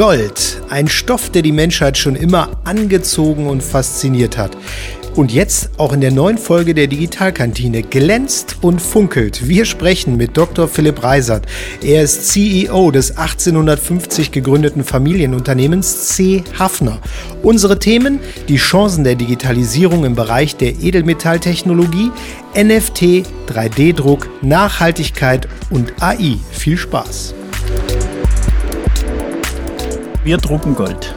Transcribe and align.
Gold, 0.00 0.62
ein 0.70 0.88
Stoff, 0.88 1.28
der 1.28 1.42
die 1.42 1.52
Menschheit 1.52 1.98
schon 1.98 2.16
immer 2.16 2.62
angezogen 2.64 3.46
und 3.46 3.62
fasziniert 3.62 4.38
hat. 4.38 4.56
Und 5.14 5.30
jetzt 5.30 5.72
auch 5.76 5.92
in 5.92 6.00
der 6.00 6.10
neuen 6.10 6.38
Folge 6.38 6.72
der 6.72 6.86
Digitalkantine 6.86 7.82
glänzt 7.82 8.56
und 8.62 8.80
funkelt. 8.80 9.46
Wir 9.46 9.66
sprechen 9.66 10.16
mit 10.16 10.38
Dr. 10.38 10.68
Philipp 10.68 11.02
Reisert. 11.02 11.44
Er 11.82 12.02
ist 12.02 12.28
CEO 12.28 12.90
des 12.90 13.18
1850 13.18 14.32
gegründeten 14.32 14.84
Familienunternehmens 14.84 16.08
C. 16.08 16.44
Hafner. 16.58 16.98
Unsere 17.42 17.78
Themen, 17.78 18.20
die 18.48 18.56
Chancen 18.56 19.04
der 19.04 19.16
Digitalisierung 19.16 20.06
im 20.06 20.14
Bereich 20.14 20.56
der 20.56 20.80
Edelmetalltechnologie, 20.80 22.10
NFT, 22.56 23.26
3D-Druck, 23.52 24.30
Nachhaltigkeit 24.40 25.46
und 25.68 26.02
AI. 26.02 26.38
Viel 26.52 26.78
Spaß. 26.78 27.34
Wir 30.22 30.36
drucken 30.36 30.74
Gold. 30.74 31.14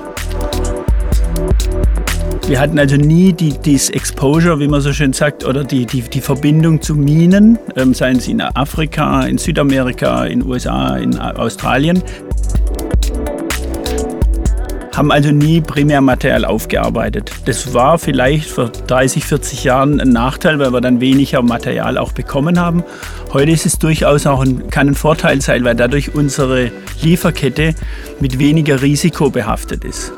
Wir 2.47 2.59
hatten 2.59 2.79
also 2.79 2.95
nie 2.95 3.33
die, 3.33 3.51
dieses 3.57 3.89
Exposure, 3.89 4.59
wie 4.59 4.67
man 4.69 4.79
so 4.79 4.93
schön 4.93 5.11
sagt, 5.11 5.45
oder 5.45 5.65
die, 5.65 5.85
die, 5.85 6.01
die 6.03 6.21
Verbindung 6.21 6.81
zu 6.81 6.95
Minen, 6.95 7.59
ähm, 7.75 7.93
seien 7.93 8.21
sie 8.21 8.31
in 8.31 8.39
Afrika, 8.41 9.23
in 9.23 9.37
Südamerika, 9.37 10.23
in 10.25 10.41
USA, 10.45 10.95
in 10.95 11.19
Australien. 11.19 12.01
Haben 14.95 15.11
also 15.11 15.31
nie 15.31 15.59
Primärmaterial 15.59 16.45
aufgearbeitet. 16.45 17.31
Das 17.45 17.73
war 17.73 17.97
vielleicht 17.97 18.49
vor 18.49 18.69
30, 18.69 19.25
40 19.25 19.63
Jahren 19.63 19.99
ein 19.99 20.09
Nachteil, 20.09 20.59
weil 20.59 20.71
wir 20.71 20.81
dann 20.81 21.01
weniger 21.01 21.41
Material 21.41 21.97
auch 21.97 22.11
bekommen 22.11 22.59
haben. 22.59 22.83
Heute 23.33 23.51
ist 23.51 23.65
es 23.65 23.79
durchaus 23.79 24.27
auch 24.27 24.41
ein, 24.41 24.69
kann 24.69 24.89
ein 24.89 24.95
Vorteil 24.95 25.41
sein, 25.41 25.63
weil 25.63 25.75
dadurch 25.75 26.13
unsere 26.13 26.71
Lieferkette 27.01 27.73
mit 28.19 28.37
weniger 28.37 28.83
Risiko 28.83 29.31
behaftet 29.31 29.83
ist. 29.83 30.13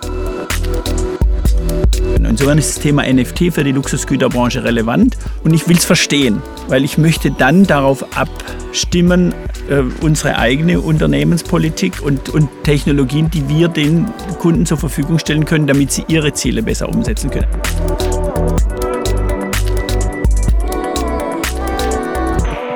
Insofern 2.30 2.58
ist 2.58 2.76
das 2.76 2.84
Thema 2.84 3.04
NFT 3.04 3.54
für 3.54 3.64
die 3.64 3.72
Luxusgüterbranche 3.72 4.64
relevant 4.64 5.18
und 5.44 5.54
ich 5.54 5.68
will 5.68 5.78
es 5.78 5.86
verstehen, 5.86 6.42
weil 6.68 6.84
ich 6.84 6.98
möchte 6.98 7.32
dann 7.32 7.66
darauf 7.66 8.06
abstimmen, 8.18 9.34
äh, 9.70 9.82
unsere 10.02 10.38
eigene 10.38 10.82
Unternehmenspolitik 10.82 12.02
und, 12.02 12.30
und 12.30 12.50
Technologien, 12.64 13.30
die 13.30 13.48
wir 13.50 13.68
den 13.68 14.08
Kunden 14.40 14.66
zur 14.66 14.78
Verfügung 14.78 15.20
stellen 15.20 15.46
können, 15.46 15.68
damit 15.68 15.92
sie 15.92 16.06
ihre 16.08 16.34
Ziele 16.34 16.64
besser 16.64 16.90
umsetzen 16.90 17.30
können. 17.30 17.48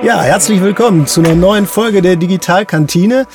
Ja, 0.02 0.22
herzlich 0.22 0.62
willkommen 0.62 1.08
zu 1.08 1.20
einer 1.20 1.36
neuen 1.36 1.68
Folge 1.68 2.02
der 2.02 2.16
Digitalkantine. 2.16 3.28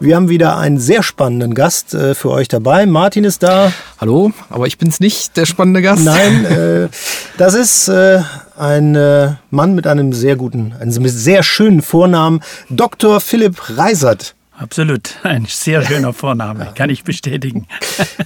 Wir 0.00 0.16
haben 0.16 0.28
wieder 0.28 0.58
einen 0.58 0.78
sehr 0.78 1.04
spannenden 1.04 1.54
Gast 1.54 1.94
äh, 1.94 2.16
für 2.16 2.30
euch 2.30 2.48
dabei. 2.48 2.86
Martin 2.86 3.22
ist 3.22 3.44
da. 3.44 3.72
Hallo, 4.00 4.32
aber 4.50 4.66
ich 4.66 4.78
bin's 4.78 4.98
nicht, 4.98 5.36
der 5.36 5.46
spannende 5.46 5.80
Gast. 5.80 6.04
Nein, 6.04 6.44
äh, 6.44 6.88
das 7.36 7.54
ist 7.54 7.86
äh, 7.86 8.20
ein 8.58 8.96
äh, 8.96 9.34
Mann 9.50 9.76
mit 9.76 9.86
einem 9.86 10.12
sehr 10.12 10.34
guten, 10.34 10.74
einem 10.80 11.08
sehr 11.08 11.44
schönen 11.44 11.82
Vornamen, 11.82 12.40
Dr. 12.68 13.20
Philipp 13.20 13.78
Reisert. 13.78 14.34
Absolut, 14.58 15.14
ein 15.22 15.46
sehr 15.48 15.82
schöner 15.82 16.12
Vorname, 16.12 16.72
kann 16.74 16.90
ich 16.90 17.04
bestätigen. 17.04 17.66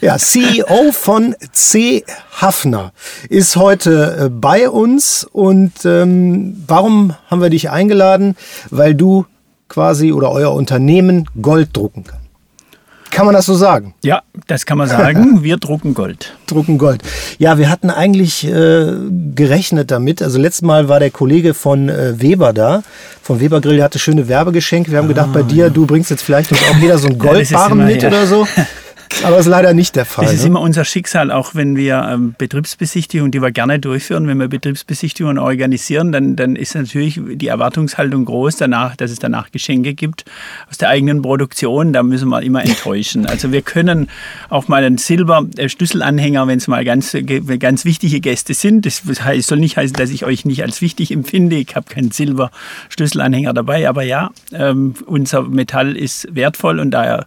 Ja, 0.01 0.19
CEO 0.19 0.91
von 0.91 1.37
C. 1.53 2.05
Hafner 2.41 2.93
ist 3.29 3.57
heute 3.57 4.25
äh, 4.25 4.29
bei 4.31 4.69
uns 4.69 5.25
und 5.25 5.85
ähm, 5.85 6.65
warum 6.67 7.15
haben 7.29 7.41
wir 7.41 7.51
dich 7.51 7.71
eingeladen? 7.71 8.37
Weil 8.71 8.95
du 8.95 9.27
quasi 9.69 10.13
oder 10.13 10.33
euer 10.33 10.53
Unternehmen 10.53 11.29
Gold 11.41 11.77
drucken 11.77 12.05
kann. 12.05 12.22
Kann 13.13 13.27
man 13.27 13.35
das 13.35 13.45
so 13.45 13.55
sagen? 13.55 13.95
Ja, 14.03 14.23
das 14.47 14.65
kann 14.65 14.79
man 14.79 14.89
sagen. 14.89 15.43
Wir 15.43 15.59
drucken 15.59 15.93
Gold. 15.93 16.35
drucken 16.47 16.79
Gold. 16.79 17.03
Ja, 17.39 17.59
wir 17.59 17.69
hatten 17.69 17.91
eigentlich 17.91 18.47
äh, 18.47 18.92
gerechnet 19.35 19.91
damit. 19.91 20.23
Also 20.23 20.39
letztes 20.39 20.63
Mal 20.63 20.89
war 20.89 20.98
der 20.98 21.11
Kollege 21.11 21.53
von 21.53 21.91
äh, 21.91 22.20
Weber 22.20 22.55
da, 22.55 22.83
von 23.23 23.39
Weber 23.39 23.61
Grill, 23.61 23.77
der 23.77 23.85
hatte 23.85 23.98
schöne 23.98 24.29
Werbegeschenke. 24.29 24.91
Wir 24.91 24.98
haben 24.98 25.09
gedacht, 25.09 25.33
bei 25.33 25.42
dir, 25.42 25.69
du 25.69 25.85
bringst 25.85 26.11
jetzt 26.11 26.23
vielleicht 26.23 26.53
uns 26.53 26.61
auch 26.70 26.81
wieder 26.81 26.97
so 26.97 27.09
einen 27.09 27.19
Goldbarren 27.19 27.81
ja, 27.81 27.85
mit 27.85 28.03
ja. 28.03 28.09
oder 28.09 28.27
so. 28.27 28.47
Aber 29.24 29.36
das 29.36 29.46
ist 29.46 29.50
leider 29.50 29.74
nicht 29.74 29.95
der 29.96 30.05
Fall. 30.05 30.24
Das 30.24 30.34
ist 30.34 30.42
ne? 30.42 30.48
immer 30.48 30.61
unser 30.61 30.84
Schicksal, 30.84 31.30
auch 31.30 31.55
wenn 31.55 31.77
wir 31.77 32.08
ähm, 32.11 32.34
Betriebsbesichtigungen, 32.36 33.30
die 33.30 33.40
wir 33.40 33.50
gerne 33.50 33.78
durchführen, 33.78 34.27
wenn 34.27 34.39
wir 34.39 34.48
Betriebsbesichtigungen 34.48 35.39
organisieren, 35.39 36.12
dann, 36.12 36.36
dann 36.36 36.56
ist 36.56 36.74
natürlich 36.74 37.20
die 37.23 37.46
Erwartungshaltung 37.46 38.24
groß, 38.24 38.56
danach, 38.56 38.96
dass 38.96 39.11
es 39.11 39.18
danach 39.18 39.50
Geschenke 39.50 39.95
gibt 39.95 40.24
aus 40.70 40.78
der 40.78 40.89
eigenen 40.89 41.23
Produktion. 41.23 41.92
Da 41.92 42.02
müssen 42.02 42.28
wir 42.28 42.42
immer 42.42 42.64
enttäuschen. 42.64 43.27
Also 43.27 43.52
wir 43.52 43.62
können 43.62 44.08
auch 44.48 44.68
mal 44.68 44.83
einen 44.83 44.98
Silber-Schlüsselanhänger, 44.98 46.46
wenn 46.46 46.58
es 46.58 46.68
mal 46.68 46.84
ganz, 46.84 47.17
ganz 47.58 47.84
wichtige 47.84 48.20
Gäste 48.20 48.55
sind. 48.55 48.86
Das 48.86 49.02
soll 49.46 49.58
nicht 49.58 49.77
heißen, 49.77 49.96
dass 49.96 50.11
ich 50.11 50.24
euch 50.24 50.44
nicht 50.44 50.62
als 50.62 50.80
wichtig 50.80 51.12
empfinde. 51.12 51.56
Ich 51.56 51.77
habe 51.77 51.92
keinen 51.92 52.11
Silber-Schlüsselanhänger 52.11 53.52
dabei. 53.52 53.89
Aber 53.89 54.02
ja, 54.02 54.30
ähm, 54.52 54.94
unser 55.06 55.42
Metall 55.42 55.96
ist 55.96 56.34
wertvoll 56.34 56.80
und 56.80 56.90
daher 56.90 57.27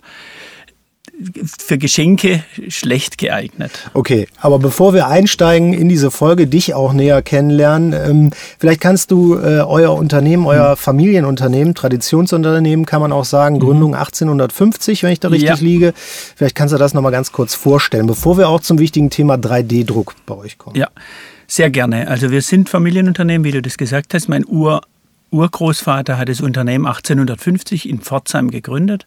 für 1.57 1.77
Geschenke 1.77 2.43
schlecht 2.67 3.17
geeignet. 3.17 3.71
Okay, 3.93 4.27
aber 4.39 4.59
bevor 4.59 4.93
wir 4.93 5.07
einsteigen 5.07 5.73
in 5.73 5.87
diese 5.89 6.11
Folge, 6.11 6.47
dich 6.47 6.73
auch 6.73 6.93
näher 6.93 7.21
kennenlernen, 7.21 7.93
ähm, 7.93 8.31
vielleicht 8.59 8.81
kannst 8.81 9.11
du 9.11 9.35
äh, 9.35 9.61
euer 9.61 9.93
Unternehmen, 9.93 10.45
euer 10.45 10.71
mhm. 10.71 10.77
Familienunternehmen, 10.77 11.75
Traditionsunternehmen 11.75 12.85
kann 12.85 13.01
man 13.01 13.11
auch 13.11 13.25
sagen, 13.25 13.55
mhm. 13.55 13.59
Gründung 13.59 13.95
1850, 13.95 15.03
wenn 15.03 15.11
ich 15.11 15.19
da 15.19 15.29
richtig 15.29 15.49
ja. 15.49 15.55
liege. 15.55 15.93
Vielleicht 15.95 16.55
kannst 16.55 16.73
du 16.73 16.77
das 16.77 16.93
nochmal 16.93 17.11
ganz 17.11 17.31
kurz 17.31 17.55
vorstellen, 17.55 18.07
bevor 18.07 18.37
wir 18.37 18.49
auch 18.49 18.59
zum 18.59 18.79
wichtigen 18.79 19.09
Thema 19.09 19.35
3D-Druck 19.35 20.15
bei 20.25 20.35
euch 20.35 20.57
kommen. 20.57 20.75
Ja, 20.75 20.89
sehr 21.47 21.69
gerne. 21.69 22.07
Also 22.07 22.31
wir 22.31 22.41
sind 22.41 22.69
Familienunternehmen, 22.69 23.45
wie 23.45 23.51
du 23.51 23.61
das 23.61 23.77
gesagt 23.77 24.13
hast. 24.13 24.27
Mein 24.27 24.45
Ur 24.45 24.81
Urgroßvater 25.35 26.17
hat 26.17 26.29
das 26.29 26.41
Unternehmen 26.41 26.85
1850 26.85 27.89
in 27.89 27.99
Pforzheim 27.99 28.49
gegründet. 28.49 29.05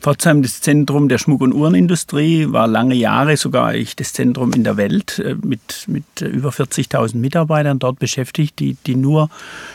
Pforzheim, 0.00 0.42
das 0.42 0.60
Zentrum 0.60 1.08
der 1.08 1.18
Schmuck- 1.18 1.40
und 1.40 1.52
Uhrenindustrie, 1.52 2.52
war 2.52 2.66
lange 2.66 2.94
Jahre 2.94 3.36
sogar 3.36 3.74
das 3.74 4.12
Zentrum 4.12 4.52
in 4.52 4.64
der 4.64 4.76
Welt 4.76 5.18
äh, 5.18 5.34
mit, 5.42 5.84
mit 5.88 6.04
über 6.20 6.50
40.000 6.50 7.16
Mitarbeitern 7.16 7.78
dort 7.78 7.98
beschäftigt, 7.98 8.58
die, 8.58 8.76
die 8.86 8.94
nur 8.94 9.28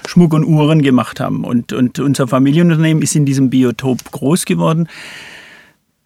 Schmuck 0.08 0.34
und 0.34 0.46
Uhren 0.46 0.82
gemacht 0.82 1.20
haben. 1.20 1.44
Und, 1.44 1.74
und 1.74 2.00
unser 2.00 2.28
Familienunternehmen 2.28 3.04
ist 3.04 3.16
in 3.16 3.26
diesem 3.26 3.50
Biotop 3.50 4.12
groß 4.12 4.46
geworden. 4.46 4.88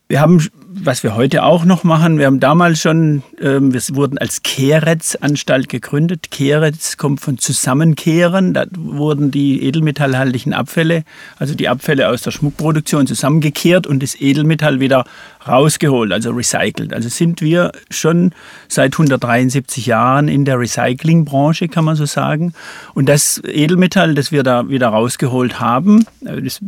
Wir 0.08 0.22
haben 0.22 0.46
was 0.76 1.04
wir 1.04 1.16
heute 1.16 1.44
auch 1.44 1.66
noch 1.66 1.84
machen, 1.84 2.18
wir 2.18 2.26
haben 2.26 2.40
damals 2.40 2.82
schon, 2.82 3.24
ähm, 3.40 3.74
wir 3.74 3.82
wurden 3.92 4.18
als 4.18 4.42
Kehretz-Anstalt 4.42 5.70
gegründet. 5.70 6.32
Kehretz 6.32 6.98
kommt 6.98 7.22
von 7.22 7.38
Zusammenkehren. 7.38 8.54
Da 8.54 8.66
wurden 8.76 9.30
die 9.30 9.64
edelmetallhaltigen 9.64 10.54
Abfälle, 10.54 11.04
also 11.38 11.54
die 11.54 11.70
Abfälle 11.70 12.10
aus 12.10 12.22
der 12.22 12.32
Schmuckproduktion, 12.32 13.08
zusammengekehrt 13.08 13.86
und 13.86 14.02
das 14.02 14.20
Edelmetall 14.20 14.80
wieder 14.80 15.06
rausgeholt, 15.48 16.12
also 16.12 16.32
recycelt. 16.32 16.94
Also 16.94 17.10
sind 17.10 17.42
wir 17.42 17.72
schon 17.90 18.32
seit 18.68 18.94
173 18.94 19.86
Jahren 19.86 20.28
in 20.28 20.46
der 20.46 20.60
Recyclingbranche, 20.60 21.68
kann 21.68 21.86
man 21.86 21.96
so 21.96 22.06
sagen. 22.06 22.54
Und 22.94 23.10
das 23.10 23.42
Edelmetall, 23.46 24.16
das 24.16 24.32
wir 24.32 24.44
da 24.44 24.70
wieder 24.70 24.90
rausgeholt 24.90 25.60
haben, 25.60 26.06
äh, 26.26 26.42
das, 26.42 26.60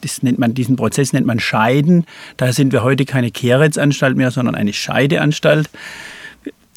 das 0.00 0.22
nennt 0.22 0.38
man, 0.38 0.54
diesen 0.54 0.76
Prozess 0.76 1.12
nennt 1.12 1.26
man 1.26 1.40
Scheiden. 1.40 2.04
Da 2.36 2.52
sind 2.52 2.72
wir 2.72 2.82
heute 2.82 3.04
keine 3.04 3.30
Kehrretzanstalt 3.30 4.16
mehr, 4.16 4.30
sondern 4.30 4.54
eine 4.54 4.72
Scheideanstalt. 4.72 5.68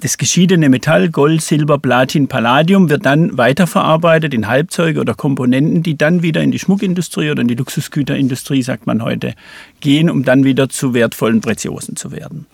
Das 0.02 0.18
geschiedene 0.18 0.70
Metall, 0.70 1.10
Gold, 1.10 1.42
Silber, 1.42 1.80
Platin, 1.80 2.28
Palladium, 2.28 2.90
wird 2.90 3.06
dann 3.06 3.38
weiterverarbeitet 3.38 4.34
in 4.34 4.48
Halbzeuge 4.48 5.00
oder 5.00 5.14
Komponenten, 5.14 5.84
die 5.84 5.98
dann 5.98 6.22
wieder 6.22 6.42
in 6.42 6.52
die 6.52 6.60
Schmuckindustrie 6.60 7.32
oder 7.32 7.42
in 7.42 7.48
die 7.48 7.56
Luxusgüterindustrie, 7.56 8.62
sagt 8.62 8.88
man 8.88 9.02
heute, 9.04 9.36
gehen, 9.80 10.10
um 10.10 10.24
dann 10.24 10.44
wieder 10.44 10.68
zu 10.68 10.94
wertvollen 10.94 11.40
Preziosen 11.40 11.96
zu 11.96 12.12
werden. 12.12 12.46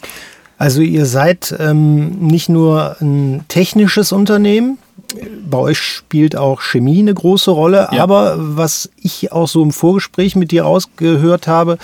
Also 0.60 0.84
ihr 0.84 1.08
seid 1.08 1.56
ähm, 1.58 2.20
nicht 2.20 2.48
nur 2.48 2.96
ein 3.02 3.44
technisches 3.48 4.12
Unternehmen, 4.12 4.78
bei 5.50 5.58
euch 5.58 5.80
spielt 5.80 6.36
auch 6.36 6.62
Chemie 6.62 7.00
eine 7.00 7.14
große 7.14 7.52
Rolle, 7.52 7.90
ja. 7.92 8.04
aber 8.04 8.36
was 8.38 8.90
ich 8.98 9.32
auch 9.32 9.48
so 9.48 9.62
im 9.64 9.72
Vorgespräch 9.72 10.36
mit 10.36 10.52
dir 10.52 10.66
ausgehört 10.66 11.48
habe, 11.48 11.78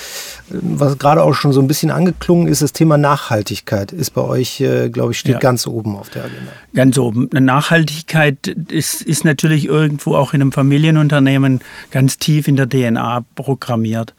was 0.50 0.98
gerade 0.98 1.24
auch 1.24 1.34
schon 1.34 1.54
so 1.54 1.62
ein 1.62 1.68
bisschen 1.68 1.92
angeklungen 1.92 2.48
ist, 2.48 2.62
das 2.62 2.74
Thema 2.74 2.98
Nachhaltigkeit 2.98 3.92
ist 3.92 4.12
bei 4.12 4.22
euch, 4.22 4.62
äh, 4.62 4.90
glaube 4.90 5.12
ich, 5.12 5.20
steht 5.20 5.34
ja. 5.34 5.40
ganz 5.40 5.68
oben 5.68 5.96
auf 5.96 6.10
der 6.10 6.26
Agenda. 6.26 6.52
Ganz 6.74 6.98
oben. 6.98 7.30
Nachhaltigkeit 7.32 8.48
ist, 8.48 9.02
ist 9.02 9.26
natürlich 9.26 9.66
irgendwo 9.66 10.16
auch 10.16 10.34
in 10.34 10.42
einem 10.42 10.52
Familienunternehmen 10.52 11.62
ganz 11.92 12.18
tief 12.18 12.48
in 12.48 12.56
der 12.56 12.70
DNA 12.70 13.26
programmiert. 13.36 14.14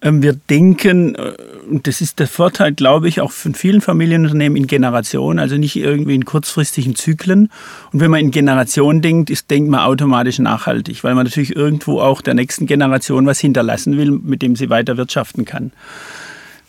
Ähm, 0.00 0.22
wir 0.22 0.34
denken, 0.34 1.14
äh, 1.14 1.32
und 1.68 1.86
das 1.86 2.00
ist 2.00 2.18
der 2.18 2.28
Vorteil, 2.28 2.72
glaube 2.72 3.08
ich, 3.08 3.20
auch 3.20 3.32
von 3.32 3.54
vielen 3.54 3.80
Familienunternehmen 3.80 4.56
in 4.56 4.66
Generationen, 4.66 5.38
also 5.38 5.56
nicht 5.56 5.76
irgendwie 5.76 6.14
in 6.14 6.24
kurzfristigen 6.24 6.94
Zyklen. 6.94 7.50
Und 7.92 8.00
wenn 8.00 8.10
man 8.10 8.20
in 8.20 8.30
Generationen 8.30 9.02
denkt, 9.02 9.30
ist, 9.30 9.50
denkt 9.50 9.70
man 9.70 9.80
automatisch 9.80 10.38
nachhaltig, 10.38 11.02
weil 11.04 11.14
man 11.14 11.24
natürlich 11.24 11.56
irgendwo 11.56 12.00
auch 12.00 12.22
der 12.22 12.34
nächsten 12.34 12.66
Generation 12.66 13.26
was 13.26 13.40
hinterlassen 13.40 13.96
will, 13.96 14.12
mit 14.12 14.42
dem 14.42 14.56
sie 14.56 14.70
weiter 14.70 14.96
wirtschaften 14.96 15.44
kann. 15.44 15.72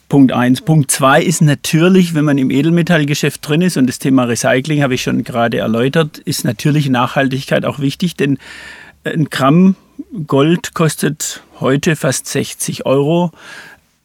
Punkt 0.10 0.32
eins. 0.32 0.62
Punkt 0.62 0.90
zwei 0.90 1.22
ist 1.22 1.42
natürlich, 1.42 2.16
wenn 2.16 2.26
man 2.26 2.40
im 2.40 2.50
Edelmetallgeschäft 2.50 3.48
drin 3.48 3.62
ist 3.62 3.78
und 3.78 3.86
das 3.86 4.00
Thema 4.00 4.24
Recycling 4.24 4.82
habe 4.82 4.96
ich 4.96 5.04
schon 5.04 5.24
gerade 5.24 5.60
erläutert, 5.60 6.18
ist 6.18 6.44
natürlich 6.44 6.90
Nachhaltigkeit 6.90 7.64
auch 7.64 7.78
wichtig, 7.78 8.16
denn 8.16 8.40
ein 9.04 9.26
Gramm 9.26 9.76
Gold 10.28 10.74
kostet 10.74 11.42
heute 11.60 11.96
fast 11.96 12.28
60 12.28 12.86
Euro. 12.86 13.32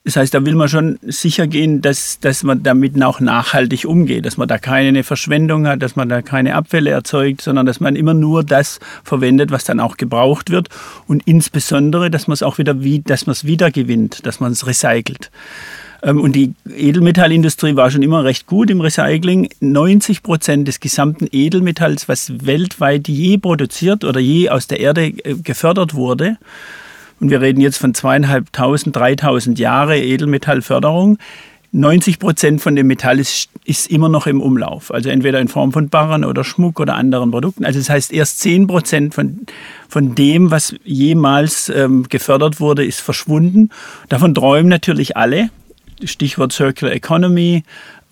Das 0.05 0.17
heißt, 0.17 0.35
da 0.35 0.45
will 0.45 0.55
man 0.55 0.69
schon 0.69 0.99
sicher 1.03 1.47
gehen, 1.47 1.81
dass, 1.81 2.21
dass 2.21 2.43
man 2.43 2.63
damit 2.63 3.03
auch 3.03 3.21
nachhaltig 3.21 3.87
umgeht, 3.87 4.27
dass 4.27 4.37
man 4.37 4.49
da 4.49 4.59
keine 4.59 5.03
Verschwendung 5.03 5.67
hat, 5.67 5.83
dass 5.83 5.97
man 5.97 6.11
da 6.11 6.21
keine 6.21 6.57
Abfälle 6.57 6.91
erzeugt, 6.91 7.41
sondern 7.41 7.65
dass 7.65 7.81
man 7.81 7.97
immer 7.97 8.13
nur 8.13 8.45
das 8.45 8.81
verwendet, 9.03 9.51
was 9.51 9.65
dann 9.65 9.81
auch 9.81 9.97
gebraucht 9.97 10.51
wird 10.51 10.69
und 11.07 11.23
insbesondere, 11.25 12.11
dass 12.11 12.27
man 12.27 12.35
es 12.35 12.43
auch 12.43 12.59
wieder, 12.59 12.75
dass 12.75 13.27
man 13.27 13.33
es 13.33 13.45
wieder 13.45 13.71
gewinnt, 13.71 14.27
dass 14.27 14.41
man 14.41 14.53
es 14.53 14.67
recycelt. 14.67 15.31
Ähm, 16.05 16.21
und 16.21 16.37
die 16.37 16.55
Edelmetallindustrie 16.69 17.75
war 17.75 17.91
schon 17.91 18.03
immer 18.03 18.23
recht 18.23 18.47
gut 18.47 18.71
im 18.71 18.81
Recycling. 18.81 19.49
90 19.61 20.23
Prozent 20.23 20.69
des 20.69 20.79
gesamten 20.79 21.27
Edelmetalls, 21.33 22.09
was 22.09 22.47
weltweit 22.47 23.09
je 23.09 23.39
produziert 23.39 24.05
oder 24.05 24.21
je 24.21 24.51
aus 24.51 24.67
der 24.69 24.81
Erde 24.81 25.07
äh, 25.07 25.35
gefördert 25.43 25.95
wurde, 25.95 26.37
und 27.21 27.31
wir 27.31 27.41
reden 27.41 27.61
jetzt 27.61 27.79
von 27.79 27.95
zweieinhalbtausend, 27.95 28.95
dreitausend 28.95 29.59
Jahre 29.59 29.99
Edelmetallförderung, 29.99 31.19
90 31.73 32.19
Prozent 32.19 32.61
von 32.61 32.77
dem 32.77 32.87
Metall 32.87 33.19
ist, 33.19 33.49
ist, 33.65 33.91
immer 33.91 34.09
noch 34.09 34.27
im 34.27 34.41
Umlauf. 34.41 34.93
Also 34.93 35.09
entweder 35.09 35.41
in 35.41 35.49
Form 35.49 35.73
von 35.73 35.89
Barren 35.89 36.25
oder 36.25 36.45
Schmuck 36.45 36.79
oder 36.79 36.95
anderen 36.95 37.31
Produkten. 37.31 37.65
Also 37.65 37.81
das 37.81 37.91
heißt, 37.91 38.13
erst 38.13 38.41
10 38.41 38.69
Prozent 38.69 39.15
von, 39.15 39.41
von 39.89 40.15
dem, 40.15 40.51
was 40.53 40.75
jemals 40.85 41.71
ähm, 41.71 42.07
gefördert 42.09 42.61
wurde, 42.61 42.85
ist 42.85 43.01
verschwunden. 43.01 43.71
Davon 44.09 44.35
träumen 44.35 44.69
natürlich 44.69 45.17
alle. 45.17 45.51
Stichwort 46.03 46.53
Circular 46.53 46.95
Economy. 46.95 47.63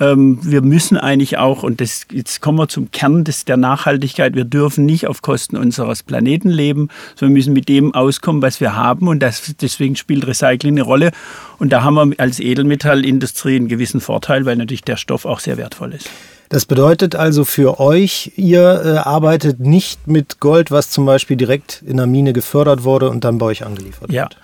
Ähm, 0.01 0.39
wir 0.43 0.63
müssen 0.63 0.97
eigentlich 0.97 1.39
auch, 1.39 1.63
und 1.63 1.81
das, 1.81 2.07
jetzt 2.11 2.41
kommen 2.41 2.59
wir 2.59 2.69
zum 2.69 2.91
Kern 2.91 3.25
des, 3.25 3.45
der 3.45 3.57
Nachhaltigkeit, 3.57 4.35
wir 4.35 4.45
dürfen 4.45 4.85
nicht 4.85 5.07
auf 5.07 5.23
Kosten 5.23 5.57
unseres 5.57 6.03
Planeten 6.03 6.51
leben, 6.51 6.89
sondern 7.15 7.35
wir 7.35 7.39
müssen 7.39 7.53
mit 7.53 7.69
dem 7.69 7.95
auskommen, 7.95 8.43
was 8.43 8.61
wir 8.61 8.75
haben. 8.75 9.09
Und 9.09 9.21
das, 9.21 9.55
deswegen 9.61 9.97
spielt 9.97 10.27
Recycling 10.27 10.75
eine 10.75 10.83
Rolle. 10.83 11.13
Und 11.59 11.73
da 11.73 11.83
haben 11.83 11.95
wir 11.95 12.21
als 12.21 12.41
Edelmetallindustrie 12.41 13.57
einen 13.57 13.69
gewissen 13.69 14.01
Vorteil, 14.01 14.45
weil 14.45 14.57
natürlich 14.57 14.83
der 14.83 14.97
Stoff 14.97 15.25
auch 15.25 15.41
sehr 15.41 15.57
wertvoll 15.57 15.93
ist. 15.95 16.09
Das 16.49 16.67
bedeutet 16.67 17.15
also 17.15 17.47
für 17.47 17.81
euch, 17.81 18.33
ihr 18.37 18.83
äh, 18.85 18.99
arbeitet 18.99 19.61
nicht 19.61 20.07
mit 20.07 20.39
Gold, 20.39 20.71
was 20.71 20.91
zum 20.91 21.07
Beispiel 21.07 21.39
direkt 21.39 21.83
in 21.87 21.97
der 21.97 22.07
Mine 22.07 22.35
gefördert 22.35 22.85
wurde 22.85 23.09
und 23.09 23.25
dann 23.25 23.39
bei 23.39 23.47
euch 23.47 23.65
angeliefert 23.65 24.13
ja. 24.13 24.25
wird. 24.25 24.35
Ja. 24.35 24.39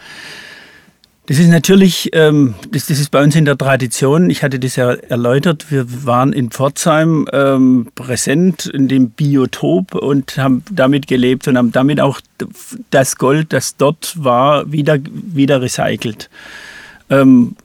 Das 1.28 1.38
ist 1.38 1.48
natürlich, 1.48 2.08
ähm, 2.14 2.54
das, 2.70 2.86
das, 2.86 2.98
ist 2.98 3.10
bei 3.10 3.22
uns 3.22 3.36
in 3.36 3.44
der 3.44 3.58
Tradition. 3.58 4.30
Ich 4.30 4.42
hatte 4.42 4.58
das 4.58 4.76
ja 4.76 4.92
erläutert. 4.92 5.70
Wir 5.70 5.84
waren 6.06 6.32
in 6.32 6.50
Pforzheim 6.50 7.28
ähm, 7.34 7.88
präsent 7.94 8.64
in 8.64 8.88
dem 8.88 9.10
Biotop 9.10 9.94
und 9.94 10.38
haben 10.38 10.64
damit 10.72 11.06
gelebt 11.06 11.46
und 11.46 11.58
haben 11.58 11.70
damit 11.70 12.00
auch 12.00 12.22
das 12.88 13.16
Gold, 13.16 13.52
das 13.52 13.76
dort 13.76 14.14
war, 14.16 14.72
wieder, 14.72 14.96
wieder 15.04 15.60
recycelt. 15.60 16.30
Ähm, 17.10 17.56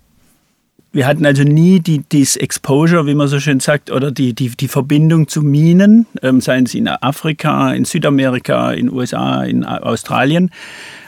wir 0.92 1.08
hatten 1.08 1.26
also 1.26 1.44
nie 1.44 1.80
die, 1.80 2.00
dieses 2.00 2.36
Exposure, 2.36 3.08
wie 3.08 3.16
man 3.16 3.30
so 3.30 3.40
schön 3.40 3.62
sagt, 3.62 3.92
oder 3.92 4.12
die, 4.12 4.34
die, 4.34 4.50
die 4.50 4.68
Verbindung 4.68 5.30
zu 5.30 5.42
Minen, 5.42 6.06
ähm, 6.22 6.42
seien 6.42 6.66
sie 6.66 6.80
in 6.80 6.90
Afrika, 6.90 7.74
in 7.74 7.86
Südamerika, 7.86 8.74
in 8.74 8.92
USA, 8.92 9.42
in 9.44 9.64
Australien 9.64 10.52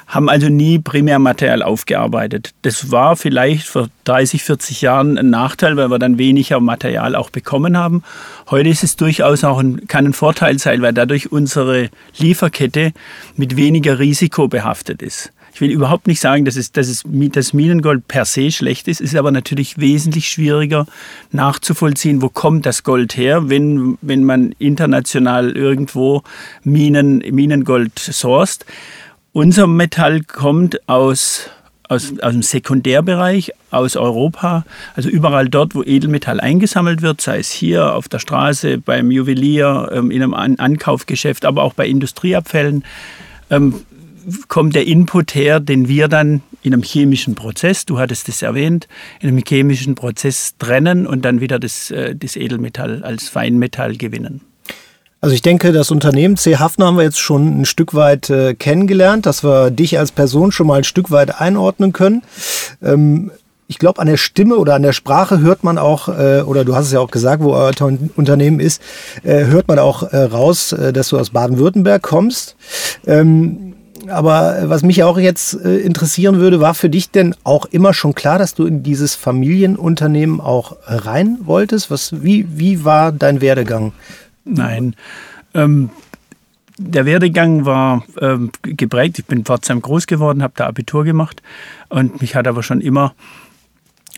haben 0.08 0.30
also 0.30 0.50
nie 0.50 0.80
Primärmaterial 0.80 1.64
aufgearbeitet. 1.64 2.54
Das 2.62 2.92
war 2.92 3.16
vielleicht 3.16 3.68
vor 3.68 3.88
30, 4.04 4.44
40 4.44 4.82
Jahren 4.82 5.18
ein 5.18 5.30
Nachteil, 5.30 5.78
weil 5.78 5.90
wir 5.90 6.00
dann 6.00 6.18
weniger 6.18 6.60
Material 6.60 7.16
auch 7.16 7.30
bekommen 7.30 7.78
haben. 7.78 8.04
Heute 8.50 8.70
ist 8.70 8.84
es 8.84 8.96
durchaus 8.96 9.44
auch 9.44 9.60
ein, 9.60 9.88
kann 9.88 10.06
ein 10.06 10.14
Vorteil 10.14 10.60
sein, 10.60 10.82
weil 10.82 10.94
dadurch 10.94 11.32
unsere 11.32 11.90
Lieferkette 12.18 12.94
mit 13.36 13.56
weniger 13.56 14.00
Risiko 14.00 14.48
behaftet 14.48 15.02
ist. 15.02 15.32
Ich 15.56 15.62
will 15.62 15.72
überhaupt 15.72 16.08
nicht 16.08 16.20
sagen, 16.20 16.44
dass, 16.44 16.58
es, 16.58 16.74
dass 16.74 16.90
es, 16.90 17.04
das 17.06 17.54
Minengold 17.54 18.10
per 18.10 18.26
se 18.26 18.52
schlecht 18.52 18.90
ist. 18.90 19.00
Ist 19.00 19.16
aber 19.16 19.32
natürlich 19.32 19.78
wesentlich 19.78 20.28
schwieriger 20.28 20.86
nachzuvollziehen, 21.32 22.22
wo 22.22 22.28
kommt 22.28 22.66
das 22.66 22.84
Gold 22.84 23.16
her, 23.16 23.48
wenn, 23.48 23.98
wenn 24.02 24.26
man 24.26 24.54
international 24.60 25.56
irgendwo 25.56 26.24
Minen, 26.66 27.20
Minengold 27.20 27.98
sourced. 27.98 28.66
Unser 29.36 29.68
Metall 29.68 30.22
kommt 30.22 30.88
aus, 30.88 31.50
aus, 31.90 32.18
aus 32.22 32.32
dem 32.32 32.42
Sekundärbereich, 32.42 33.52
aus 33.70 33.98
Europa, 33.98 34.64
also 34.96 35.10
überall 35.10 35.50
dort, 35.50 35.76
wo 35.76 35.84
Edelmetall 35.84 36.40
eingesammelt 36.40 37.02
wird, 37.02 37.20
sei 37.20 37.40
es 37.40 37.52
hier 37.52 37.96
auf 37.96 38.08
der 38.08 38.20
Straße, 38.20 38.78
beim 38.78 39.12
Juwelier, 39.12 39.90
ähm, 39.92 40.10
in 40.10 40.24
einem 40.24 40.34
Ankaufgeschäft, 40.34 41.44
aber 41.44 41.64
auch 41.64 41.74
bei 41.74 41.86
Industrieabfällen, 41.86 42.86
ähm, 43.50 43.82
kommt 44.48 44.74
der 44.74 44.88
Input 44.88 45.36
her, 45.36 45.60
den 45.60 45.90
wir 45.90 46.08
dann 46.08 46.42
in 46.64 46.74
einem 46.74 46.84
chemischen 46.84 47.36
Prozess, 47.36 47.86
du 47.86 48.00
hattest 48.00 48.30
es 48.30 48.42
erwähnt, 48.42 48.88
in 49.20 49.28
einem 49.28 49.44
chemischen 49.46 49.96
Prozess 49.96 50.56
trennen 50.60 51.06
und 51.06 51.26
dann 51.26 51.42
wieder 51.42 51.60
das, 51.60 51.92
äh, 51.92 52.16
das 52.16 52.38
Edelmetall 52.38 53.04
als 53.04 53.28
Feinmetall 53.28 53.98
gewinnen. 53.98 54.40
Also 55.26 55.34
ich 55.34 55.42
denke, 55.42 55.72
das 55.72 55.90
Unternehmen 55.90 56.38
C. 56.38 56.58
Hafner 56.58 56.86
haben 56.86 56.98
wir 56.98 57.04
jetzt 57.04 57.20
schon 57.20 57.62
ein 57.62 57.66
Stück 57.66 57.96
weit 57.96 58.30
äh, 58.30 58.54
kennengelernt, 58.54 59.26
dass 59.26 59.44
wir 59.44 59.72
dich 59.72 59.98
als 59.98 60.12
Person 60.12 60.52
schon 60.52 60.68
mal 60.68 60.76
ein 60.78 60.84
Stück 60.84 61.10
weit 61.10 61.42
einordnen 61.42 61.94
können. 61.94 62.22
Ähm, 62.84 63.32
ich 63.68 63.80
glaube, 63.80 64.00
an 64.00 64.06
der 64.06 64.18
Stimme 64.18 64.58
oder 64.58 64.76
an 64.76 64.84
der 64.84 64.94
Sprache 64.94 65.40
hört 65.40 65.64
man 65.64 65.80
auch, 65.80 66.10
äh, 66.10 66.42
oder 66.42 66.64
du 66.64 66.76
hast 66.76 66.86
es 66.86 66.92
ja 66.92 67.00
auch 67.00 67.10
gesagt, 67.10 67.42
wo 67.42 67.54
euer 67.54 67.72
Unternehmen 68.16 68.60
ist, 68.60 68.84
äh, 69.24 69.46
hört 69.46 69.68
man 69.68 69.80
auch 69.80 70.04
äh, 70.04 70.16
raus, 70.16 70.74
äh, 70.74 70.94
dass 70.94 71.10
du 71.10 71.18
aus 71.18 71.32
Baden-Württemberg 71.32 72.04
kommst. 72.04 72.56
Ähm, 73.08 73.74
aber 74.08 74.66
was 74.66 74.84
mich 74.84 75.04
auch 75.04 75.18
jetzt 75.18 75.56
äh, 75.56 75.78
interessieren 75.78 76.38
würde, 76.38 76.62
war 76.62 76.76
für 76.76 76.92
dich 76.92 77.10
denn 77.10 77.34
auch 77.44 77.66
immer 77.66 77.96
schon 77.96 78.14
klar, 78.14 78.38
dass 78.38 78.54
du 78.54 78.68
in 78.68 78.84
dieses 78.84 79.16
Familienunternehmen 79.16 80.40
auch 80.40 80.78
rein 80.86 81.40
wolltest? 81.46 81.90
Was, 81.90 82.22
wie, 82.22 82.46
wie 82.48 82.86
war 82.86 83.12
dein 83.12 83.42
Werdegang 83.42 83.94
Nein. 84.46 84.96
Ähm, 85.54 85.90
der 86.78 87.06
Werdegang 87.06 87.66
war 87.66 88.04
ähm, 88.20 88.52
geprägt. 88.62 89.20
Ich 89.20 89.26
bin 89.26 89.40
in 89.40 89.46
Pforzheim 89.46 89.82
groß 89.82 90.08
geworden, 90.08 90.44
habe 90.44 90.54
da 90.56 90.68
Abitur 90.68 91.04
gemacht 91.04 91.42
und 91.90 92.22
mich 92.22 92.36
hat 92.36 92.48
aber 92.48 92.64
schon 92.64 92.82
immer 92.82 93.14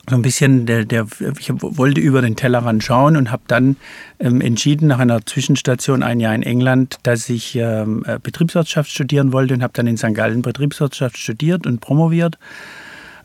so 0.09 0.15
ein 0.15 0.21
bisschen, 0.21 0.65
der, 0.65 0.85
der, 0.85 1.05
ich 1.37 1.51
wollte 1.59 1.99
über 1.99 2.21
den 2.21 2.37
Tellerrand 2.37 2.81
schauen 2.83 3.17
und 3.17 3.29
habe 3.29 3.43
dann 3.47 3.75
ähm, 4.19 4.39
entschieden, 4.39 4.87
nach 4.87 4.99
einer 4.99 5.25
Zwischenstation 5.25 6.01
ein 6.01 6.21
Jahr 6.21 6.33
in 6.33 6.43
England, 6.43 6.97
dass 7.03 7.27
ich 7.29 7.55
ähm, 7.55 8.05
äh, 8.07 8.17
Betriebswirtschaft 8.17 8.89
studieren 8.89 9.33
wollte 9.33 9.53
und 9.53 9.63
habe 9.63 9.73
dann 9.75 9.85
in 9.85 9.97
St. 9.97 10.13
Gallen 10.13 10.41
Betriebswirtschaft 10.41 11.17
studiert 11.17 11.67
und 11.67 11.81
promoviert. 11.81 12.39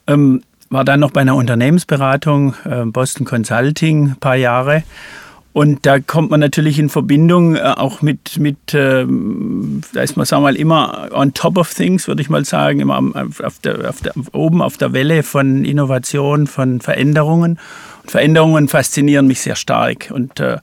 Ähm, 0.08 0.42
war 0.70 0.84
dann 0.84 1.00
noch 1.00 1.12
bei 1.12 1.20
einer 1.20 1.36
Unternehmensberatung, 1.36 2.54
äh, 2.64 2.84
Boston 2.86 3.26
Consulting, 3.26 4.10
ein 4.10 4.16
paar 4.16 4.36
Jahre 4.36 4.82
und 5.54 5.84
da 5.84 6.00
kommt 6.00 6.30
man 6.30 6.40
natürlich 6.40 6.78
in 6.78 6.88
Verbindung 6.88 7.56
äh, 7.56 7.60
auch 7.60 8.00
mit, 8.00 8.38
mit 8.38 8.56
ähm, 8.72 9.82
da 9.92 10.00
ist 10.00 10.16
man, 10.16 10.24
sagen 10.24 10.42
wir 10.42 10.52
mal, 10.52 10.56
immer 10.56 11.08
on 11.12 11.34
top 11.34 11.58
of 11.58 11.74
things, 11.74 12.08
würde 12.08 12.22
ich 12.22 12.30
mal 12.30 12.44
sagen, 12.44 12.80
immer 12.80 12.98
auf 13.42 13.58
der, 13.58 13.90
auf 13.90 14.00
der, 14.00 14.14
oben 14.32 14.62
auf 14.62 14.78
der 14.78 14.94
Welle 14.94 15.22
von 15.22 15.66
Innovation, 15.66 16.46
von 16.46 16.80
Veränderungen. 16.80 17.58
Und 18.02 18.10
Veränderungen 18.10 18.68
faszinieren 18.68 19.26
mich 19.26 19.42
sehr 19.42 19.54
stark 19.54 20.10
und 20.10 20.40
äh, 20.40 20.56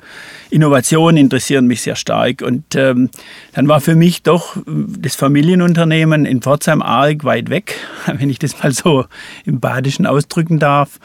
Innovationen 0.49 1.17
interessieren 1.17 1.67
mich 1.67 1.83
sehr 1.83 1.95
stark. 1.95 2.41
Und 2.41 2.75
ähm, 2.75 3.11
dann 3.53 3.67
war 3.67 3.81
für 3.81 3.95
mich 3.95 4.23
doch 4.23 4.57
das 4.65 5.15
Familienunternehmen 5.15 6.25
in 6.25 6.41
Pforzheim 6.41 6.81
arg 6.81 7.23
weit 7.23 7.51
weg, 7.51 7.75
wenn 8.17 8.31
ich 8.31 8.39
das 8.39 8.61
mal 8.63 8.71
so 8.71 9.05
im 9.45 9.59
Badischen 9.59 10.07
ausdrücken 10.07 10.57
darf 10.57 10.99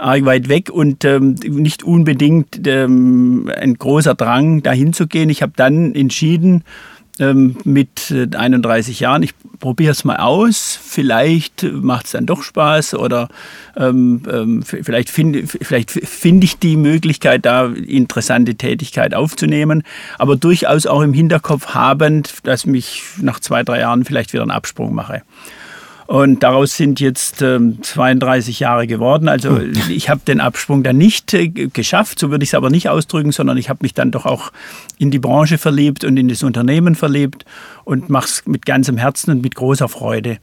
arg 0.00 0.24
weit 0.24 0.48
weg 0.48 0.70
und 0.70 1.04
ähm, 1.04 1.34
nicht 1.34 1.82
unbedingt 1.82 2.66
ähm, 2.66 3.50
ein 3.54 3.74
großer 3.74 4.14
Drang, 4.14 4.62
dahin 4.62 4.92
zu 4.92 5.06
gehen. 5.06 5.30
Ich 5.30 5.42
habe 5.42 5.52
dann 5.56 5.94
entschieden, 5.94 6.64
ähm, 7.20 7.56
mit 7.64 8.12
31 8.34 9.00
Jahren, 9.00 9.22
ich 9.22 9.34
probiere 9.58 9.92
es 9.92 10.04
mal 10.04 10.16
aus, 10.16 10.78
vielleicht 10.82 11.62
macht 11.70 12.06
es 12.06 12.12
dann 12.12 12.24
doch 12.24 12.42
Spaß 12.42 12.94
oder 12.94 13.28
ähm, 13.76 14.22
ähm, 14.30 14.62
vielleicht 14.62 15.10
finde 15.10 15.46
vielleicht 15.46 15.90
find 15.90 16.42
ich 16.42 16.58
die 16.58 16.76
Möglichkeit, 16.76 17.44
da 17.44 17.66
interessante 17.66 18.54
Tätigkeit 18.54 19.14
aufzunehmen, 19.14 19.82
aber 20.18 20.36
durchaus 20.36 20.86
auch 20.86 21.02
im 21.02 21.12
Hinterkopf 21.12 21.74
habend, 21.74 22.34
dass 22.44 22.64
mich 22.64 23.02
nach 23.20 23.38
zwei, 23.38 23.62
drei 23.62 23.80
Jahren 23.80 24.04
vielleicht 24.04 24.32
wieder 24.32 24.42
einen 24.42 24.50
Absprung 24.50 24.94
mache. 24.94 25.22
Und 26.10 26.42
daraus 26.42 26.76
sind 26.76 26.98
jetzt 26.98 27.40
ähm, 27.40 27.84
32 27.84 28.58
Jahre 28.58 28.88
geworden. 28.88 29.28
Also 29.28 29.58
hm. 29.58 29.74
ich 29.90 30.10
habe 30.10 30.20
den 30.26 30.40
Absprung 30.40 30.82
dann 30.82 30.98
nicht 30.98 31.32
äh, 31.34 31.46
geschafft, 31.46 32.18
so 32.18 32.32
würde 32.32 32.42
ich 32.42 32.50
es 32.50 32.54
aber 32.54 32.68
nicht 32.68 32.88
ausdrücken, 32.88 33.30
sondern 33.30 33.56
ich 33.56 33.68
habe 33.68 33.78
mich 33.82 33.94
dann 33.94 34.10
doch 34.10 34.26
auch 34.26 34.50
in 34.98 35.12
die 35.12 35.20
Branche 35.20 35.56
verliebt 35.56 36.02
und 36.02 36.16
in 36.16 36.26
das 36.26 36.42
Unternehmen 36.42 36.96
verliebt 36.96 37.44
und 37.84 38.10
mache 38.10 38.26
es 38.26 38.42
mit 38.44 38.66
ganzem 38.66 38.96
Herzen 38.96 39.30
und 39.30 39.40
mit 39.40 39.54
großer 39.54 39.88
Freude. 39.88 40.38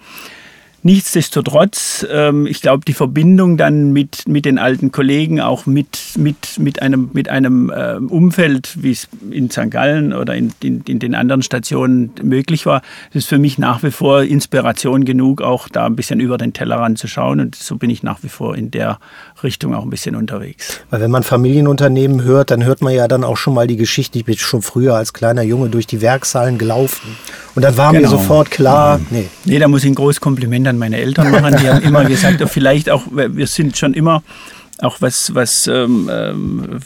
Nichtsdestotrotz, 0.87 2.07
ähm, 2.09 2.47
ich 2.47 2.61
glaube, 2.61 2.85
die 2.85 2.93
Verbindung 2.93 3.57
dann 3.57 3.91
mit, 3.91 4.25
mit 4.25 4.45
den 4.45 4.57
alten 4.57 4.93
Kollegen, 4.93 5.41
auch 5.41 5.65
mit, 5.65 6.13
mit, 6.15 6.57
mit 6.59 6.81
einem, 6.81 7.09
mit 7.11 7.27
einem 7.27 7.69
äh, 7.69 7.95
Umfeld, 7.95 8.81
wie 8.81 8.91
es 8.91 9.09
in 9.29 9.51
St. 9.51 9.69
Gallen 9.69 10.13
oder 10.13 10.33
in, 10.35 10.53
in, 10.63 10.83
in, 10.87 10.99
den 10.99 11.13
anderen 11.13 11.41
Stationen 11.41 12.11
möglich 12.23 12.65
war, 12.65 12.83
ist 13.11 13.27
für 13.27 13.37
mich 13.37 13.57
nach 13.57 13.83
wie 13.83 13.91
vor 13.91 14.23
Inspiration 14.23 15.03
genug, 15.03 15.41
auch 15.41 15.67
da 15.67 15.87
ein 15.87 15.97
bisschen 15.97 16.21
über 16.21 16.37
den 16.37 16.53
Tellerrand 16.53 16.97
zu 16.97 17.09
schauen. 17.09 17.41
Und 17.41 17.55
so 17.55 17.75
bin 17.75 17.89
ich 17.89 18.01
nach 18.01 18.23
wie 18.23 18.29
vor 18.29 18.55
in 18.55 18.71
der 18.71 18.97
Richtung 19.43 19.75
auch 19.75 19.83
ein 19.83 19.89
bisschen 19.89 20.15
unterwegs. 20.15 20.79
Weil 20.89 21.01
wenn 21.01 21.11
man 21.11 21.23
Familienunternehmen 21.23 22.23
hört, 22.23 22.49
dann 22.49 22.63
hört 22.63 22.81
man 22.81 22.93
ja 22.93 23.09
dann 23.09 23.25
auch 23.25 23.35
schon 23.35 23.53
mal 23.53 23.67
die 23.67 23.75
Geschichte, 23.75 24.19
ich 24.19 24.23
bin 24.23 24.37
schon 24.37 24.61
früher 24.61 24.95
als 24.95 25.11
kleiner 25.11 25.41
Junge 25.41 25.67
durch 25.67 25.85
die 25.85 25.99
Werkshallen 25.99 26.57
gelaufen. 26.57 27.17
Und 27.55 27.63
dann 27.63 27.75
war 27.75 27.91
genau. 27.91 28.03
mir 28.03 28.07
sofort 28.07 28.51
klar, 28.51 29.01
nee. 29.09 29.27
Nee, 29.43 29.59
da 29.59 29.67
muss 29.67 29.83
ich 29.83 29.89
ein 29.89 29.95
großes 29.95 30.21
Kompliment 30.21 30.67
an 30.67 30.76
meine 30.77 30.97
Eltern 30.97 31.31
machen. 31.31 31.57
Die 31.61 31.69
haben 31.69 31.81
immer 31.81 32.05
gesagt, 32.09 32.43
vielleicht 32.49 32.89
auch, 32.89 33.03
wir 33.11 33.47
sind 33.47 33.77
schon 33.77 33.93
immer 33.93 34.23
auch 34.79 35.01
was, 35.01 35.33
was 35.33 35.67
ähm, 35.67 36.09
ähm 36.11 36.79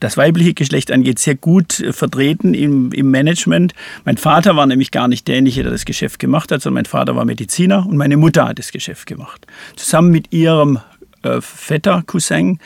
das 0.00 0.16
weibliche 0.16 0.54
Geschlecht 0.54 0.92
angeht, 0.92 1.18
sehr 1.18 1.34
gut 1.34 1.84
vertreten 1.90 2.54
im, 2.54 2.92
im 2.92 3.10
Management. 3.10 3.74
Mein 4.04 4.16
Vater 4.16 4.56
war 4.56 4.66
nämlich 4.66 4.90
gar 4.90 5.08
nicht 5.08 5.26
derjenige, 5.26 5.64
der 5.64 5.72
das 5.72 5.84
Geschäft 5.84 6.18
gemacht 6.20 6.52
hat, 6.52 6.62
sondern 6.62 6.82
mein 6.82 6.86
Vater 6.86 7.16
war 7.16 7.24
Mediziner 7.24 7.84
und 7.86 7.96
meine 7.96 8.16
Mutter 8.16 8.46
hat 8.46 8.58
das 8.58 8.70
Geschäft 8.70 9.06
gemacht. 9.06 9.46
Zusammen 9.74 10.10
mit 10.10 10.32
ihrem 10.32 10.78
äh, 11.22 11.40
Vetter, 11.40 12.02
Cousin, 12.06 12.60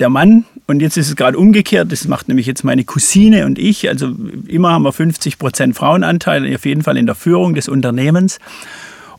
der 0.00 0.08
Mann. 0.08 0.44
Und 0.66 0.80
jetzt 0.80 0.96
ist 0.96 1.08
es 1.08 1.16
gerade 1.16 1.38
umgekehrt. 1.38 1.92
Das 1.92 2.06
macht 2.06 2.28
nämlich 2.28 2.46
jetzt 2.46 2.64
meine 2.64 2.84
Cousine 2.84 3.46
und 3.46 3.58
ich. 3.58 3.88
Also 3.88 4.14
immer 4.46 4.70
haben 4.72 4.82
wir 4.82 4.92
50 4.92 5.38
Prozent 5.38 5.76
Frauenanteil, 5.76 6.52
auf 6.54 6.64
jeden 6.64 6.82
Fall 6.82 6.96
in 6.96 7.06
der 7.06 7.14
Führung 7.14 7.54
des 7.54 7.68
Unternehmens. 7.68 8.38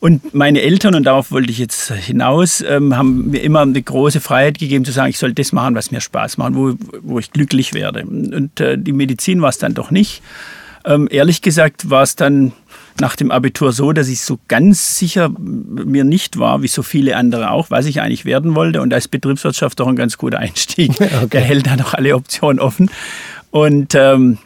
Und 0.02 0.34
meine 0.34 0.64
Eltern, 0.64 0.96
und 0.96 1.04
darauf 1.04 1.32
wollte 1.32 1.52
ich 1.52 1.60
jetzt 1.60 1.92
hinaus, 1.92 2.62
ähm, 2.68 2.98
haben 2.98 3.30
mir 3.30 3.44
immer 3.44 3.62
eine 3.62 3.80
große 3.80 4.20
Freiheit 4.20 4.58
gegeben 4.58 4.84
zu 4.84 4.92
sagen, 4.92 5.12
ich 5.12 5.20
soll 5.20 5.32
das 5.34 5.52
machen, 5.52 5.76
was 5.76 5.92
mir 5.92 6.02
Spaß 6.02 6.38
macht, 6.38 6.56
wo, 6.56 6.74
wo 7.04 7.20
ich 7.20 7.32
glücklich 7.32 7.76
werde. 7.76 8.04
Und 8.04 8.60
äh, 8.60 8.80
die 8.80 8.94
Medizin 8.94 9.44
war 9.44 9.50
es 9.50 9.60
dann 9.60 9.76
doch 9.76 9.92
nicht. 9.92 10.24
Ähm, 10.86 11.08
ehrlich 11.12 11.44
gesagt 11.44 11.92
war 11.92 12.02
es 12.02 12.16
dann 12.16 12.52
nach 13.00 13.16
dem 13.16 13.30
Abitur 13.30 13.74
so, 13.74 13.94
dass 13.94 14.08
ich 14.08 14.22
so 14.22 14.40
ganz 14.48 14.98
sicher 14.98 15.30
mir 15.30 16.04
nicht 16.04 16.40
war, 16.40 16.64
wie 16.64 16.68
so 16.68 16.82
viele 16.82 17.16
andere 17.16 17.52
auch, 17.52 17.70
was 17.70 17.86
ich 17.86 18.02
eigentlich 18.02 18.26
werden 18.26 18.56
wollte. 18.56 18.82
Und 18.82 18.90
da 18.90 18.98
ist 18.98 19.10
Betriebswirtschaft 19.10 19.80
doch 19.80 19.88
ein 19.88 19.96
ganz 19.96 20.18
guter 20.18 20.40
Einstieg. 20.40 20.94
Okay. 21.00 21.28
Der 21.32 21.42
hält 21.42 21.68
da 21.68 21.76
noch 21.76 21.94
alle 21.94 22.16
Optionen 22.16 22.60
offen. 22.60 22.90
Und 23.52 23.94
ähm, 23.94 24.40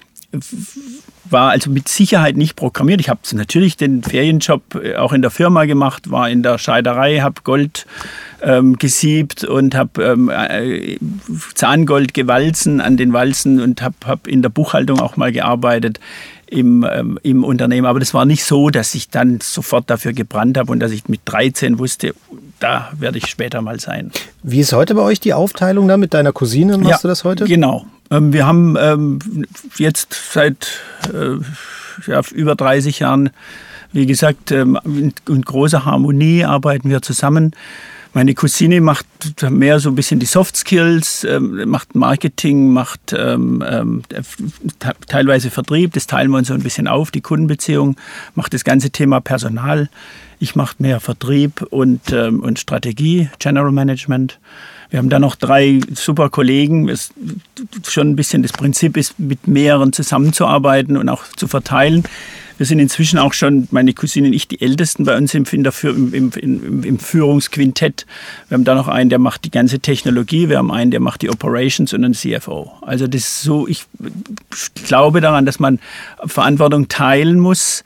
war 1.30 1.52
also 1.52 1.70
mit 1.70 1.88
Sicherheit 1.88 2.38
nicht 2.38 2.56
programmiert. 2.56 3.02
Ich 3.02 3.10
habe 3.10 3.20
natürlich 3.34 3.78
den 3.78 4.04
Ferienjob 4.04 4.76
äh, 4.76 4.96
auch 4.96 5.14
in 5.14 5.22
der 5.22 5.32
Firma 5.32 5.66
gemacht, 5.66 6.12
war 6.12 6.30
in 6.30 6.44
der 6.44 6.58
Scheiderei, 6.58 7.20
habe 7.20 7.42
Gold 7.44 7.86
ähm, 8.42 8.78
gesiebt 8.78 9.44
und 9.44 9.76
habe 9.76 10.04
ähm, 10.04 10.30
äh, 10.30 10.98
Zahngold 11.56 12.14
gewalzen 12.14 12.82
an 12.82 12.98
den 12.98 13.14
Walzen 13.14 13.62
und 13.62 13.82
habe 13.82 13.96
hab 14.06 14.28
in 14.28 14.42
der 14.42 14.50
Buchhaltung 14.50 15.00
auch 15.00 15.18
mal 15.18 15.32
gearbeitet 15.32 16.00
im, 16.48 16.86
ähm, 16.90 17.20
im 17.24 17.44
Unternehmen. 17.44 17.88
Aber 17.88 18.00
das 18.00 18.14
war 18.14 18.26
nicht 18.26 18.44
so, 18.44 18.70
dass 18.70 18.96
ich 18.96 19.10
dann 19.10 19.40
sofort 19.42 19.90
dafür 19.90 20.14
gebrannt 20.14 20.58
habe 20.58 20.72
und 20.72 20.80
dass 20.80 20.92
ich 20.92 21.08
mit 21.08 21.22
13 21.26 21.80
wusste, 21.80 22.14
da 22.60 22.92
werde 22.98 23.18
ich 23.18 23.28
später 23.28 23.62
mal 23.62 23.80
sein. 23.80 24.12
Wie 24.44 24.60
ist 24.60 24.74
heute 24.74 24.96
bei 24.96 25.02
euch 25.02 25.20
die 25.20 25.34
Aufteilung 25.34 25.88
da 25.88 25.98
mit 25.98 26.14
deiner 26.14 26.32
Cousine? 26.32 26.78
Machst 26.78 26.90
ja, 26.90 26.98
du 27.02 27.08
das 27.08 27.24
heute? 27.24 27.46
Genau. 27.46 27.86
Ähm, 28.12 28.34
wir 28.34 28.46
haben 28.46 28.76
ähm, 28.80 29.20
jetzt 29.78 30.14
seit 30.32 30.80
äh, 31.14 31.38
ja, 32.08 32.22
über 32.34 32.56
30 32.56 33.00
Jahren, 33.00 33.30
wie 33.92 34.06
gesagt, 34.06 34.52
ähm, 34.52 34.80
in, 34.86 35.42
großer 35.42 35.86
Harmonie 35.86 36.44
arbeiten 36.44 36.90
wir 36.90 37.02
zusammen. 37.02 37.54
Meine 38.14 38.34
Cousine 38.34 38.80
macht 38.80 39.06
mehr 39.50 39.82
so 39.82 39.90
ein 39.90 39.96
bisschen 39.96 40.22
die 40.22 40.26
Soft 40.26 40.56
Skills, 40.56 41.26
ähm, 41.26 41.70
macht 41.70 41.96
Marketing, 41.96 42.72
macht 42.72 43.14
ähm, 43.18 43.62
ähm, 43.68 44.04
teilweise 45.08 45.50
Vertrieb, 45.50 45.92
das 45.94 46.08
teilen 46.08 46.32
wir 46.32 46.38
uns 46.38 46.48
so 46.48 46.54
ein 46.54 46.64
bisschen 46.64 46.88
auf, 46.88 47.12
die 47.12 47.20
Kundenbeziehung, 47.20 47.98
macht 48.34 48.54
das 48.54 48.64
ganze 48.64 48.90
Thema 48.90 49.20
Personal. 49.20 49.90
Ich 50.40 50.56
mache 50.56 50.76
mehr 50.80 51.02
Vertrieb 51.02 51.62
und, 51.72 52.14
ähm, 52.14 52.40
und 52.40 52.58
Strategie, 52.58 53.30
General 53.40 53.72
Management. 53.72 54.40
Wir 54.96 55.00
haben 55.00 55.10
da 55.10 55.20
noch 55.20 55.36
drei 55.36 55.82
super 55.94 56.30
Kollegen. 56.30 56.88
Es 56.88 57.10
schon 57.86 58.12
ein 58.12 58.16
bisschen 58.16 58.44
das 58.44 58.54
Prinzip 58.54 58.96
ist, 58.96 59.20
mit 59.20 59.46
mehreren 59.46 59.92
zusammenzuarbeiten 59.92 60.96
und 60.96 61.10
auch 61.10 61.26
zu 61.36 61.50
verteilen. 61.50 62.06
Wir 62.58 62.66
sind 62.66 62.80
inzwischen 62.80 63.20
auch 63.20 63.34
schon, 63.34 63.68
meine 63.72 63.92
Cousine 63.92 64.28
und 64.28 64.34
ich, 64.34 64.48
die 64.48 64.62
Ältesten 64.62 65.04
bei 65.04 65.18
uns 65.18 65.34
im, 65.34 65.44
im, 65.52 66.32
im, 66.32 66.84
im, 66.86 66.98
Führungsquintett. 66.98 68.06
Wir 68.48 68.56
haben 68.56 68.64
da 68.64 68.74
noch 68.74 68.88
einen, 68.88 69.10
der 69.10 69.20
macht 69.20 69.44
die 69.44 69.52
ganze 69.52 69.82
Technologie, 69.82 70.48
wir 70.48 70.60
haben 70.60 70.72
einen, 70.72 70.92
der 70.92 71.02
macht 71.02 71.24
die 71.24 71.30
Operations 71.30 71.92
und 71.92 72.06
einen 72.06 72.14
CFO. 72.14 72.72
Also 72.82 73.06
das 73.06 73.20
ist 73.20 73.42
so, 73.42 73.68
ich 73.68 73.84
glaube 74.86 75.20
daran, 75.20 75.46
dass 75.46 75.60
man 75.60 75.80
Verantwortung 76.26 76.88
teilen 76.88 77.38
muss. 77.38 77.84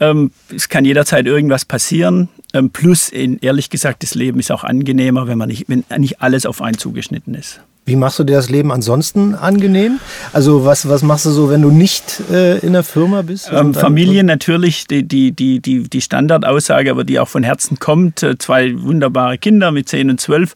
Ähm, 0.00 0.30
es 0.54 0.68
kann 0.68 0.84
jederzeit 0.84 1.26
irgendwas 1.26 1.64
passieren. 1.64 2.28
Ähm, 2.52 2.70
plus, 2.70 3.10
ehrlich 3.10 3.70
gesagt, 3.70 4.02
das 4.02 4.14
Leben 4.14 4.38
ist 4.38 4.50
auch 4.50 4.64
angenehmer, 4.64 5.26
wenn 5.26 5.38
man 5.38 5.48
nicht, 5.48 5.66
wenn 5.68 5.84
nicht 5.98 6.20
alles 6.20 6.46
auf 6.46 6.62
einen 6.62 6.78
zugeschnitten 6.78 7.34
ist. 7.34 7.60
Wie 7.86 7.96
machst 7.96 8.18
du 8.18 8.24
dir 8.24 8.36
das 8.36 8.48
Leben 8.48 8.72
ansonsten 8.72 9.34
angenehm? 9.34 10.00
Also 10.32 10.64
was, 10.64 10.88
was 10.88 11.02
machst 11.02 11.26
du 11.26 11.30
so, 11.30 11.50
wenn 11.50 11.60
du 11.60 11.70
nicht 11.70 12.22
äh, 12.30 12.58
in 12.60 12.72
der 12.72 12.82
Firma 12.82 13.20
bist? 13.20 13.50
Ähm, 13.52 13.74
Familie 13.74 14.24
natürlich, 14.24 14.86
die, 14.86 15.06
die, 15.06 15.32
die, 15.32 15.60
die, 15.60 15.82
die 15.82 16.00
Standardaussage, 16.00 16.90
aber 16.90 17.04
die 17.04 17.18
auch 17.18 17.28
von 17.28 17.42
Herzen 17.42 17.78
kommt. 17.78 18.22
Äh, 18.22 18.38
zwei 18.38 18.80
wunderbare 18.82 19.36
Kinder 19.36 19.70
mit 19.70 19.90
10 19.90 20.08
und 20.08 20.20
12. 20.20 20.54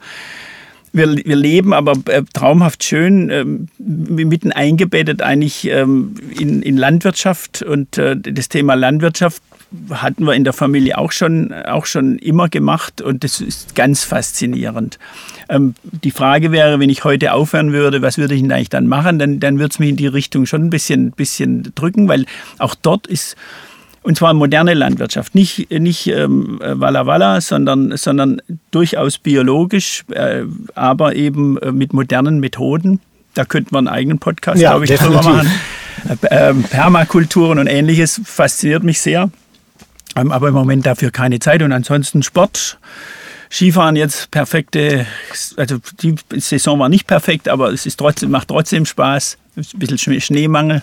Wir, 0.93 1.17
wir 1.17 1.37
leben 1.37 1.73
aber 1.73 1.93
äh, 2.07 2.23
traumhaft 2.33 2.85
schön, 2.85 3.31
äh, 3.31 3.45
mitten 3.79 4.53
eingebettet 4.53 5.23
eigentlich 5.23 5.69
ähm, 5.69 6.15
in, 6.39 6.63
in 6.63 6.77
Landwirtschaft. 6.77 7.63
Und 7.63 7.99
äh, 7.99 8.17
das 8.17 8.49
Thema 8.49 8.75
Landwirtschaft 8.75 9.43
hatten 9.91 10.25
wir 10.25 10.33
in 10.33 10.45
der 10.45 10.53
Familie 10.53 10.97
auch 10.97 11.13
schon, 11.13 11.53
auch 11.53 11.85
schon 11.85 12.19
immer 12.19 12.49
gemacht 12.49 13.03
und 13.03 13.23
das 13.23 13.41
ist 13.41 13.75
ganz 13.75 14.03
faszinierend. 14.03 14.99
Ähm, 15.49 15.75
die 15.83 16.11
Frage 16.11 16.53
wäre, 16.53 16.81
wenn 16.81 16.89
ich 16.89 17.05
heute 17.05 17.33
aufhören 17.33 17.73
würde, 17.73 18.01
was 18.01 18.17
würde 18.17 18.35
ich 18.35 18.41
denn 18.41 18.53
eigentlich 18.53 18.71
dann 18.71 18.87
machen? 18.87 19.19
Dann, 19.19 19.41
dann 19.41 19.59
würde 19.59 19.73
es 19.73 19.79
mich 19.79 19.91
in 19.91 19.97
die 19.97 20.07
Richtung 20.07 20.47
schon 20.47 20.65
ein 20.65 20.71
bisschen, 20.71 21.11
bisschen 21.11 21.73
drücken, 21.75 22.09
weil 22.09 22.25
auch 22.59 22.75
dort 22.75 23.07
ist, 23.07 23.37
und 24.09 24.17
zwar 24.17 24.33
moderne 24.33 24.73
Landwirtschaft, 24.73 25.35
nicht, 25.35 25.71
nicht 25.71 26.07
ähm, 26.07 26.59
Walla 26.63 27.05
Walla, 27.05 27.43
sondern, 27.43 27.95
sondern 27.95 28.41
durchaus 28.71 29.19
biologisch, 29.19 30.03
äh, 30.11 30.45
aber 30.75 31.15
eben 31.15 31.59
äh, 31.59 31.73
mit 31.73 31.93
modernen 31.93 32.41
Methoden. 32.41 33.01
Da 33.35 33.45
könnte 33.45 33.69
man 33.75 33.87
einen 33.87 33.95
eigenen 33.95 34.19
Podcast, 34.19 34.63
ja, 34.63 34.71
glaube 34.71 34.87
ich, 34.87 34.95
drüber 34.99 35.23
machen. 35.23 35.51
Äh, 36.23 36.55
Permakulturen 36.55 37.59
und 37.59 37.67
ähnliches 37.67 38.23
fasziniert 38.25 38.83
mich 38.83 38.99
sehr. 39.03 39.31
Ähm, 40.17 40.33
aber 40.33 40.49
im 40.49 40.55
Moment 40.55 40.87
dafür 40.87 41.11
keine 41.11 41.39
Zeit. 41.39 41.61
Und 41.61 41.73
ansonsten 41.73 42.23
Sport. 42.23 42.79
Skifahren 43.51 43.97
jetzt 43.97 44.31
perfekte, 44.31 45.07
also 45.57 45.79
die 46.01 46.15
Saison 46.37 46.79
war 46.79 46.89
nicht 46.89 47.07
perfekt, 47.07 47.49
aber 47.49 47.73
es 47.73 47.85
ist 47.85 47.97
trotzdem, 47.99 48.31
macht 48.31 48.49
trotzdem 48.49 48.87
Spaß 48.87 49.37
ein 49.59 49.79
bisschen 49.79 50.21
Schneemangel, 50.21 50.83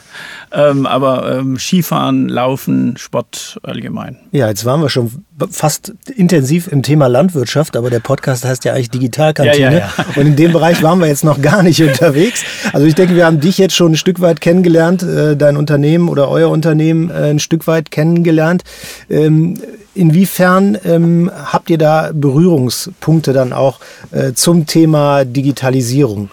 ähm, 0.51 0.85
aber 0.85 1.37
ähm, 1.37 1.57
Skifahren, 1.57 2.29
Laufen, 2.29 2.97
Sport 2.97 3.59
allgemein. 3.63 4.17
Ja, 4.31 4.47
jetzt 4.47 4.65
waren 4.65 4.81
wir 4.81 4.89
schon 4.89 5.11
fast 5.49 5.93
intensiv 6.15 6.67
im 6.67 6.83
Thema 6.83 7.07
Landwirtschaft, 7.07 7.75
aber 7.75 7.89
der 7.89 7.99
Podcast 7.99 8.45
heißt 8.45 8.65
ja 8.65 8.73
eigentlich 8.73 8.89
Digitalkantine. 8.89 9.59
Ja, 9.59 9.71
ja, 9.71 9.93
ja. 9.97 10.05
Und 10.15 10.27
in 10.27 10.35
dem 10.35 10.51
Bereich 10.51 10.81
waren 10.83 10.99
wir 10.99 11.07
jetzt 11.07 11.23
noch 11.23 11.41
gar 11.41 11.63
nicht 11.63 11.81
unterwegs. 11.83 12.43
Also 12.73 12.85
ich 12.85 12.95
denke, 12.95 13.15
wir 13.15 13.25
haben 13.25 13.39
dich 13.39 13.57
jetzt 13.57 13.75
schon 13.75 13.93
ein 13.93 13.97
Stück 13.97 14.21
weit 14.21 14.41
kennengelernt, 14.41 15.03
äh, 15.03 15.35
dein 15.35 15.57
Unternehmen 15.57 16.09
oder 16.09 16.29
euer 16.29 16.49
Unternehmen 16.49 17.09
äh, 17.09 17.31
ein 17.31 17.39
Stück 17.39 17.67
weit 17.67 17.91
kennengelernt. 17.91 18.63
Ähm, 19.09 19.55
Inwiefern 19.95 20.77
ähm, 20.83 21.31
habt 21.33 21.69
ihr 21.69 21.77
da 21.77 22.11
Berührungspunkte 22.13 23.31
dann 23.31 23.53
auch 23.53 23.79
äh, 24.11 24.33
zum 24.33 24.65
Thema 24.65 25.23
Digitalisierung? 25.23 26.29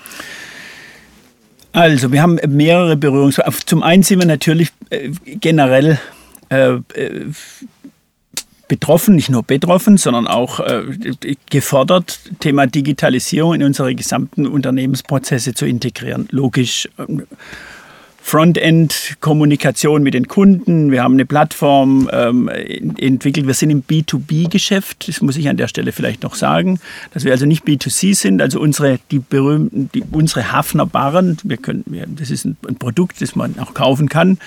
Also, 1.73 2.13
wir 2.13 2.23
haben 2.23 2.39
mehrere 2.49 2.97
Berührungspunkte. 2.97 3.67
Zum 3.67 3.83
einen 3.83 4.03
sind 4.03 4.21
wir 4.21 4.27
natürlich 4.27 4.71
äh, 4.91 5.11
generell 5.25 5.99
äh, 6.51 6.75
äh, 6.95 7.27
betroffen, 8.69 9.17
nicht 9.17 9.31
nur 9.31 9.43
betroffen, 9.43 9.97
sondern 9.97 10.27
auch 10.27 10.61
äh, 10.61 10.83
gefordert, 11.51 12.21
Thema 12.41 12.67
Digitalisierung 12.67 13.55
in 13.55 13.63
unsere 13.63 13.95
gesamten 13.95 14.47
Unternehmensprozesse 14.47 15.55
zu 15.55 15.67
integrieren. 15.67 16.29
Logisch. 16.31 16.89
Frontend-Kommunikation 18.23 20.03
mit 20.03 20.15
den 20.15 20.29
Kunden. 20.29 20.91
Wir 20.91 21.03
haben 21.03 21.15
eine 21.15 21.27
Plattform 21.27 22.09
ähm, 22.13 22.49
entwickelt. 22.49 23.47
Wir 23.47 23.55
sind 23.55 23.71
im 23.71 23.83
B2B-Geschäft. 23.83 25.09
Das 25.09 25.21
muss 25.21 25.37
ich 25.37 25.49
an 25.49 25.57
der 25.57 25.69
Stelle 25.69 25.93
vielleicht 25.93 26.23
noch 26.23 26.35
sagen, 26.35 26.79
dass 27.13 27.25
wir 27.25 27.33
also 27.33 27.47
nicht 27.47 27.65
B2C 27.65 28.15
sind. 28.15 28.41
Also 28.41 28.61
unsere, 28.61 29.01
die 29.11 29.19
berühmten, 29.19 29.91
die, 29.93 30.05
unsere 30.13 30.53
Hafner 30.53 30.87
Barren, 30.87 31.37
wir 31.43 31.57
können, 31.57 31.83
wir, 31.87 32.07
das 32.07 32.31
ist 32.31 32.45
ein, 32.45 32.57
ein 32.67 32.77
Produkt, 32.77 33.21
das 33.21 33.35
man 33.35 33.59
auch 33.59 33.75
kaufen 33.75 34.09
kann 34.09 34.39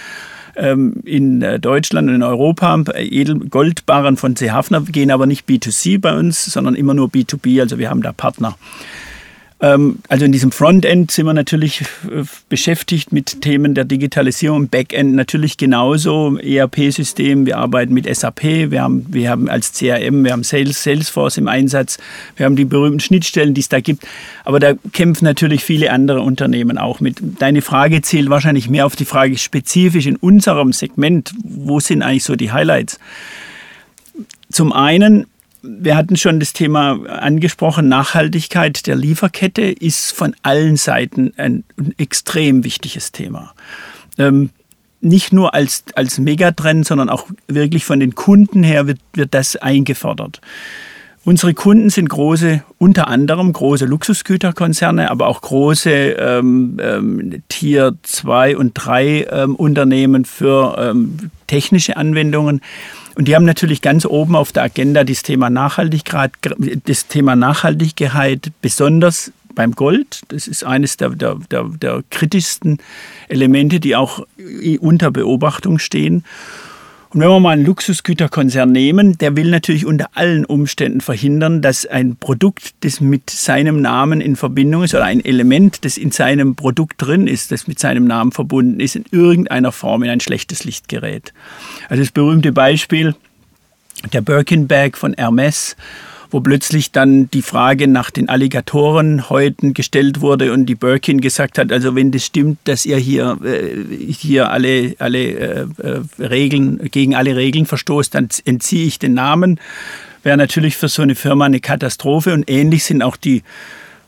ähm, 0.56 1.02
in 1.04 1.42
äh, 1.42 1.60
Deutschland 1.60 2.10
und 2.10 2.16
in 2.16 2.24
Europa. 2.24 2.82
Edelgoldbarren 2.96 4.18
von 4.18 4.36
C. 4.36 4.52
Hafner 4.52 4.82
gehen 4.82 5.12
aber 5.12 5.26
nicht 5.26 5.48
B2C 5.48 6.00
bei 6.00 6.18
uns, 6.18 6.46
sondern 6.46 6.76
immer 6.76 6.94
nur 6.94 7.10
B2B. 7.10 7.62
Also 7.62 7.78
wir 7.78 7.90
haben 7.90 8.02
da 8.02 8.14
Partner. 8.14 8.58
Ähm, 9.62 10.00
also 10.10 10.26
in 10.26 10.34
diesem 10.34 10.52
Frontend 10.52 11.12
sind 11.12 11.26
wir 11.26 11.34
natürlich 11.34 11.82
äh, 11.82 12.24
beschäftigt 12.50 13.14
mit 13.14 13.42
Themen 13.42 13.74
der 13.74 13.86
Digitalisierung, 13.86 14.68
Backend 14.68 15.16
natürlich 15.16 15.56
genauso, 15.56 16.38
ERP-System, 16.38 17.46
wir 17.46 17.58
arbeiten 17.58 17.94
mit 17.94 18.14
SAP, 18.14 18.44
wir 18.44 18.82
haben, 18.82 19.06
wir 19.10 19.30
haben 19.30 19.50
als 19.50 19.72
CRM, 19.72 20.26
wir 20.26 20.34
haben 20.34 20.44
Sales, 20.44 20.84
Salesforce 20.84 21.38
im 21.38 21.48
Einsatz, 21.48 21.98
wir 22.36 22.46
haben 22.46 22.58
die 22.58 22.66
berühmten 22.66 23.00
Schnittstellen, 23.00 23.54
die 23.54 23.62
es 23.62 23.70
da 23.70 23.80
gibt, 23.80 24.06
aber 24.44 24.60
da 24.60 24.74
kämpfen 24.92 25.24
natürlich 25.24 25.64
viele 25.64 25.90
andere 25.92 26.22
Unternehmen 26.22 26.78
auch 26.78 27.00
mit. 27.00 27.18
Deine 27.40 27.62
Frage 27.62 28.02
zielt 28.02 28.30
wahrscheinlich 28.30 28.70
mehr 28.70 28.86
auf 28.86 28.98
die 28.98 29.06
Frage 29.06 29.38
spezifisch 29.38 30.06
in 30.06 30.18
unserem 30.18 30.74
Segment, 30.74 31.34
wo 31.44 31.80
sind 31.80 32.02
eigentlich 32.02 32.26
so 32.26 32.36
die 32.36 32.52
Highlights? 32.52 33.00
Zum 34.52 34.74
einen 34.74 35.28
wir 35.66 35.96
hatten 35.96 36.16
schon 36.18 36.40
das 36.40 36.54
Thema 36.54 37.00
angesprochen, 37.08 37.88
Nachhaltigkeit 37.88 38.88
der 38.88 38.96
Lieferkette 38.96 39.64
ist 39.64 40.12
von 40.12 40.36
allen 40.44 40.78
Seiten 40.78 41.34
ein, 41.38 41.64
extrem 41.98 42.64
wichtiges 42.64 43.12
Thema. 43.12 43.54
Ähm, 44.18 44.50
nicht 45.02 45.34
nur 45.34 45.54
als, 45.54 45.84
als 45.96 46.18
Megatrend, 46.18 46.86
sondern 46.86 47.10
auch 47.10 47.28
wirklich 47.48 47.86
von 47.86 48.00
den 48.00 48.16
Kunden 48.16 48.64
her 48.64 48.88
wird, 48.88 49.00
wird 49.14 49.34
das 49.34 49.56
eingefordert. 49.56 50.42
Unsere 51.26 51.56
Kunden 51.56 51.90
sind 51.90 52.08
große, 52.08 52.64
unter 52.78 53.08
anderem 53.08 53.52
große 53.52 53.86
Luxusgüterkonzerne, 53.86 55.10
aber 55.10 55.26
auch 55.28 55.42
große 55.42 55.90
ähm, 55.90 56.78
ähm, 56.80 57.44
Tier 57.50 57.96
2 58.04 58.58
und 58.58 58.74
3 58.76 59.28
ähm, 59.32 59.56
Unternehmen 59.56 60.26
für 60.26 60.76
ähm, 60.78 61.32
technische 61.48 61.98
Anwendungen. 61.98 62.62
Und 63.16 63.28
die 63.28 63.36
haben 63.36 63.46
natürlich 63.46 63.82
ganz 63.82 64.06
oben 64.06 64.36
auf 64.36 64.52
der 64.52 64.64
Agenda 64.64 65.04
das 65.04 65.24
Thema 65.24 65.50
Nachhaltigkeit, 65.50 66.32
das 66.86 67.08
Thema 67.08 67.36
Nachhaltigkeit 67.36 68.52
besonders 68.62 69.32
beim 69.56 69.72
Gold. 69.72 70.24
Das 70.28 70.48
ist 70.48 70.66
eines 70.66 70.98
der, 70.98 71.12
der, 71.12 71.38
der, 71.50 71.64
der 71.64 72.04
kritischsten 72.10 72.80
Elemente, 73.30 73.80
die 73.80 73.96
auch 73.96 74.26
unter 74.80 75.12
Beobachtung 75.12 75.80
stehen. 75.80 76.26
Und 77.16 77.22
wenn 77.22 77.30
wir 77.30 77.40
mal 77.40 77.52
einen 77.52 77.66
Luxusgüterkonzern 77.66 78.70
nehmen, 78.70 79.18
der 79.18 79.38
will 79.38 79.50
natürlich 79.50 79.86
unter 79.86 80.10
allen 80.16 80.44
Umständen 80.44 81.00
verhindern, 81.00 81.62
dass 81.62 81.86
ein 81.86 82.18
Produkt, 82.18 82.76
das 82.82 83.00
mit 83.00 83.30
seinem 83.30 83.82
Namen 83.82 84.20
in 84.20 84.36
Verbindung 84.36 84.84
ist, 84.84 84.94
oder 84.94 85.06
ein 85.06 85.24
Element, 85.24 85.86
das 85.86 85.96
in 85.96 86.12
seinem 86.12 86.58
Produkt 86.58 86.96
drin 86.98 87.28
ist, 87.28 87.54
das 87.54 87.68
mit 87.68 87.80
seinem 87.80 88.04
Namen 88.04 88.34
verbunden 88.34 88.82
ist, 88.82 88.98
in 88.98 89.06
irgendeiner 89.12 89.72
Form 89.72 90.04
in 90.04 90.10
ein 90.10 90.20
schlechtes 90.20 90.66
Licht 90.66 90.90
gerät. 90.90 91.32
Also 91.88 92.04
das 92.04 92.12
berühmte 92.12 92.52
Beispiel, 92.52 93.16
der 94.12 94.20
Birkin 94.20 94.68
Bag 94.68 94.98
von 94.98 95.14
Hermes 95.14 95.78
wo 96.36 96.42
plötzlich 96.42 96.92
dann 96.92 97.30
die 97.32 97.42
Frage 97.42 97.88
nach 97.88 98.12
den 98.12 98.28
Alligatorenhäuten 98.28 99.74
gestellt 99.74 100.20
wurde 100.20 100.52
und 100.52 100.66
die 100.66 100.76
Birkin 100.76 101.22
gesagt 101.22 101.58
hat, 101.58 101.72
also 101.72 101.96
wenn 101.96 102.12
das 102.12 102.26
stimmt, 102.26 102.60
dass 102.66 102.86
ihr 102.86 102.98
hier, 102.98 103.38
äh, 103.46 104.12
hier 104.12 104.52
alle, 104.52 104.96
alle 105.00 105.24
äh, 105.24 105.66
äh, 105.78 106.02
Regeln, 106.20 106.90
gegen 106.92 107.16
alle 107.16 107.38
Regeln 107.38 107.66
verstoßt, 107.66 108.14
dann 108.14 108.28
entziehe 108.44 108.86
ich 108.86 109.00
den 109.00 109.14
Namen. 109.14 109.62
Wäre 110.24 110.36
natürlich 110.36 110.76
für 110.76 110.90
so 110.90 111.04
eine 111.04 111.16
Firma 111.16 111.46
eine 111.46 111.62
Katastrophe 111.62 112.34
und 112.34 112.50
ähnlich 112.50 112.84
sind 112.84 113.02
auch 113.02 113.16
die 113.16 113.42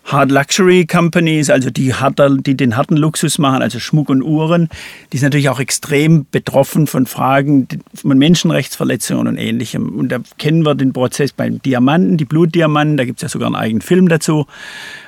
Hard 0.07 0.31
Luxury 0.31 0.85
Companies, 0.85 1.49
also 1.49 1.69
die, 1.69 1.93
harter, 1.93 2.29
die 2.29 2.55
den 2.55 2.77
harten 2.77 2.95
Luxus 2.95 3.37
machen, 3.39 3.61
also 3.61 3.77
Schmuck 3.79 4.09
und 4.09 4.21
Uhren, 4.21 4.69
die 5.11 5.17
sind 5.17 5.27
natürlich 5.27 5.49
auch 5.49 5.59
extrem 5.59 6.25
betroffen 6.31 6.87
von 6.87 7.05
Fragen 7.05 7.67
von 7.93 8.17
Menschenrechtsverletzungen 8.17 9.27
und 9.27 9.37
Ähnlichem. 9.37 9.99
Und 9.99 10.09
da 10.09 10.19
kennen 10.37 10.65
wir 10.65 10.75
den 10.75 10.93
Prozess 10.93 11.33
beim 11.33 11.61
Diamanten, 11.61 12.15
die 12.15 12.23
Blutdiamanten, 12.23 12.95
da 12.95 13.03
gibt 13.03 13.19
es 13.19 13.23
ja 13.23 13.29
sogar 13.29 13.47
einen 13.47 13.55
eigenen 13.55 13.81
Film 13.81 14.07
dazu. 14.07 14.47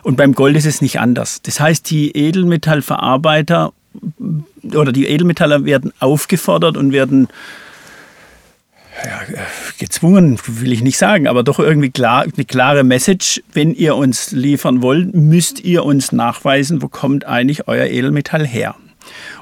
Und 0.03 0.17
beim 0.17 0.33
Gold 0.33 0.57
ist 0.57 0.65
es 0.65 0.81
nicht 0.81 0.99
anders. 0.99 1.41
Das 1.43 1.61
heißt, 1.61 1.89
die 1.89 2.15
Edelmetallverarbeiter 2.17 3.71
oder 4.75 4.91
die 4.91 5.07
Edelmetaller 5.07 5.63
werden 5.63 5.93
aufgefordert 5.99 6.75
und 6.75 6.91
werden 6.91 7.29
ja, 9.05 9.21
gezwungen 9.77 10.39
will 10.47 10.71
ich 10.71 10.81
nicht 10.81 10.97
sagen, 10.97 11.27
aber 11.27 11.43
doch 11.43 11.59
irgendwie 11.59 11.91
klar, 11.91 12.23
eine 12.23 12.45
klare 12.45 12.83
Message. 12.83 13.41
Wenn 13.53 13.73
ihr 13.73 13.95
uns 13.95 14.31
liefern 14.31 14.81
wollt, 14.81 15.13
müsst 15.13 15.59
ihr 15.59 15.83
uns 15.83 16.11
nachweisen, 16.11 16.81
wo 16.81 16.87
kommt 16.87 17.25
eigentlich 17.25 17.67
euer 17.67 17.85
Edelmetall 17.85 18.45
her. 18.45 18.75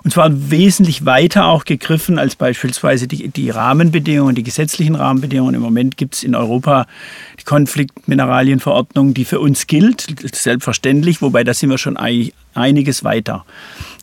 Und 0.03 0.11
zwar 0.11 0.51
wesentlich 0.51 1.05
weiter 1.05 1.47
auch 1.47 1.65
gegriffen 1.65 2.19
als 2.19 2.35
beispielsweise 2.35 3.07
die, 3.07 3.27
die 3.29 3.49
Rahmenbedingungen, 3.49 4.35
die 4.35 4.43
gesetzlichen 4.43 4.95
Rahmenbedingungen. 4.95 5.55
Im 5.55 5.61
Moment 5.61 5.97
gibt 5.97 6.15
es 6.15 6.23
in 6.23 6.35
Europa 6.35 6.87
die 7.39 7.43
Konfliktmineralienverordnung, 7.43 9.13
die 9.13 9.25
für 9.25 9.39
uns 9.39 9.67
gilt, 9.67 10.07
selbstverständlich, 10.33 11.21
wobei 11.21 11.43
da 11.43 11.53
sind 11.53 11.69
wir 11.69 11.77
schon 11.77 11.97
einiges 12.53 13.03
weiter. 13.03 13.45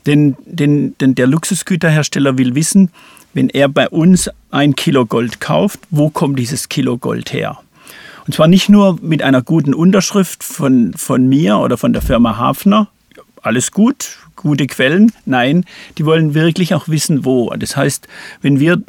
Denn, 0.06 0.36
denn, 0.44 0.94
denn 1.00 1.14
der 1.14 1.26
Luxusgüterhersteller 1.26 2.36
will 2.36 2.54
wissen, 2.54 2.90
wenn 3.34 3.50
er 3.50 3.68
bei 3.68 3.88
uns 3.88 4.30
ein 4.50 4.74
Kilo 4.74 5.04
Gold 5.04 5.40
kauft, 5.40 5.80
wo 5.90 6.08
kommt 6.08 6.38
dieses 6.38 6.68
Kilo 6.68 6.96
Gold 6.96 7.32
her? 7.32 7.58
Und 8.26 8.32
zwar 8.32 8.48
nicht 8.48 8.70
nur 8.70 8.98
mit 9.02 9.22
einer 9.22 9.42
guten 9.42 9.74
Unterschrift 9.74 10.42
von, 10.42 10.94
von 10.94 11.28
mir 11.28 11.58
oder 11.58 11.76
von 11.76 11.92
der 11.92 12.00
Firma 12.00 12.38
Hafner, 12.38 12.88
alles 13.42 13.70
gut, 13.70 14.16
gute 14.36 14.66
Quellen. 14.66 15.12
Nein, 15.26 15.64
die 15.98 16.06
wollen 16.06 16.32
wirklich 16.32 16.74
auch 16.74 16.88
wissen, 16.88 17.26
wo. 17.26 17.50
Das 17.50 17.76
heißt, 17.76 18.08
wenn 18.40 18.60
wir 18.60 18.82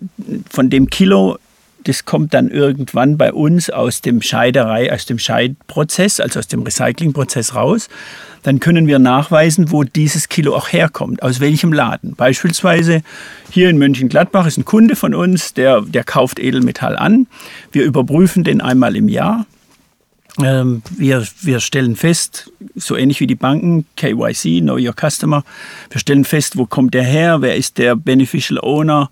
von 0.49 0.69
dem 0.69 0.89
Kilo 0.89 1.37
das 1.85 2.05
kommt 2.05 2.33
dann 2.33 2.49
irgendwann 2.49 3.17
bei 3.17 3.31
uns 3.31 3.69
aus 3.69 4.01
dem 4.01 4.21
Scheiderei, 4.21 4.91
aus 4.91 5.05
dem 5.05 5.19
Scheidprozess, 5.19 6.19
also 6.19 6.39
aus 6.39 6.47
dem 6.47 6.63
Recyclingprozess 6.63 7.55
raus. 7.55 7.89
Dann 8.43 8.59
können 8.59 8.87
wir 8.87 8.99
nachweisen, 8.99 9.71
wo 9.71 9.83
dieses 9.83 10.27
Kilo 10.29 10.55
auch 10.55 10.71
herkommt, 10.71 11.23
aus 11.23 11.39
welchem 11.39 11.73
Laden. 11.73 12.15
Beispielsweise 12.15 13.01
hier 13.49 13.69
in 13.69 13.77
Mönchengladbach 13.77 14.45
ist 14.47 14.57
ein 14.57 14.65
Kunde 14.65 14.95
von 14.95 15.15
uns, 15.15 15.53
der, 15.53 15.81
der 15.81 16.03
kauft 16.03 16.39
Edelmetall 16.39 16.95
an. 16.95 17.27
Wir 17.71 17.85
überprüfen 17.85 18.43
den 18.43 18.61
einmal 18.61 18.95
im 18.95 19.07
Jahr. 19.07 19.45
Ähm, 20.43 20.81
wir, 20.89 21.25
wir 21.41 21.59
stellen 21.59 21.95
fest, 21.95 22.51
so 22.75 22.97
ähnlich 22.97 23.19
wie 23.19 23.27
die 23.27 23.35
Banken, 23.35 23.85
KYC, 23.95 24.59
Know 24.61 24.75
Your 24.75 24.93
Customer, 24.93 25.43
wir 25.91 25.99
stellen 25.99 26.25
fest, 26.25 26.57
wo 26.57 26.65
kommt 26.65 26.93
der 26.93 27.03
her, 27.03 27.41
wer 27.41 27.55
ist 27.55 27.77
der 27.77 27.95
Beneficial 27.95 28.59
Owner, 28.59 29.09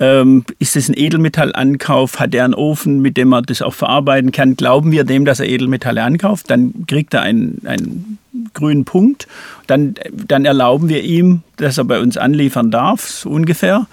ähm, 0.00 0.44
ist 0.58 0.76
es 0.76 0.88
ein 0.88 0.94
Edelmetallankauf? 0.96 2.18
Hat 2.18 2.34
er 2.34 2.44
einen 2.44 2.54
Ofen, 2.54 3.00
mit 3.00 3.18
dem 3.18 3.32
er 3.32 3.42
das 3.42 3.60
auch 3.60 3.74
verarbeiten 3.74 4.32
kann? 4.32 4.56
Glauben 4.56 4.90
wir 4.90 5.04
dem, 5.04 5.26
dass 5.26 5.40
er 5.40 5.46
Edelmetalle 5.46 6.02
ankauft? 6.02 6.50
Dann 6.50 6.86
kriegt 6.86 7.12
er 7.12 7.20
einen, 7.20 7.60
einen 7.66 8.18
grünen 8.54 8.86
Punkt. 8.86 9.28
Dann, 9.66 9.94
dann 10.10 10.46
erlauben 10.46 10.88
wir 10.88 11.04
ihm, 11.04 11.42
dass 11.58 11.76
er 11.76 11.84
bei 11.84 12.00
uns 12.00 12.16
anliefern 12.16 12.70
darf, 12.70 13.06
so 13.06 13.28
ungefähr. 13.28 13.86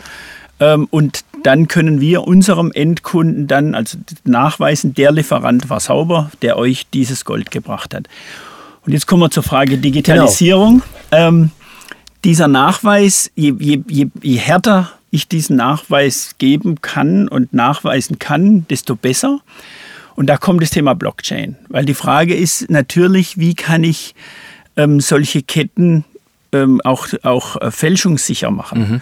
Ähm, 0.62 0.88
und 0.90 1.26
dann 1.44 1.68
können 1.68 2.00
wir 2.00 2.24
unserem 2.24 2.72
Endkunden 2.72 3.48
dann 3.48 3.76
also 3.76 3.98
nachweisen, 4.24 4.94
der 4.94 5.12
Lieferant 5.12 5.70
war 5.70 5.82
sauber, 5.82 6.32
der 6.42 6.58
euch 6.58 6.88
dieses 6.94 7.26
Gold 7.26 7.52
gebracht 7.52 7.94
hat. 7.94 8.08
Und 8.86 8.94
jetzt 8.94 9.08
kommen 9.08 9.22
wir 9.22 9.30
zur 9.30 9.44
Frage 9.44 9.78
Digitalisierung. 9.78 10.82
Genau. 11.12 11.28
Ähm, 11.28 11.52
dieser 12.24 12.48
Nachweis, 12.48 13.30
je, 13.36 13.54
je, 13.60 13.82
je, 13.90 14.08
je 14.22 14.38
härter 14.38 14.94
ich 15.18 15.28
diesen 15.28 15.58
Nachweis 15.58 16.36
geben 16.38 16.82
kann 16.82 17.28
und 17.28 17.54
nachweisen 17.54 18.20
kann, 18.20 18.66
desto 18.70 18.96
besser. 18.96 19.42
Und 20.16 20.28
da 20.28 20.38
kommt 20.38 20.62
das 20.64 20.72
Thema 20.72 20.96
Blockchain, 20.96 21.58
weil 21.70 21.86
die 21.86 21.94
Frage 21.94 22.36
ist 22.36 22.70
natürlich, 22.70 23.38
wie 23.38 23.54
kann 23.54 23.84
ich 23.84 24.16
ähm, 24.76 25.00
solche 25.00 25.44
Ketten 25.44 26.06
ähm, 26.54 26.82
auch, 26.84 27.08
auch 27.24 27.62
äh, 27.62 27.72
fälschungssicher 27.72 28.50
machen. 28.50 28.80
Mhm. 28.80 29.02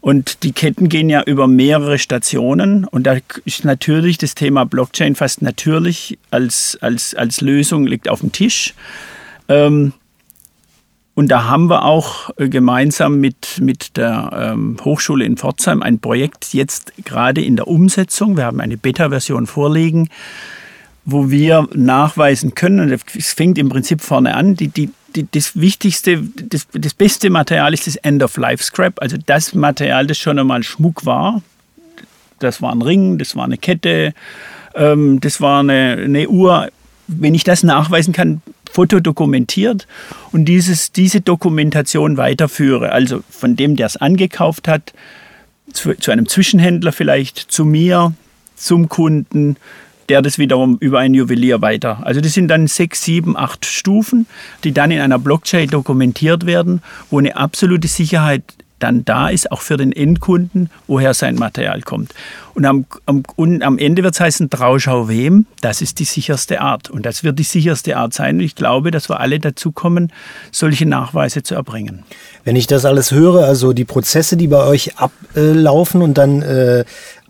Und 0.00 0.42
die 0.42 0.52
Ketten 0.52 0.90
gehen 0.90 1.08
ja 1.08 1.22
über 1.22 1.46
mehrere 1.48 1.98
Stationen 1.98 2.84
und 2.84 3.04
da 3.04 3.16
ist 3.46 3.64
natürlich 3.64 4.18
das 4.18 4.34
Thema 4.34 4.64
Blockchain 4.64 5.14
fast 5.14 5.40
natürlich 5.40 6.18
als, 6.30 6.78
als, 6.82 7.14
als 7.14 7.40
Lösung 7.40 7.86
liegt 7.86 8.10
auf 8.10 8.20
dem 8.20 8.30
Tisch. 8.30 8.74
Ähm, 9.48 9.94
und 11.14 11.28
da 11.28 11.44
haben 11.44 11.70
wir 11.70 11.84
auch 11.84 12.30
äh, 12.38 12.48
gemeinsam 12.48 13.20
mit, 13.20 13.60
mit 13.60 13.96
der 13.96 14.30
ähm, 14.52 14.76
Hochschule 14.84 15.24
in 15.24 15.36
Pforzheim 15.36 15.82
ein 15.82 16.00
Projekt 16.00 16.52
jetzt 16.54 16.92
gerade 17.04 17.42
in 17.42 17.56
der 17.56 17.68
Umsetzung. 17.68 18.36
Wir 18.36 18.44
haben 18.44 18.60
eine 18.60 18.76
Beta-Version 18.76 19.46
vorliegen, 19.46 20.08
wo 21.04 21.30
wir 21.30 21.68
nachweisen 21.72 22.54
können, 22.54 22.80
und 22.80 23.00
es 23.16 23.32
fängt 23.32 23.58
im 23.58 23.68
Prinzip 23.68 24.00
vorne 24.00 24.34
an, 24.34 24.56
die, 24.56 24.68
die, 24.68 24.90
die, 25.14 25.28
das 25.30 25.60
wichtigste, 25.60 26.20
das, 26.22 26.66
das 26.72 26.94
beste 26.94 27.30
Material 27.30 27.72
ist 27.72 27.86
das 27.86 27.96
End-of-Life-Scrap, 27.96 29.00
also 29.00 29.16
das 29.24 29.54
Material, 29.54 30.06
das 30.06 30.18
schon 30.18 30.38
einmal 30.38 30.62
Schmuck 30.64 31.06
war. 31.06 31.42
Das 32.40 32.60
war 32.60 32.72
ein 32.72 32.82
Ring, 32.82 33.18
das 33.18 33.36
war 33.36 33.44
eine 33.44 33.58
Kette, 33.58 34.14
ähm, 34.74 35.20
das 35.20 35.40
war 35.40 35.60
eine, 35.60 35.96
eine 36.02 36.28
Uhr. 36.28 36.70
Wenn 37.06 37.34
ich 37.34 37.44
das 37.44 37.62
nachweisen 37.62 38.12
kann, 38.12 38.42
fotodokumentiert 38.74 39.86
und 40.32 40.46
dieses, 40.46 40.90
diese 40.90 41.20
Dokumentation 41.20 42.16
weiterführe. 42.16 42.90
Also 42.90 43.22
von 43.30 43.54
dem, 43.54 43.76
der 43.76 43.86
es 43.86 43.96
angekauft 43.96 44.66
hat, 44.66 44.92
zu, 45.72 45.94
zu 45.94 46.10
einem 46.10 46.28
Zwischenhändler 46.28 46.92
vielleicht, 46.92 47.38
zu 47.38 47.64
mir, 47.64 48.12
zum 48.56 48.88
Kunden, 48.88 49.56
der 50.08 50.22
das 50.22 50.38
wiederum 50.38 50.76
über 50.80 50.98
ein 50.98 51.14
Juwelier 51.14 51.62
weiter. 51.62 52.00
Also 52.04 52.20
das 52.20 52.32
sind 52.32 52.48
dann 52.48 52.66
sechs, 52.66 53.04
sieben, 53.04 53.36
acht 53.36 53.64
Stufen, 53.64 54.26
die 54.64 54.72
dann 54.72 54.90
in 54.90 55.00
einer 55.00 55.18
Blockchain 55.18 55.70
dokumentiert 55.70 56.44
werden, 56.44 56.82
wo 57.10 57.18
eine 57.18 57.36
absolute 57.36 57.88
Sicherheit 57.88 58.42
dann 58.78 59.04
da 59.04 59.28
ist, 59.28 59.50
auch 59.50 59.62
für 59.62 59.76
den 59.76 59.92
Endkunden, 59.92 60.70
woher 60.86 61.14
sein 61.14 61.36
Material 61.36 61.82
kommt. 61.82 62.12
Und 62.54 62.64
am, 62.66 62.86
am, 63.06 63.22
und 63.36 63.62
am 63.62 63.78
Ende 63.78 64.02
wird 64.02 64.14
es 64.14 64.20
heißen, 64.20 64.50
Trauschau 64.50 65.08
wem? 65.08 65.46
Das 65.60 65.82
ist 65.82 65.98
die 65.98 66.04
sicherste 66.04 66.60
Art. 66.60 66.88
Und 66.90 67.04
das 67.04 67.24
wird 67.24 67.38
die 67.38 67.44
sicherste 67.44 67.96
Art 67.96 68.14
sein. 68.14 68.36
Und 68.36 68.42
ich 68.42 68.54
glaube, 68.54 68.90
dass 68.90 69.08
wir 69.08 69.20
alle 69.20 69.40
dazu 69.40 69.72
kommen, 69.72 70.12
solche 70.52 70.86
Nachweise 70.86 71.42
zu 71.42 71.54
erbringen. 71.54 72.04
Wenn 72.44 72.56
ich 72.56 72.66
das 72.66 72.84
alles 72.84 73.10
höre, 73.10 73.44
also 73.44 73.72
die 73.72 73.84
Prozesse, 73.84 74.36
die 74.36 74.46
bei 74.46 74.64
euch 74.64 74.98
ablaufen 74.98 76.02
und 76.02 76.16
dann 76.16 76.42
äh, 76.42 76.84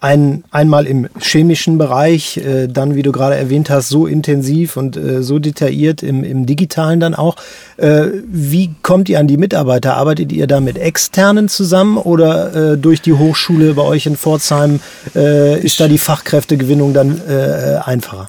ein, 0.05 0.45
einmal 0.51 0.87
im 0.87 1.09
chemischen 1.19 1.79
Bereich, 1.79 2.37
äh, 2.37 2.69
dann, 2.69 2.95
wie 2.95 3.03
du 3.03 3.11
gerade 3.11 3.37
erwähnt 3.37 3.71
hast, 3.71 3.89
so 3.89 4.07
intensiv 4.07 4.77
und 4.77 4.99
äh, 4.99 5.23
so 5.23 5.39
detailliert 5.39 6.03
im, 6.03 6.23
im 6.23 6.45
digitalen 6.45 7.01
dann 7.01 7.15
auch. 7.15 7.37
Äh, 7.79 8.09
wie 8.27 8.75
kommt 8.83 9.09
ihr 9.09 9.19
an 9.19 9.29
die 9.29 9.39
Mitarbeiter? 9.39 9.97
Arbeitet 9.97 10.31
ihr 10.31 10.47
da 10.47 10.61
mit 10.61 10.77
externen 10.77 11.49
zusammen 11.49 11.97
oder 11.97 12.73
äh, 12.73 12.77
durch 12.77 13.01
die 13.01 13.15
Hochschule 13.15 13.73
bei 13.73 13.83
euch 13.83 14.05
in 14.05 14.17
Pforzheim 14.17 14.81
äh, 15.17 15.59
ist 15.59 15.81
da 15.81 15.89
die 15.89 15.99
Fachkräftegewinnung 15.99 16.93
dann 16.93 17.23
äh, 17.27 17.79
einfacher? 17.83 18.29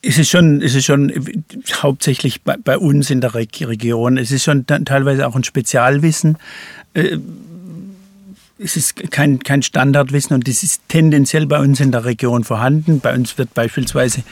Es 0.00 0.16
ist 0.16 0.30
schon, 0.30 0.62
es 0.62 0.76
ist 0.76 0.84
schon 0.84 1.12
hauptsächlich 1.82 2.42
bei, 2.42 2.54
bei 2.56 2.78
uns 2.78 3.10
in 3.10 3.20
der 3.20 3.34
Region. 3.34 4.16
Es 4.16 4.30
ist 4.30 4.44
schon 4.44 4.64
teilweise 4.64 5.26
auch 5.26 5.34
ein 5.34 5.42
Spezialwissen 5.42 6.38
es 8.58 8.76
ist 8.76 9.10
kein, 9.10 9.40
kein 9.40 9.62
Standardwissen 9.62 10.34
und 10.34 10.48
das 10.48 10.62
ist 10.62 10.82
tendenziell 10.88 11.46
bei 11.46 11.60
uns 11.60 11.78
in 11.80 11.92
der 11.92 12.04
Region 12.06 12.42
vorhanden. 12.42 13.00
Bei 13.00 13.14
uns 13.14 13.36
wird 13.36 13.52
beispielsweise 13.52 14.22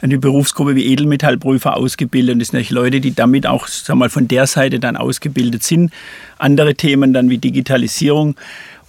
eine 0.00 0.18
Berufsgruppe 0.18 0.76
wie 0.76 0.86
Edelmetallprüfer 0.86 1.76
ausgebildet 1.76 2.34
und 2.34 2.38
das 2.38 2.48
sind 2.48 2.70
Leute, 2.70 3.00
die 3.00 3.14
damit 3.14 3.46
auch 3.46 3.66
sag 3.66 3.96
mal, 3.96 4.10
von 4.10 4.28
der 4.28 4.46
Seite 4.46 4.78
dann 4.78 4.96
ausgebildet 4.96 5.64
sind. 5.64 5.92
Andere 6.38 6.76
Themen 6.76 7.12
dann 7.12 7.30
wie 7.30 7.38
Digitalisierung 7.38 8.36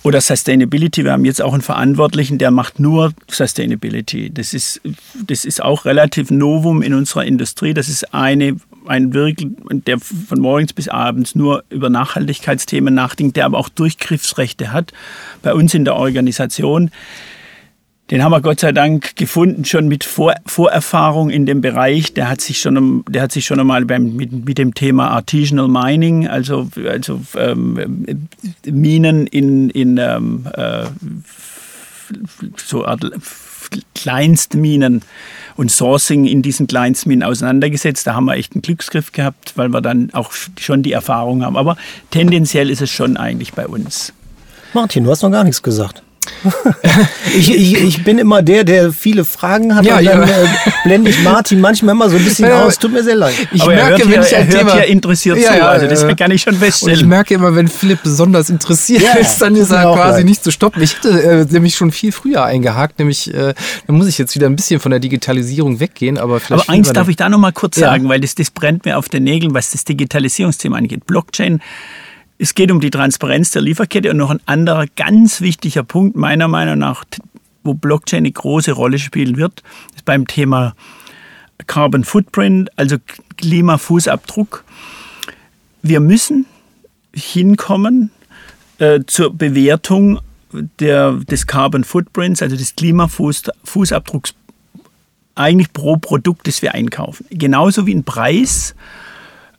oder 0.03 0.21
Sustainability. 0.21 1.03
Wir 1.03 1.13
haben 1.13 1.25
jetzt 1.25 1.41
auch 1.41 1.53
einen 1.53 1.63
Verantwortlichen, 1.63 2.37
der 2.37 2.51
macht 2.51 2.79
nur 2.79 3.11
Sustainability. 3.27 4.31
Das 4.31 4.53
ist, 4.53 4.81
das 5.25 5.45
ist 5.45 5.63
auch 5.63 5.85
relativ 5.85 6.29
Novum 6.29 6.83
in 6.83 6.93
unserer 6.93 7.25
Industrie. 7.25 7.73
Das 7.73 7.89
ist 7.89 8.13
eine 8.13 8.57
ein 8.87 9.13
wirklich, 9.13 9.49
der 9.69 9.99
von 9.99 10.39
morgens 10.39 10.73
bis 10.73 10.87
abends 10.87 11.35
nur 11.35 11.63
über 11.69 11.89
Nachhaltigkeitsthemen 11.89 12.93
nachdenkt, 12.93 13.37
der 13.37 13.45
aber 13.45 13.57
auch 13.57 13.69
Durchgriffsrechte 13.69 14.71
hat 14.71 14.93
bei 15.41 15.53
uns 15.53 15.73
in 15.73 15.85
der 15.85 15.95
Organisation. 15.95 16.91
Den 18.11 18.23
haben 18.23 18.31
wir 18.31 18.41
Gott 18.41 18.59
sei 18.59 18.71
Dank 18.71 19.15
gefunden, 19.15 19.65
schon 19.65 19.87
mit 19.87 20.03
Vor 20.03 20.35
Vorerfahrung 20.45 21.31
in 21.31 21.47
dem 21.47 21.61
Bereich. 21.61 22.13
Der 22.13 22.29
hat 22.29 22.39
sich 22.39 22.59
schon, 22.59 23.03
der 23.09 23.23
hat 23.23 23.31
sich 23.31 23.45
schon 23.45 23.59
einmal 23.59 23.83
beim, 23.85 24.15
mit, 24.15 24.45
mit 24.45 24.59
dem 24.59 24.75
Thema 24.75 25.09
Artisanal 25.09 25.67
Mining, 25.67 26.27
also, 26.27 26.69
also 26.87 27.21
ähm, 27.35 28.27
Minen 28.63 29.25
in, 29.25 29.71
in 29.71 29.97
ähm, 29.97 30.45
äh, 30.53 30.85
so 32.57 32.85
Art 32.85 33.03
Kleinstminen 33.95 35.01
und 35.57 35.71
Sourcing 35.71 36.25
in 36.25 36.41
diesen 36.41 36.67
Kleinstminen 36.67 37.23
auseinandergesetzt. 37.23 38.05
Da 38.07 38.13
haben 38.13 38.25
wir 38.25 38.35
echt 38.35 38.53
einen 38.53 38.61
Glücksgriff 38.61 39.11
gehabt, 39.11 39.53
weil 39.55 39.69
wir 39.69 39.81
dann 39.81 40.09
auch 40.13 40.31
schon 40.59 40.83
die 40.83 40.91
Erfahrung 40.91 41.43
haben. 41.43 41.57
Aber 41.57 41.77
tendenziell 42.11 42.69
ist 42.69 42.81
es 42.81 42.89
schon 42.89 43.17
eigentlich 43.17 43.53
bei 43.53 43.67
uns. 43.67 44.13
Martin, 44.73 45.05
du 45.05 45.11
hast 45.11 45.21
noch 45.23 45.31
gar 45.31 45.43
nichts 45.43 45.63
gesagt. 45.63 46.03
ich, 47.37 47.53
ich, 47.53 47.73
ich 47.81 48.03
bin 48.03 48.17
immer 48.17 48.41
der, 48.41 48.63
der 48.63 48.91
viele 48.91 49.25
Fragen 49.25 49.75
hat 49.75 49.85
ja, 49.85 49.97
und 49.97 50.05
dann 50.05 50.27
ja. 50.27 50.43
äh, 50.43 50.47
blende 50.83 51.09
ich 51.09 51.23
Martin 51.23 51.59
manchmal 51.59 51.95
immer 51.95 52.09
so 52.09 52.17
ein 52.17 52.23
bisschen 52.23 52.47
ja, 52.49 52.63
aus. 52.63 52.77
Tut 52.77 52.91
mir 52.91 53.03
sehr 53.03 53.15
leid. 53.15 53.33
Ich 53.51 53.61
Aber 53.61 53.73
merke, 53.73 54.09
wenn 54.09 54.21
ich 54.21 54.35
ein 54.35 54.49
Thema 54.49 54.79
interessiert 54.81 55.37
ja, 55.37 55.53
zu, 55.53 55.67
also 55.67 55.87
das 55.87 56.05
kann 56.17 56.31
ich 56.31 56.41
schon 56.41 56.55
feststellen. 56.55 56.95
Und 56.95 57.01
ich 57.01 57.07
merke 57.07 57.33
immer, 57.33 57.55
wenn 57.55 57.67
Philipp 57.67 58.03
besonders 58.03 58.49
interessiert 58.49 59.03
ist, 59.19 59.41
dann 59.41 59.55
ist 59.55 59.71
er 59.71 59.83
quasi 59.83 60.19
leid. 60.19 60.25
nicht 60.25 60.43
zu 60.43 60.51
stoppen. 60.51 60.81
Ich 60.81 60.95
hätte 60.95 61.21
äh, 61.21 61.45
nämlich 61.49 61.75
schon 61.75 61.91
viel 61.91 62.11
früher 62.11 62.43
eingehakt, 62.43 62.99
nämlich 62.99 63.33
äh, 63.33 63.53
dann 63.87 63.95
muss 63.97 64.07
ich 64.07 64.17
jetzt 64.17 64.35
wieder 64.35 64.47
ein 64.47 64.55
bisschen 64.55 64.79
von 64.79 64.91
der 64.91 64.99
Digitalisierung 64.99 65.79
weggehen. 65.79 66.17
Aber, 66.17 66.41
aber 66.49 66.69
eins 66.69 66.91
darf 66.93 67.07
ich 67.07 67.15
da 67.15 67.29
noch 67.29 67.39
mal 67.39 67.51
kurz 67.51 67.77
sagen, 67.77 68.09
weil 68.09 68.19
das, 68.19 68.35
das 68.35 68.51
brennt 68.51 68.85
mir 68.85 68.97
auf 68.97 69.09
den 69.09 69.23
Nägeln, 69.23 69.53
was 69.53 69.71
das 69.71 69.83
Digitalisierungsthema 69.85 70.77
angeht. 70.77 71.05
Blockchain 71.05 71.61
es 72.37 72.53
geht 72.53 72.71
um 72.71 72.79
die 72.79 72.89
Transparenz 72.89 73.51
der 73.51 73.61
Lieferkette 73.61 74.11
und 74.11 74.17
noch 74.17 74.29
ein 74.29 74.41
anderer 74.45 74.85
ganz 74.95 75.41
wichtiger 75.41 75.83
Punkt 75.83 76.15
meiner 76.15 76.47
Meinung 76.47 76.79
nach, 76.79 77.05
wo 77.63 77.73
Blockchain 77.73 78.19
eine 78.19 78.31
große 78.31 78.73
Rolle 78.73 78.99
spielen 78.99 79.37
wird, 79.37 79.63
ist 79.95 80.05
beim 80.05 80.27
Thema 80.27 80.75
Carbon 81.67 82.03
Footprint, 82.03 82.69
also 82.77 82.97
Klimafußabdruck. 83.37 84.63
Wir 85.81 85.99
müssen 85.99 86.45
hinkommen 87.13 88.11
äh, 88.79 88.99
zur 89.07 89.33
Bewertung 89.33 90.19
der, 90.79 91.13
des 91.13 91.47
Carbon 91.47 91.83
Footprints, 91.83 92.41
also 92.41 92.55
des 92.55 92.75
Klimafußabdrucks, 92.75 94.33
eigentlich 95.35 95.73
pro 95.73 95.97
Produkt, 95.97 96.47
das 96.47 96.61
wir 96.61 96.73
einkaufen. 96.73 97.25
Genauso 97.29 97.85
wie 97.87 97.95
ein 97.95 98.03
Preis 98.03 98.75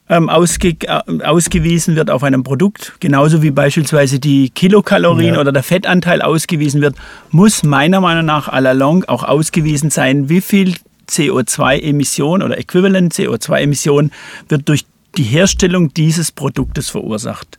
ähm, 0.08 0.28
ausge, 0.28 0.76
äh, 0.82 1.22
ausgewiesen 1.24 1.96
wird 1.96 2.10
auf 2.10 2.22
einem 2.22 2.44
Produkt, 2.44 2.94
genauso 3.00 3.42
wie 3.42 3.50
beispielsweise 3.50 4.18
die 4.18 4.50
Kilokalorien 4.50 5.34
ja. 5.34 5.40
oder 5.40 5.52
der 5.52 5.62
Fettanteil 5.62 6.22
ausgewiesen 6.22 6.80
wird, 6.80 6.96
muss 7.30 7.62
meiner 7.62 8.00
Meinung 8.00 8.24
nach 8.24 8.48
à 8.48 8.60
la 8.60 8.72
longue 8.72 9.08
auch 9.08 9.24
ausgewiesen 9.24 9.90
sein, 9.90 10.28
wie 10.28 10.40
viel 10.40 10.76
CO2-Emission 11.08 12.42
oder 12.42 12.58
Äquivalent 12.58 13.14
CO2-Emission 13.14 14.10
wird 14.48 14.68
durch 14.68 14.84
die 15.16 15.24
Herstellung 15.24 15.94
dieses 15.94 16.30
Produktes 16.30 16.90
verursacht. 16.90 17.58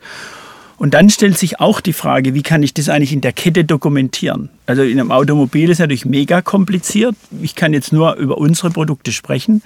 Und 0.77 0.93
dann 0.93 1.09
stellt 1.09 1.37
sich 1.37 1.59
auch 1.59 1.81
die 1.81 1.93
Frage, 1.93 2.35
wie 2.35 2.43
kann 2.43 2.61
ich 2.61 2.73
das 2.73 2.87
eigentlich 2.87 3.11
in 3.11 3.21
der 3.21 3.33
Kette 3.33 3.65
dokumentieren? 3.65 4.49
Also 4.67 4.83
in 4.83 4.99
einem 4.99 5.11
Automobil 5.11 5.71
ist 5.71 5.79
natürlich 5.79 6.05
mega 6.05 6.43
kompliziert. 6.43 7.15
Ich 7.41 7.55
kann 7.55 7.73
jetzt 7.73 7.91
nur 7.91 8.13
über 8.15 8.37
unsere 8.37 8.69
Produkte 8.69 9.11
sprechen. 9.11 9.63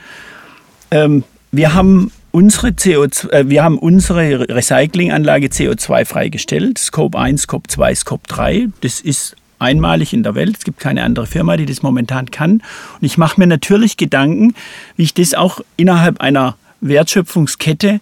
Ähm, 0.90 1.26
wir 1.52 1.74
haben 1.74 2.12
unsere 2.32 2.70
CO2, 2.70 3.30
äh, 3.30 3.50
wir 3.50 3.64
haben 3.64 3.78
unsere 3.78 4.48
Recyclinganlage 4.50 5.48
CO2 5.48 6.06
freigestellt, 6.06 6.78
Scope 6.78 7.18
1, 7.18 7.44
Scope 7.44 7.68
2, 7.68 7.96
Scope 7.96 8.28
3. 8.28 8.70
Das 8.82 9.00
ist 9.00 9.36
einmalig 9.60 10.14
in 10.14 10.24
der 10.24 10.36
Welt. 10.36 10.58
Es 10.58 10.64
gibt 10.64 10.80
keine 10.80 11.04
andere 11.04 11.28
Firma, 11.28 11.56
die 11.58 11.66
das 11.66 11.84
momentan 11.84 12.32
kann. 12.32 12.64
Und 13.00 13.04
ich 13.04 13.18
mache 13.18 13.40
mir 13.40 13.48
natürlich 13.48 13.98
Gedanken, 13.98 14.56
wie 14.96 15.04
ich 15.04 15.14
das 15.14 15.34
auch 15.34 15.62
innerhalb 15.78 16.20
einer 16.20 16.58
Wertschöpfungskette 16.82 18.00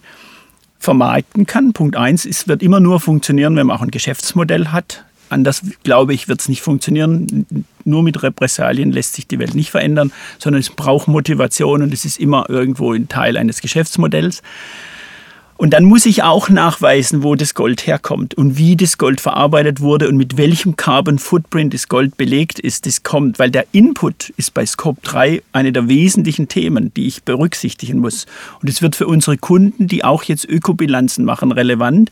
vermarkten 0.78 1.44
kann. 1.46 1.72
Punkt 1.74 1.96
1, 1.96 2.24
es 2.24 2.48
wird 2.48 2.62
immer 2.62 2.80
nur 2.80 3.00
funktionieren, 3.00 3.54
wenn 3.56 3.66
man 3.66 3.76
auch 3.76 3.82
ein 3.82 3.90
Geschäftsmodell 3.90 4.68
hat. 4.68 5.04
Anders, 5.30 5.62
glaube 5.84 6.12
ich, 6.12 6.28
wird 6.28 6.40
es 6.40 6.48
nicht 6.48 6.60
funktionieren. 6.60 7.46
Nur 7.84 8.02
mit 8.02 8.22
Repressalien 8.22 8.92
lässt 8.92 9.14
sich 9.14 9.26
die 9.26 9.38
Welt 9.38 9.54
nicht 9.54 9.70
verändern, 9.70 10.12
sondern 10.38 10.60
es 10.60 10.70
braucht 10.70 11.08
Motivation 11.08 11.82
und 11.82 11.94
es 11.94 12.04
ist 12.04 12.20
immer 12.20 12.50
irgendwo 12.50 12.92
ein 12.92 13.08
Teil 13.08 13.36
eines 13.36 13.60
Geschäftsmodells. 13.60 14.42
Und 15.60 15.74
dann 15.74 15.84
muss 15.84 16.06
ich 16.06 16.22
auch 16.22 16.48
nachweisen, 16.48 17.22
wo 17.22 17.34
das 17.34 17.54
Gold 17.54 17.86
herkommt 17.86 18.32
und 18.32 18.56
wie 18.56 18.76
das 18.76 18.96
Gold 18.96 19.20
verarbeitet 19.20 19.80
wurde 19.80 20.08
und 20.08 20.16
mit 20.16 20.38
welchem 20.38 20.74
Carbon 20.74 21.18
Footprint 21.18 21.74
das 21.74 21.86
Gold 21.88 22.16
belegt 22.16 22.58
ist, 22.58 22.86
das 22.86 23.02
kommt. 23.02 23.38
Weil 23.38 23.50
der 23.50 23.66
Input 23.72 24.30
ist 24.38 24.54
bei 24.54 24.64
Scope 24.64 25.02
3 25.02 25.42
eine 25.52 25.70
der 25.70 25.86
wesentlichen 25.86 26.48
Themen, 26.48 26.94
die 26.94 27.06
ich 27.06 27.24
berücksichtigen 27.24 27.98
muss. 27.98 28.24
Und 28.62 28.70
es 28.70 28.80
wird 28.80 28.96
für 28.96 29.06
unsere 29.06 29.36
Kunden, 29.36 29.86
die 29.86 30.02
auch 30.02 30.22
jetzt 30.22 30.46
Ökobilanzen 30.46 31.26
machen, 31.26 31.52
relevant. 31.52 32.10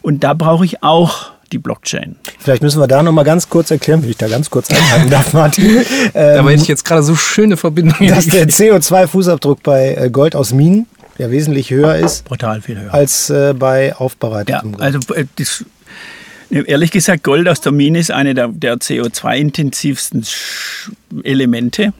Und 0.00 0.22
da 0.22 0.34
brauche 0.34 0.64
ich 0.64 0.84
auch 0.84 1.32
die 1.52 1.58
Blockchain. 1.58 2.16
Vielleicht 2.38 2.62
müssen 2.62 2.80
wir 2.80 2.86
da 2.86 3.02
noch 3.02 3.12
mal 3.12 3.22
ganz 3.22 3.48
kurz 3.48 3.70
erklären, 3.70 4.02
wie 4.04 4.10
ich 4.10 4.16
da 4.16 4.28
ganz 4.28 4.50
kurz 4.50 4.70
einhalten 4.70 5.10
darf, 5.10 5.32
Martin. 5.32 5.66
Ähm, 6.14 6.46
da 6.46 6.50
ich 6.50 6.66
jetzt 6.66 6.84
gerade 6.84 7.02
so 7.02 7.14
schöne 7.14 7.56
Verbindungen. 7.56 8.08
Dass 8.08 8.26
der 8.26 8.48
CO2-Fußabdruck 8.48 9.58
bei 9.62 9.94
äh, 9.94 10.10
Gold 10.10 10.34
aus 10.34 10.52
Minen 10.52 10.86
ja 11.18 11.30
wesentlich 11.30 11.70
höher 11.70 11.96
ist. 11.96 12.24
Brutal 12.24 12.62
viel 12.62 12.78
höher. 12.78 12.92
Als 12.92 13.30
äh, 13.30 13.54
bei 13.54 13.94
aufbereitetem 13.94 14.72
ja, 14.72 14.78
Also 14.78 14.98
äh, 15.14 15.26
das, 15.36 15.64
ehrlich 16.50 16.90
gesagt, 16.90 17.22
Gold 17.22 17.48
aus 17.48 17.60
der 17.60 17.72
Mine 17.72 17.98
ist 17.98 18.10
eine 18.10 18.34
der, 18.34 18.48
der 18.48 18.76
CO2-intensivsten 18.76 20.26
Elemente. 21.22 21.92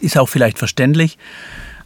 Ist 0.00 0.18
auch 0.18 0.28
vielleicht 0.28 0.58
verständlich. 0.58 1.18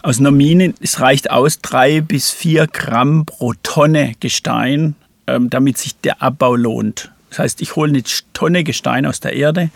Aus 0.02 0.18
einer 0.18 0.30
Mine, 0.30 0.74
es 0.80 1.00
reicht 1.00 1.30
aus, 1.30 1.61
drei 1.61 2.00
bis 2.00 2.30
vier 2.30 2.66
Gramm 2.66 3.26
pro 3.26 3.54
Tonne 3.62 4.14
Gestein 4.20 4.94
damit 5.26 5.78
sich 5.78 5.96
der 5.98 6.22
Abbau 6.22 6.56
lohnt. 6.56 7.11
Das 7.30 7.38
heißt, 7.38 7.62
ich 7.62 7.76
hole 7.76 7.90
eine 7.90 8.02
Tonne 8.33 8.64
Gestein 8.64 9.06
aus 9.06 9.20
der 9.20 9.35
Erde 9.35 9.70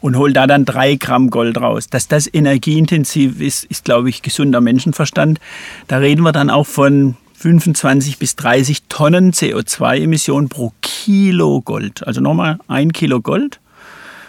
und 0.00 0.16
hole 0.16 0.32
da 0.32 0.46
dann 0.46 0.64
drei 0.64 0.94
Gramm 0.94 1.30
Gold 1.30 1.60
raus. 1.60 1.88
Dass 1.88 2.06
das 2.06 2.32
energieintensiv 2.32 3.40
ist, 3.40 3.64
ist, 3.64 3.84
glaube 3.84 4.08
ich, 4.08 4.22
gesunder 4.22 4.60
Menschenverstand. 4.60 5.40
Da 5.88 5.98
reden 5.98 6.22
wir 6.22 6.32
dann 6.32 6.50
auch 6.50 6.66
von 6.66 7.16
25 7.34 8.18
bis 8.18 8.36
30 8.36 8.84
Tonnen 8.88 9.32
CO2-Emissionen 9.32 10.48
pro 10.48 10.72
Kilo 10.82 11.62
Gold. 11.62 12.06
Also 12.06 12.20
nochmal 12.20 12.58
ein 12.68 12.92
Kilo 12.92 13.20
Gold 13.20 13.58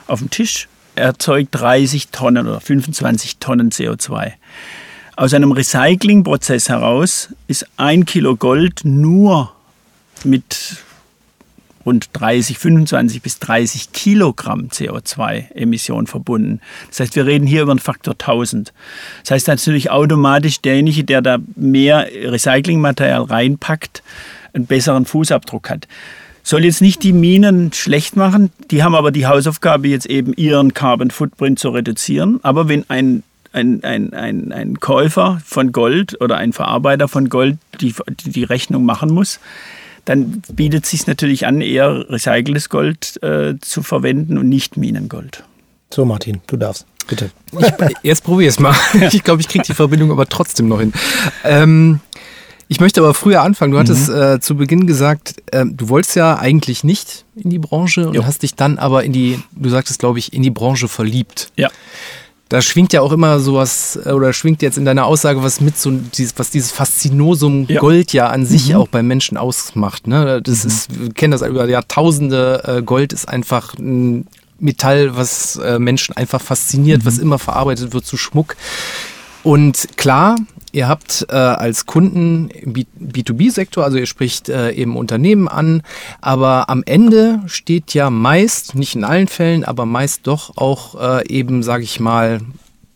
auf 0.08 0.20
dem 0.20 0.30
Tisch 0.30 0.68
erzeugt 0.96 1.50
30 1.52 2.10
Tonnen 2.10 2.48
oder 2.48 2.60
25 2.60 3.38
Tonnen 3.38 3.70
CO2. 3.72 4.34
Aus 5.16 5.34
einem 5.34 5.52
Recyclingprozess 5.52 6.70
heraus 6.70 7.30
ist 7.48 7.66
ein 7.78 8.06
Kilo 8.06 8.36
Gold 8.36 8.82
nur 8.84 9.54
mit 10.26 10.78
rund 11.86 12.10
30, 12.14 12.58
25 12.58 13.22
bis 13.22 13.40
30 13.40 13.92
Kilogramm 13.92 14.68
CO2-Emission 14.68 16.08
verbunden. 16.08 16.62
Das 16.90 17.00
heißt, 17.02 17.16
wir 17.16 17.26
reden 17.26 17.48
hier 17.48 17.64
über 17.64 17.72
einen 17.72 17.80
Faktor 17.80 18.14
1000. 18.14 18.74
Das 19.24 19.32
heißt 19.32 19.48
natürlich 19.48 19.90
automatisch 19.90 20.62
derjenige, 20.62 21.04
der 21.04 21.22
da 21.22 21.38
mehr 21.56 22.08
Recyclingmaterial 22.08 23.24
reinpackt, 23.24 24.04
einen 24.54 24.66
besseren 24.66 25.06
Fußabdruck 25.06 25.70
hat. 25.70 25.88
Soll 26.44 26.66
jetzt 26.66 26.82
nicht 26.82 27.04
die 27.04 27.14
Minen 27.14 27.72
schlecht 27.72 28.16
machen, 28.16 28.52
die 28.72 28.84
haben 28.84 28.96
aber 28.96 29.12
die 29.12 29.28
Hausaufgabe, 29.28 29.88
jetzt 29.88 30.08
eben 30.08 30.34
ihren 30.34 30.74
Carbon 30.74 31.12
Footprint 31.12 31.60
zu 31.60 31.70
reduzieren. 31.70 32.40
Aber 32.44 32.68
wenn 32.68 32.90
ein 32.90 33.24
ein, 33.54 33.84
ein, 33.84 34.14
ein, 34.14 34.54
ein 34.54 34.80
Käufer 34.80 35.42
von 35.46 35.74
Gold 35.74 36.22
oder 36.22 36.38
ein 36.38 36.54
Verarbeiter 36.54 37.10
von 37.10 37.28
Gold 37.28 37.58
die, 37.82 37.94
die 38.24 38.46
Rechnung 38.46 38.86
machen 38.86 39.10
muss, 39.14 39.42
dann 40.06 40.42
bietet 40.54 40.86
es 40.86 40.92
sich 40.92 41.08
natürlich 41.08 41.46
an, 41.46 41.62
eher 41.62 42.10
recyceltes 42.10 42.70
Gold 42.70 43.22
äh, 43.24 43.56
zu 43.60 43.84
verwenden 43.84 44.38
und 44.38 44.50
nicht 44.50 44.78
Minengold. 44.78 45.44
So, 45.94 46.06
Martin, 46.06 46.42
du 46.48 46.58
darfst. 46.58 46.86
Bitte. 47.08 47.32
Ich, 47.60 47.96
jetzt 48.04 48.24
probier 48.24 48.50
es 48.50 48.60
mal. 48.60 48.76
Ich 49.12 49.24
glaube, 49.24 49.42
ich 49.42 49.48
kriege 49.48 49.66
die 49.66 49.74
Verbindung 49.74 50.12
aber 50.12 50.28
trotzdem 50.28 50.68
noch 50.68 50.80
hin. 50.80 50.94
Ähm, 51.44 52.00
ich 52.68 52.80
möchte 52.80 53.02
aber 53.02 53.14
früher 53.14 53.42
anfangen. 53.42 53.74
Du 53.74 53.80
hattest 53.80 54.08
mhm. 54.08 54.16
äh, 54.16 54.40
zu 54.40 54.56
Beginn 54.56 54.88
gesagt, 54.88 55.36
äh, 55.52 55.66
du 55.66 55.90
wolltest 55.90 56.16
ja 56.16 56.38
eigentlich 56.38 56.86
nicht 56.86 57.26
in 57.36 57.50
die 57.50 57.60
Branche 57.60 58.08
und 58.08 58.14
jo. 58.14 58.26
hast 58.26 58.44
dich 58.44 58.56
dann 58.56 58.78
aber 58.78 59.04
in 59.04 59.12
die, 59.12 59.40
du 59.52 59.70
sagtest, 59.70 60.00
glaube 60.00 60.20
ich, 60.20 60.32
in 60.32 60.42
die 60.42 60.52
Branche 60.52 60.88
verliebt. 60.88 61.52
Ja 61.58 61.70
da 62.52 62.62
schwingt 62.62 62.92
ja 62.92 63.00
auch 63.00 63.14
immer 63.14 63.40
sowas, 63.40 63.98
äh, 64.06 64.12
oder 64.12 64.34
schwingt 64.34 64.62
jetzt 64.62 64.78
in 64.78 64.84
deiner 64.84 65.06
Aussage 65.06 65.42
was 65.42 65.62
mit, 65.62 65.78
so 65.78 65.90
dieses, 65.92 66.34
was 66.38 66.50
dieses 66.50 66.72
Faszinosum 66.72 67.66
ja. 67.70 67.80
Gold 67.80 68.12
ja 68.12 68.28
an 68.28 68.46
sich 68.46 68.70
mhm. 68.70 68.76
auch 68.76 68.88
beim 68.90 69.08
Menschen 69.08 69.38
ausmacht. 69.38 70.06
Ne? 70.06 70.42
Das 70.42 70.66
mhm. 70.66 70.70
ist, 70.70 71.00
wir 71.00 71.14
kennen 71.14 71.32
das 71.32 71.44
über 71.44 71.68
Jahrtausende, 71.70 72.64
äh, 72.66 72.82
Gold 72.84 73.14
ist 73.14 73.30
einfach 73.30 73.74
ein 73.76 74.28
Metall, 74.60 75.16
was 75.16 75.56
äh, 75.56 75.80
Menschen 75.80 76.16
einfach 76.18 76.42
fasziniert, 76.42 77.04
mhm. 77.04 77.06
was 77.06 77.20
immer 77.20 77.40
verarbeitet 77.40 77.94
wird 77.94 78.06
zu 78.06 78.18
Schmuck. 78.18 78.58
Und 79.44 79.88
klar, 79.96 80.36
Ihr 80.72 80.88
habt 80.88 81.26
äh, 81.30 81.36
als 81.36 81.86
Kunden 81.86 82.50
im 82.50 82.74
B2B-Sektor, 82.74 83.84
also 83.84 83.98
ihr 83.98 84.06
spricht 84.06 84.48
äh, 84.48 84.72
eben 84.72 84.96
Unternehmen 84.96 85.48
an, 85.48 85.84
aber 86.22 86.70
am 86.70 86.84
Ende 86.86 87.42
steht 87.48 87.94
ja 87.94 88.10
meist, 88.10 88.76
nicht 88.76 88.96
in 88.96 89.04
allen 89.04 89.28
Fällen, 89.28 89.66
aber 89.66 89.86
meist 89.86 90.28
doch 90.28 90.56
auch 90.58 91.20
äh, 91.20 91.28
eben, 91.28 91.62
sage 91.62 91.84
ich 91.84 92.00
mal, 92.00 92.40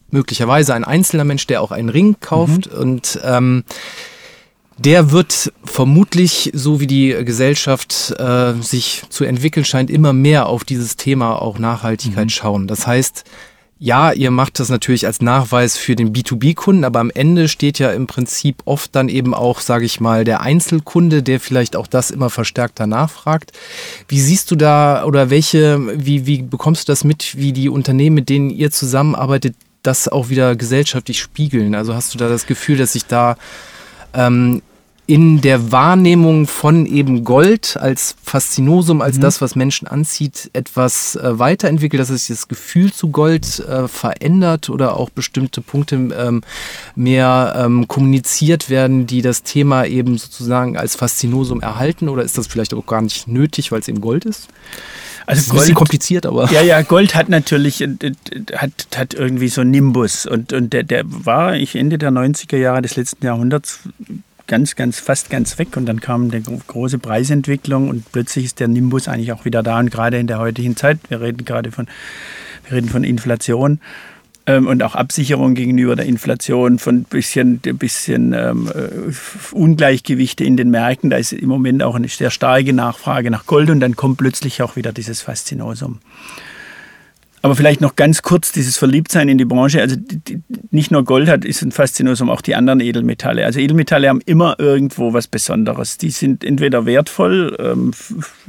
möglicherweise 0.09 0.73
ein 0.73 0.85
einzelner 0.85 1.25
Mensch, 1.25 1.47
der 1.47 1.61
auch 1.61 1.71
einen 1.71 1.89
Ring 1.89 2.15
kauft 2.21 2.71
mhm. 2.71 2.79
und 2.79 3.19
ähm, 3.23 3.63
der 4.77 5.11
wird 5.11 5.53
vermutlich, 5.63 6.51
so 6.53 6.79
wie 6.79 6.87
die 6.87 7.15
Gesellschaft 7.23 8.13
äh, 8.17 8.53
sich 8.61 9.03
zu 9.09 9.23
entwickeln 9.23 9.65
scheint, 9.65 9.89
immer 9.89 10.11
mehr 10.11 10.47
auf 10.47 10.63
dieses 10.63 10.97
Thema 10.97 11.41
auch 11.41 11.59
Nachhaltigkeit 11.59 12.25
mhm. 12.25 12.29
schauen. 12.29 12.67
Das 12.67 12.85
heißt, 12.85 13.23
ja, 13.77 14.13
ihr 14.13 14.31
macht 14.31 14.59
das 14.59 14.69
natürlich 14.69 15.05
als 15.05 15.21
Nachweis 15.21 15.75
für 15.75 15.97
den 15.97 16.13
B2B-Kunden, 16.13 16.85
aber 16.85 17.01
am 17.01 17.09
Ende 17.09 17.49
steht 17.49 17.77
ja 17.77 17.91
im 17.91 18.07
Prinzip 18.07 18.61
oft 18.63 18.95
dann 18.95 19.09
eben 19.09 19.33
auch, 19.33 19.59
sage 19.59 19.83
ich 19.83 19.99
mal, 19.99 20.23
der 20.23 20.39
Einzelkunde, 20.39 21.21
der 21.21 21.41
vielleicht 21.41 21.75
auch 21.75 21.87
das 21.87 22.09
immer 22.09 22.29
verstärkter 22.29 22.87
nachfragt. 22.87 23.51
Wie 24.07 24.21
siehst 24.21 24.49
du 24.49 24.55
da 24.55 25.03
oder 25.03 25.29
welche, 25.29 25.81
wie, 25.93 26.25
wie 26.25 26.41
bekommst 26.41 26.87
du 26.87 26.91
das 26.93 27.03
mit, 27.03 27.37
wie 27.37 27.51
die 27.51 27.67
Unternehmen, 27.67 28.15
mit 28.15 28.29
denen 28.29 28.49
ihr 28.49 28.71
zusammenarbeitet, 28.71 29.55
das 29.83 30.07
auch 30.07 30.29
wieder 30.29 30.55
gesellschaftlich 30.55 31.19
spiegeln? 31.19 31.75
Also 31.75 31.93
hast 31.93 32.13
du 32.13 32.17
da 32.17 32.29
das 32.29 32.45
Gefühl, 32.45 32.77
dass 32.77 32.93
sich 32.93 33.05
da 33.05 33.35
ähm, 34.13 34.61
in 35.07 35.41
der 35.41 35.71
Wahrnehmung 35.71 36.47
von 36.47 36.85
eben 36.87 37.23
Gold 37.23 37.77
als 37.77 38.15
Faszinosum, 38.23 39.01
als 39.01 39.17
mhm. 39.17 39.21
das, 39.21 39.39
was 39.39 39.55
Menschen 39.55 39.87
anzieht, 39.87 40.49
etwas 40.53 41.15
äh, 41.15 41.37
weiterentwickelt, 41.37 41.99
dass 41.99 42.07
sich 42.07 42.27
das 42.27 42.47
Gefühl 42.47 42.91
zu 42.91 43.09
Gold 43.09 43.59
äh, 43.59 43.87
verändert 43.87 44.69
oder 44.69 44.97
auch 44.97 45.11
bestimmte 45.11 45.61
Punkte 45.61 45.95
ähm, 45.95 46.41
mehr 46.95 47.53
ähm, 47.57 47.87
kommuniziert 47.87 48.69
werden, 48.69 49.05
die 49.05 49.21
das 49.21 49.43
Thema 49.43 49.85
eben 49.85 50.17
sozusagen 50.17 50.75
als 50.75 50.95
Faszinosum 50.95 51.61
erhalten? 51.61 52.09
Oder 52.09 52.23
ist 52.23 52.37
das 52.37 52.47
vielleicht 52.47 52.73
auch 52.73 52.85
gar 52.85 53.01
nicht 53.01 53.27
nötig, 53.27 53.71
weil 53.71 53.81
es 53.81 53.87
eben 53.87 54.01
Gold 54.01 54.25
ist? 54.25 54.47
Also 55.27 55.39
ist 55.39 55.49
Gold, 55.49 55.53
ein 55.53 55.61
bisschen 55.61 55.75
kompliziert, 55.75 56.25
aber. 56.25 56.51
Ja, 56.51 56.61
ja, 56.61 56.81
Gold 56.81 57.13
hat 57.13 57.29
natürlich 57.29 57.81
äh, 57.81 57.95
hat, 58.55 58.71
hat 58.95 59.13
irgendwie 59.13 59.49
so 59.49 59.61
einen 59.61 59.71
Nimbus. 59.71 60.25
Und, 60.25 60.51
und 60.51 60.73
der, 60.73 60.83
der 60.83 61.03
war, 61.05 61.55
ich 61.55 61.75
Ende 61.75 61.99
der 61.99 62.11
90er 62.11 62.57
Jahre 62.57 62.81
des 62.81 62.95
letzten 62.95 63.25
Jahrhunderts 63.25 63.81
ganz, 64.47 64.75
ganz, 64.75 64.99
fast 64.99 65.29
ganz 65.29 65.57
weg 65.57 65.75
und 65.77 65.85
dann 65.85 65.99
kam 65.99 66.29
eine 66.31 66.41
große 66.41 66.99
Preisentwicklung 66.99 67.89
und 67.89 68.11
plötzlich 68.11 68.45
ist 68.45 68.59
der 68.59 68.67
Nimbus 68.67 69.07
eigentlich 69.07 69.31
auch 69.31 69.45
wieder 69.45 69.63
da 69.63 69.79
und 69.79 69.91
gerade 69.91 70.17
in 70.17 70.27
der 70.27 70.39
heutigen 70.39 70.75
Zeit, 70.75 70.99
wir 71.09 71.21
reden 71.21 71.45
gerade 71.45 71.71
von, 71.71 71.87
wir 72.67 72.77
reden 72.77 72.89
von 72.89 73.03
Inflation 73.03 73.79
ähm, 74.45 74.67
und 74.67 74.83
auch 74.83 74.95
Absicherung 74.95 75.55
gegenüber 75.55 75.95
der 75.95 76.05
Inflation, 76.05 76.79
von 76.79 77.03
bisschen, 77.03 77.59
bisschen 77.59 78.33
ähm, 78.33 78.69
äh, 78.73 79.55
Ungleichgewichte 79.55 80.43
in 80.43 80.57
den 80.57 80.69
Märkten, 80.69 81.09
da 81.09 81.17
ist 81.17 81.33
im 81.33 81.49
Moment 81.49 81.81
auch 81.81 81.95
eine 81.95 82.07
sehr 82.07 82.29
starke 82.29 82.73
Nachfrage 82.73 83.31
nach 83.31 83.45
Gold 83.45 83.69
und 83.69 83.79
dann 83.79 83.95
kommt 83.95 84.17
plötzlich 84.17 84.61
auch 84.61 84.75
wieder 84.75 84.93
dieses 84.93 85.21
Faszinosum. 85.21 85.99
Aber 87.45 87.55
vielleicht 87.55 87.79
noch 87.79 87.95
ganz 87.95 88.23
kurz 88.23 88.51
dieses 88.51 88.75
Verliebtsein 88.75 89.29
in 89.29 89.37
die 89.37 89.45
Branche. 89.45 89.79
Also 89.79 89.95
die, 89.99 90.41
nicht 90.71 90.89
nur 90.89 91.05
Gold 91.05 91.29
hat, 91.29 91.45
ist 91.45 91.61
ein 91.61 91.71
Faszinosum, 91.71 92.27
auch 92.27 92.41
die 92.41 92.55
anderen 92.55 92.79
Edelmetalle. 92.79 93.45
Also 93.45 93.59
Edelmetalle 93.59 94.09
haben 94.09 94.21
immer 94.25 94.55
irgendwo 94.57 95.13
was 95.13 95.27
Besonderes. 95.27 95.99
Die 95.99 96.09
sind 96.09 96.43
entweder 96.43 96.87
wertvoll, 96.87 97.55
ähm, 97.59 97.91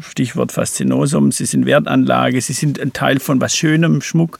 Stichwort 0.00 0.50
Faszinosum, 0.50 1.30
sie 1.30 1.44
sind 1.44 1.66
Wertanlage, 1.66 2.40
sie 2.40 2.54
sind 2.54 2.80
ein 2.80 2.94
Teil 2.94 3.20
von 3.20 3.38
was 3.38 3.54
Schönem, 3.54 4.00
Schmuck, 4.00 4.38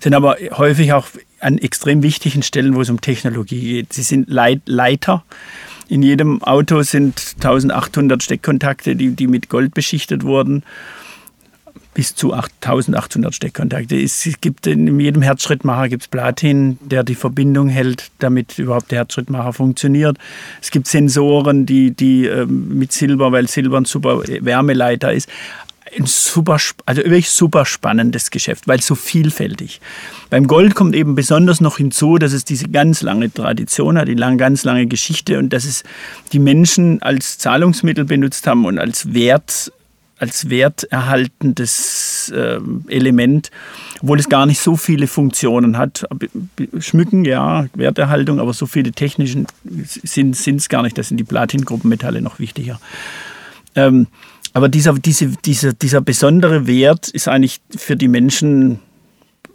sind 0.00 0.14
aber 0.14 0.36
häufig 0.50 0.92
auch 0.94 1.06
an 1.38 1.58
extrem 1.58 2.02
wichtigen 2.02 2.42
Stellen, 2.42 2.74
wo 2.74 2.80
es 2.80 2.90
um 2.90 3.00
Technologie 3.00 3.60
geht. 3.60 3.92
Sie 3.92 4.02
sind 4.02 4.28
Leit 4.28 4.62
Leiter. 4.66 5.22
In 5.88 6.02
jedem 6.02 6.42
Auto 6.42 6.82
sind 6.82 7.36
1800 7.36 8.20
Steckkontakte, 8.20 8.96
die, 8.96 9.14
die 9.14 9.28
mit 9.28 9.48
Gold 9.48 9.74
beschichtet 9.74 10.24
wurden 10.24 10.64
bis 11.94 12.14
zu 12.14 12.32
8800 12.32 13.34
Steckkontakte. 13.34 14.00
Es 14.00 14.26
gibt 14.40 14.66
in 14.66 14.98
jedem 14.98 15.22
Herzschrittmacher 15.22 15.88
gibt's 15.88 16.08
Platin, 16.08 16.78
der 16.80 17.04
die 17.04 17.14
Verbindung 17.14 17.68
hält, 17.68 18.10
damit 18.18 18.58
überhaupt 18.58 18.90
der 18.90 18.98
Herzschrittmacher 18.98 19.52
funktioniert. 19.52 20.16
Es 20.60 20.70
gibt 20.70 20.86
Sensoren, 20.86 21.66
die, 21.66 21.90
die 21.90 22.26
ähm, 22.26 22.78
mit 22.78 22.92
Silber, 22.92 23.32
weil 23.32 23.46
Silber 23.48 23.78
ein 23.78 23.84
super 23.84 24.22
Wärmeleiter 24.26 25.12
ist. 25.12 25.28
Ein 25.98 26.06
super, 26.06 26.56
also 26.86 27.02
wirklich 27.02 27.28
super 27.28 27.66
spannendes 27.66 28.30
Geschäft, 28.30 28.66
weil 28.66 28.80
so 28.80 28.94
vielfältig. 28.94 29.82
Beim 30.30 30.46
Gold 30.46 30.74
kommt 30.74 30.94
eben 30.94 31.14
besonders 31.14 31.60
noch 31.60 31.76
hinzu, 31.76 32.16
dass 32.16 32.32
es 32.32 32.46
diese 32.46 32.68
ganz 32.68 33.02
lange 33.02 33.30
Tradition 33.30 33.98
hat, 33.98 34.08
die 34.08 34.14
lang, 34.14 34.38
ganz 34.38 34.64
lange 34.64 34.86
Geschichte 34.86 35.38
und 35.38 35.52
dass 35.52 35.66
es 35.66 35.84
die 36.32 36.38
Menschen 36.38 37.02
als 37.02 37.36
Zahlungsmittel 37.36 38.06
benutzt 38.06 38.46
haben 38.46 38.64
und 38.64 38.78
als 38.78 39.12
Wert 39.12 39.70
als 40.22 40.48
werterhaltendes 40.48 42.32
äh, 42.32 42.60
Element, 42.86 43.50
obwohl 44.00 44.20
es 44.20 44.28
gar 44.28 44.46
nicht 44.46 44.60
so 44.60 44.76
viele 44.76 45.08
Funktionen 45.08 45.76
hat. 45.76 46.06
Schmücken, 46.78 47.24
ja, 47.24 47.66
Werterhaltung, 47.74 48.38
aber 48.38 48.52
so 48.52 48.66
viele 48.66 48.92
technischen 48.92 49.48
sind 49.64 50.36
es 50.46 50.68
gar 50.68 50.84
nicht. 50.84 50.96
Da 50.96 51.02
sind 51.02 51.16
die 51.16 51.24
Platingruppenmetalle 51.24 52.22
noch 52.22 52.38
wichtiger. 52.38 52.80
Ähm, 53.74 54.06
aber 54.52 54.68
dieser, 54.68 54.92
diese, 54.92 55.26
dieser, 55.44 55.72
dieser 55.72 56.00
besondere 56.00 56.68
Wert 56.68 57.08
ist 57.08 57.26
eigentlich 57.26 57.60
für 57.76 57.96
die 57.96 58.06
Menschen 58.06 58.78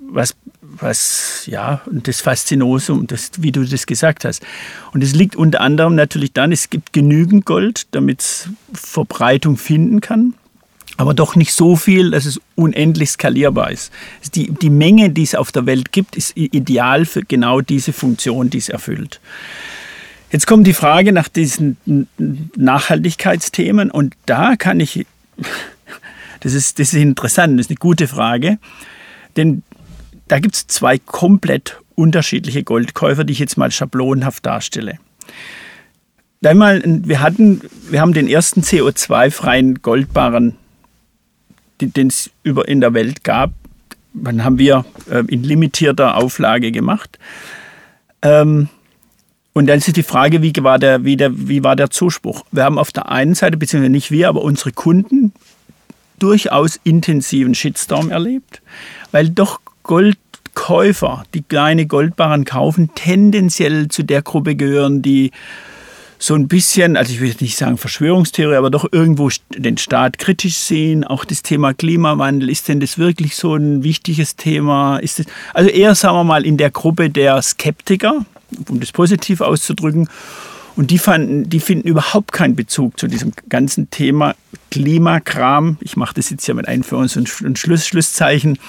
was, 0.10 0.36
was 0.62 1.44
ja, 1.46 1.82
das 1.90 2.20
Faszinosum, 2.20 3.08
das, 3.08 3.32
wie 3.38 3.54
du 3.54 3.64
das 3.64 3.86
gesagt 3.86 4.26
hast. 4.26 4.46
Und 4.94 5.02
es 5.02 5.16
liegt 5.16 5.38
unter 5.38 5.62
anderem 5.62 5.96
natürlich 5.96 6.34
dann, 6.34 6.52
es 6.52 6.70
gibt 6.70 6.92
genügend 6.92 7.46
Gold, 7.46 7.88
damit 7.92 8.20
es 8.20 8.50
Verbreitung 8.74 9.56
finden 9.56 10.02
kann 10.02 10.34
aber 10.98 11.14
doch 11.14 11.36
nicht 11.36 11.54
so 11.54 11.76
viel, 11.76 12.12
dass 12.12 12.26
es 12.26 12.42
unendlich 12.56 13.12
skalierbar 13.12 13.72
ist. 13.72 13.92
Die, 14.34 14.52
die 14.52 14.72
Menge, 14.72 15.12
die 15.12 15.24
es 15.24 15.36
auf 15.36 15.52
der 15.52 15.68
Welt 15.68 15.92
gibt, 15.92 16.16
ist 16.16 16.36
ideal 16.36 17.06
für 17.06 17.22
genau 17.22 17.62
diese 17.62 17.94
Funktion, 17.94 18.50
die 18.50 18.58
es 18.58 18.68
erfüllt. 18.68 19.22
Jetzt 20.32 20.48
kommt 20.48 20.68
die 20.68 20.74
Frage 20.74 21.14
nach 21.14 21.30
diesen 21.30 21.78
Nachhaltigkeitsthemen 22.56 23.92
und 23.92 24.16
da 24.26 24.56
kann 24.58 24.80
ich, 24.80 25.06
das 26.42 26.54
ist, 26.54 26.80
das 26.80 26.94
ist 26.94 27.02
interessant, 27.02 27.58
das 27.58 27.68
ist 27.68 27.72
eine 27.72 27.78
gute 27.78 28.08
Frage, 28.08 28.58
denn 29.38 29.62
da 30.28 30.40
gibt 30.40 30.56
es 30.56 30.68
zwei 30.68 30.98
komplett 30.98 31.80
unterschiedliche 31.96 32.64
Goldkäufer, 32.64 33.24
die 33.24 33.34
ich 33.34 33.40
jetzt 33.40 33.58
mal 33.58 33.72
schablonhaft 33.72 34.46
darstelle. 34.46 34.98
einmal, 36.44 36.82
wir 36.84 37.22
hatten, 37.22 37.62
wir 37.90 38.02
haben 38.02 38.14
den 38.14 38.28
ersten 38.28 38.62
CO2-freien 38.62 39.82
Goldbarren, 39.82 40.56
den 41.82 42.08
es 42.08 42.30
in 42.44 42.82
der 42.82 42.94
Welt 42.94 43.24
gab, 43.24 43.52
dann 44.14 44.44
haben 44.44 44.58
wir 44.58 44.86
äh, 45.10 45.24
in 45.28 45.44
limitierter 45.44 46.18
Auflage 46.18 46.72
gemacht. 46.72 47.20
Ähm, 48.22 48.70
und 49.54 49.68
dann 49.68 49.80
ist 49.80 49.96
die 49.96 50.04
Frage, 50.04 50.42
wie 50.42 50.54
war, 50.62 50.78
der, 50.78 51.04
wie, 51.04 51.18
der, 51.18 51.32
wie 51.34 51.64
war 51.64 51.76
der 51.76 51.90
Zuspruch? 51.90 52.46
Wir 52.52 52.64
haben 52.64 52.78
auf 52.78 52.92
der 52.92 53.10
einen 53.10 53.34
Seite, 53.34 53.58
beziehungsweise 53.58 53.92
nicht 53.92 54.12
wir, 54.12 54.30
aber 54.30 54.42
unsere 54.42 54.72
Kunden 54.72 55.34
durchaus 56.20 56.80
intensiven 56.84 57.56
Shitstorm 57.56 58.12
erlebt, 58.12 58.62
weil 59.12 59.30
doch 59.30 59.60
Goldkäufer, 59.84 61.24
die 61.34 61.42
kleine 61.42 61.88
Goldbarren 61.88 62.46
kaufen, 62.46 62.92
tendenziell 62.96 63.88
zu 63.88 64.04
der 64.04 64.22
Gruppe 64.22 64.56
gehören, 64.56 65.02
die 65.02 65.32
so 66.20 66.34
ein 66.36 66.48
bisschen, 66.48 66.98
also 66.98 67.12
ich 67.12 67.22
will 67.22 67.34
nicht 67.40 67.58
sagen 67.58 67.78
Verschwörungstheorie, 67.78 68.56
aber 68.56 68.70
doch 68.70 68.88
irgendwo 68.92 69.30
den 69.56 69.78
Staat 69.78 70.18
kritisch 70.18 70.58
sehen. 70.58 71.04
Auch 71.04 71.26
das 71.26 71.44
Thema 71.44 71.74
Klimawandel, 71.74 72.50
ist 72.50 72.68
denn 72.68 72.80
das 72.80 72.98
wirklich 72.98 73.36
so 73.36 73.56
ein 73.56 73.84
wichtiges 73.84 74.36
Thema? 74.36 74.98
Ist 74.98 75.20
das, 75.20 75.28
also 75.54 75.70
eher, 75.70 75.94
sagen 75.96 76.16
wir 76.16 76.24
mal, 76.24 76.46
in 76.46 76.58
der 76.58 76.72
Gruppe 76.72 77.10
der 77.10 77.42
Skeptiker, 77.42 78.26
um 78.68 78.80
das 78.80 78.92
positiv 78.92 79.42
auszudrücken. 79.42 80.10
Und 80.76 80.92
die, 80.92 81.00
fanden, 81.00 81.50
die 81.50 81.60
finden 81.60 81.88
überhaupt 81.88 82.32
keinen 82.32 82.56
Bezug 82.56 83.00
zu 83.00 83.08
diesem 83.08 83.34
ganzen 83.50 83.90
Thema 83.90 84.36
Klimakram. 84.70 85.78
Ich 85.82 85.98
mache 85.98 86.14
das 86.14 86.30
jetzt 86.30 86.46
ja 86.48 86.54
mit 86.54 86.68
Einführungs- 86.68 87.18
und 87.18 87.58
Schluss, 87.58 87.88
Schlusszeichen, 87.88 88.60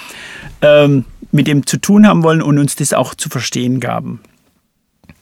ähm, 0.61 1.05
mit 1.31 1.45
dem 1.45 1.67
zu 1.67 1.77
tun 1.77 2.07
haben 2.07 2.23
wollen 2.23 2.41
und 2.41 2.57
uns 2.57 2.75
das 2.75 2.93
auch 2.93 3.13
zu 3.13 3.29
verstehen 3.29 3.79
gaben. 3.79 4.21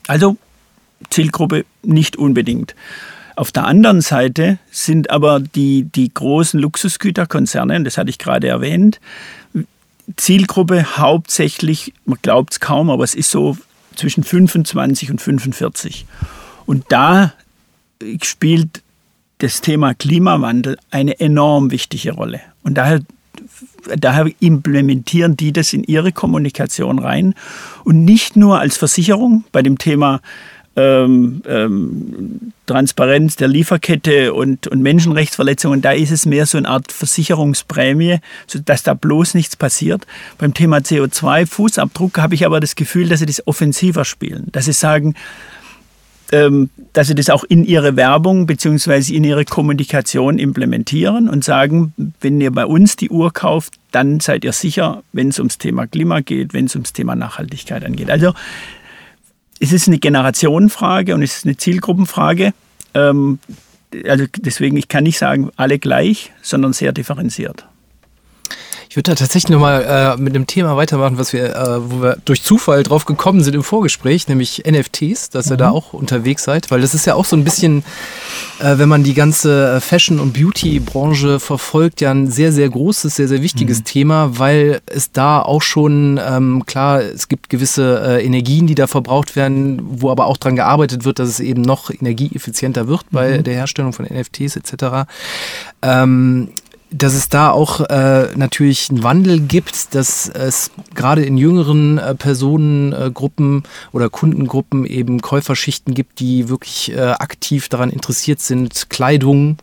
Also 0.07 0.37
Zielgruppe 1.09 1.65
nicht 1.83 2.15
unbedingt. 2.15 2.75
Auf 3.35 3.51
der 3.51 3.65
anderen 3.65 4.01
Seite 4.01 4.57
sind 4.71 5.11
aber 5.11 5.39
die, 5.39 5.83
die 5.83 6.11
großen 6.11 6.59
Luxusgüterkonzerne, 6.59 7.83
das 7.83 7.97
hatte 7.97 8.09
ich 8.09 8.17
gerade 8.17 8.47
erwähnt, 8.47 8.99
Zielgruppe 10.15 10.97
hauptsächlich, 10.97 11.93
man 12.05 12.17
glaubt 12.21 12.53
es 12.53 12.59
kaum, 12.59 12.89
aber 12.89 13.03
es 13.03 13.13
ist 13.13 13.29
so 13.29 13.57
zwischen 13.95 14.23
25 14.23 15.11
und 15.11 15.21
45. 15.21 16.05
Und 16.65 16.85
da 16.89 17.33
spielt 18.21 18.81
das 19.39 19.61
Thema 19.61 19.93
Klimawandel 19.93 20.77
eine 20.91 21.19
enorm 21.19 21.71
wichtige 21.71 22.13
Rolle. 22.13 22.41
Und 22.63 22.75
daher, 22.75 23.01
daher 23.97 24.31
implementieren 24.39 25.37
die 25.37 25.51
das 25.51 25.73
in 25.73 25.83
ihre 25.83 26.11
Kommunikation 26.11 26.99
rein. 26.99 27.35
Und 27.83 28.05
nicht 28.05 28.35
nur 28.35 28.59
als 28.59 28.77
Versicherung 28.77 29.43
bei 29.51 29.61
dem 29.61 29.77
Thema 29.77 30.21
ähm, 30.77 31.41
ähm, 31.47 32.53
Transparenz 32.67 33.35
der 33.35 33.47
Lieferkette 33.47 34.33
und, 34.33 34.67
und 34.67 34.81
Menschenrechtsverletzungen, 34.81 35.81
da 35.81 35.91
ist 35.91 36.11
es 36.11 36.27
mehr 36.27 36.45
so 36.45 36.59
eine 36.59 36.69
Art 36.69 36.91
Versicherungsprämie, 36.91 38.19
sodass 38.45 38.83
da 38.83 38.93
bloß 38.93 39.33
nichts 39.33 39.55
passiert. 39.55 40.05
Beim 40.37 40.53
Thema 40.53 40.77
CO2-Fußabdruck 40.77 42.19
habe 42.19 42.35
ich 42.35 42.45
aber 42.45 42.59
das 42.59 42.75
Gefühl, 42.75 43.09
dass 43.09 43.19
sie 43.19 43.25
das 43.25 43.45
offensiver 43.47 44.05
spielen, 44.05 44.49
dass 44.51 44.65
sie 44.65 44.73
sagen, 44.73 45.15
ähm, 46.31 46.69
dass 46.93 47.07
sie 47.07 47.15
das 47.15 47.31
auch 47.31 47.43
in 47.43 47.63
ihre 47.63 47.95
Werbung 47.95 48.45
bzw. 48.45 49.15
in 49.15 49.23
ihre 49.23 49.45
Kommunikation 49.45 50.37
implementieren 50.37 51.27
und 51.27 51.43
sagen, 51.43 51.93
wenn 52.21 52.39
ihr 52.39 52.51
bei 52.51 52.65
uns 52.65 52.97
die 52.97 53.09
Uhr 53.09 53.33
kauft, 53.33 53.75
dann 53.91 54.19
seid 54.19 54.43
ihr 54.43 54.51
sicher, 54.51 55.01
wenn 55.11 55.29
es 55.29 55.39
ums 55.39 55.57
Thema 55.57 55.87
Klima 55.87 56.19
geht, 56.19 56.53
wenn 56.53 56.65
es 56.65 56.75
ums 56.75 56.93
Thema 56.93 57.15
Nachhaltigkeit 57.15 57.83
angeht. 57.83 58.11
Also 58.11 58.33
es 59.59 59.71
ist 59.71 59.87
eine 59.87 59.99
Generationenfrage 59.99 61.13
und 61.13 61.21
es 61.21 61.37
ist 61.37 61.45
eine 61.45 61.57
Zielgruppenfrage. 61.57 62.53
Ähm, 62.93 63.39
also 64.07 64.25
deswegen, 64.37 64.77
ich 64.77 64.87
kann 64.87 65.03
nicht 65.03 65.17
sagen, 65.17 65.51
alle 65.55 65.79
gleich, 65.79 66.31
sondern 66.41 66.73
sehr 66.73 66.91
differenziert. 66.91 67.65
Ich 68.97 68.99
würde 68.99 69.11
da 69.11 69.15
tatsächlich 69.15 69.51
nochmal 69.51 70.17
äh, 70.17 70.19
mit 70.19 70.33
einem 70.33 70.47
Thema 70.47 70.75
weitermachen, 70.75 71.19
was 71.19 71.31
wir, 71.31 71.55
äh, 71.55 71.91
wo 71.91 72.01
wir 72.01 72.17
durch 72.25 72.41
Zufall 72.41 72.81
drauf 72.81 73.05
gekommen 73.05 73.43
sind 73.43 73.53
im 73.53 73.61
Vorgespräch, 73.61 74.27
nämlich 74.27 74.63
NFTs, 74.67 75.29
dass 75.29 75.45
mhm. 75.45 75.51
ihr 75.51 75.57
da 75.57 75.69
mhm. 75.69 75.75
auch 75.75 75.93
unterwegs 75.93 76.45
seid, 76.45 76.71
weil 76.71 76.81
das 76.81 76.95
ist 76.95 77.05
ja 77.05 77.13
auch 77.13 77.25
so 77.25 77.35
ein 77.35 77.43
bisschen, 77.43 77.83
äh, 78.57 78.79
wenn 78.79 78.89
man 78.89 79.03
die 79.03 79.13
ganze 79.13 79.81
Fashion- 79.81 80.19
und 80.19 80.33
Beauty-Branche 80.33 81.39
verfolgt, 81.39 82.01
ja 82.01 82.09
ein 82.09 82.31
sehr, 82.31 82.51
sehr 82.51 82.69
großes, 82.69 83.17
sehr, 83.17 83.27
sehr 83.27 83.43
wichtiges 83.43 83.81
mhm. 83.81 83.83
Thema, 83.83 84.39
weil 84.39 84.81
es 84.87 85.11
da 85.11 85.43
auch 85.43 85.61
schon, 85.61 86.19
ähm, 86.27 86.63
klar, 86.65 86.99
es 86.99 87.27
gibt 87.27 87.51
gewisse 87.51 88.01
äh, 88.03 88.25
Energien, 88.25 88.65
die 88.65 88.73
da 88.73 88.87
verbraucht 88.87 89.35
werden, 89.35 89.79
wo 89.83 90.09
aber 90.09 90.25
auch 90.25 90.37
daran 90.37 90.55
gearbeitet 90.55 91.05
wird, 91.05 91.19
dass 91.19 91.29
es 91.29 91.39
eben 91.39 91.61
noch 91.61 91.91
energieeffizienter 91.91 92.87
wird 92.87 93.05
bei 93.11 93.37
mhm. 93.37 93.43
der 93.43 93.53
Herstellung 93.53 93.93
von 93.93 94.05
NFTs 94.05 94.55
etc. 94.55 95.07
Ähm, 95.83 96.49
dass 96.89 97.13
es 97.13 97.29
da 97.29 97.51
auch 97.51 97.81
äh, 97.81 98.29
natürlich 98.35 98.89
einen 98.89 99.03
Wandel 99.03 99.39
gibt, 99.39 99.93
dass 99.93 100.29
es 100.29 100.71
gerade 100.95 101.23
in 101.23 101.37
jüngeren 101.37 101.97
äh, 101.97 102.15
Personengruppen 102.15 103.63
oder 103.91 104.09
Kundengruppen 104.09 104.85
eben 104.85 105.21
Käuferschichten 105.21 105.93
gibt, 105.93 106.19
die 106.19 106.49
wirklich 106.49 106.93
äh, 106.93 106.99
aktiv 106.99 107.67
daran 107.69 107.89
interessiert 107.89 108.39
sind, 108.39 108.89
Kleidung 108.89 109.57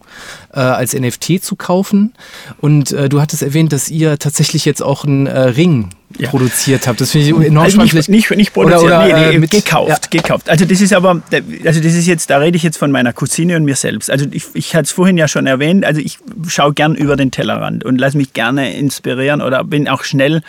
äh, 0.52 0.60
als 0.60 0.92
NFT 0.92 1.42
zu 1.42 1.56
kaufen. 1.56 2.12
Und 2.60 2.92
äh, 2.92 3.08
du 3.08 3.20
hattest 3.20 3.42
erwähnt, 3.42 3.72
dass 3.72 3.88
ihr 3.88 4.18
tatsächlich 4.18 4.64
jetzt 4.64 4.82
auch 4.82 5.04
einen 5.04 5.26
äh, 5.26 5.38
Ring 5.40 5.90
ja. 6.18 6.28
produziert 6.28 6.86
habt. 6.86 7.00
Das 7.00 7.10
finde 7.10 7.26
ich 7.26 7.46
enorm 7.46 7.64
also. 7.64 7.82
Nicht, 7.82 8.08
nicht, 8.08 8.30
nicht 8.30 8.52
produziert, 8.52 8.82
oder, 8.82 9.06
oder, 9.06 9.18
nee, 9.18 9.32
nee, 9.32 9.38
mit, 9.38 9.50
gekauft, 9.50 10.08
ja. 10.12 10.20
gekauft. 10.20 10.48
Also 10.48 10.64
das 10.64 10.80
ist 10.80 10.92
aber, 10.92 11.22
also 11.64 11.80
das 11.80 11.94
ist 11.94 12.06
jetzt, 12.06 12.30
da 12.30 12.38
rede 12.38 12.56
ich 12.56 12.62
jetzt 12.62 12.76
von 12.76 12.90
meiner 12.90 13.12
Cousine 13.12 13.56
und 13.56 13.64
mir 13.64 13.76
selbst. 13.76 14.10
Also 14.10 14.26
ich, 14.30 14.44
ich 14.54 14.74
hatte 14.74 14.84
es 14.84 14.92
vorhin 14.92 15.16
ja 15.16 15.28
schon 15.28 15.46
erwähnt, 15.46 15.84
also 15.84 16.00
ich 16.00 16.18
schaue 16.48 16.72
gern 16.72 16.94
über 16.94 17.16
den 17.16 17.30
Tellerrand 17.30 17.84
und 17.84 17.98
lasse 17.98 18.16
mich 18.16 18.32
gerne 18.32 18.74
inspirieren 18.74 19.42
oder 19.42 19.64
bin 19.64 19.88
auch 19.88 20.04
schnell 20.04 20.42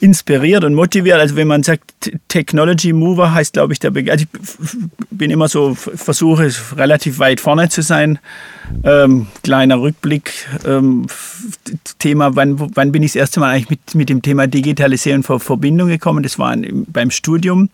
inspiriert 0.00 0.64
und 0.64 0.74
motiviert. 0.74 1.18
Also 1.18 1.36
wenn 1.36 1.46
man 1.46 1.62
sagt, 1.62 2.10
Technology 2.28 2.92
Mover 2.92 3.32
heißt, 3.32 3.52
glaube 3.52 3.72
ich, 3.72 3.78
der 3.78 3.90
Begriff. 3.90 4.12
Also 4.12 4.24
ich 4.24 5.08
bin 5.10 5.30
immer 5.30 5.48
so, 5.48 5.74
versuche 5.74 6.50
relativ 6.76 7.18
weit 7.18 7.40
vorne 7.40 7.68
zu 7.68 7.82
sein. 7.82 8.18
Ähm, 8.84 9.26
kleiner 9.42 9.80
Rückblick, 9.80 10.32
ähm, 10.66 11.06
Thema, 11.98 12.34
wann, 12.36 12.56
wann 12.74 12.92
bin 12.92 13.02
ich 13.02 13.12
das 13.12 13.20
erste 13.20 13.40
Mal 13.40 13.50
eigentlich 13.50 13.70
mit, 13.70 13.94
mit 13.94 14.08
dem 14.08 14.22
Thema 14.22 14.46
Digitalisierung 14.46 15.22
vor 15.22 15.40
Verbindung 15.40 15.88
gekommen? 15.88 16.22
Das 16.22 16.38
war 16.38 16.56
beim 16.56 17.10
Studium, 17.10 17.68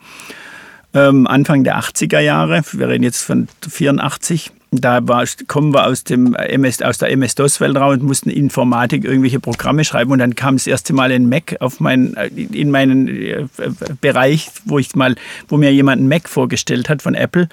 ähm, 0.95 1.27
Anfang 1.27 1.65
der 1.65 1.79
80er 1.79 2.21
Jahre. 2.21 2.63
Wir 2.73 2.89
reden 2.89 3.05
jetzt 3.05 3.23
von 3.23 3.49
84 3.69 4.51
da 4.71 5.07
war, 5.07 5.25
kommen 5.47 5.73
wir 5.73 5.87
aus, 5.87 6.05
dem 6.05 6.35
MS, 6.35 6.83
aus 6.83 6.99
der 6.99 7.11
MS-DOS-Welt 7.11 7.77
raus 7.77 7.99
und 7.99 8.03
mussten 8.03 8.31
Informatik 8.31 9.05
irgendwelche 9.05 9.41
Programme 9.41 9.85
schreiben. 9.85 10.11
Und 10.13 10.19
dann 10.19 10.35
kam 10.35 10.57
das 10.57 10.67
erste 10.67 10.93
Mal 10.93 11.13
ein 11.13 11.29
Mac 11.29 11.57
auf 11.61 11.81
mein, 11.81 12.15
in 12.35 12.71
meinen 12.71 13.09
äh, 13.09 13.47
Bereich, 14.01 14.51
wo, 14.65 14.79
ich 14.79 14.95
mal, 14.95 15.15
wo 15.49 15.57
mir 15.57 15.73
jemand 15.73 16.01
einen 16.01 16.09
Mac 16.09 16.29
vorgestellt 16.29 16.89
hat 16.89 17.03
von 17.03 17.15
Apple. 17.15 17.49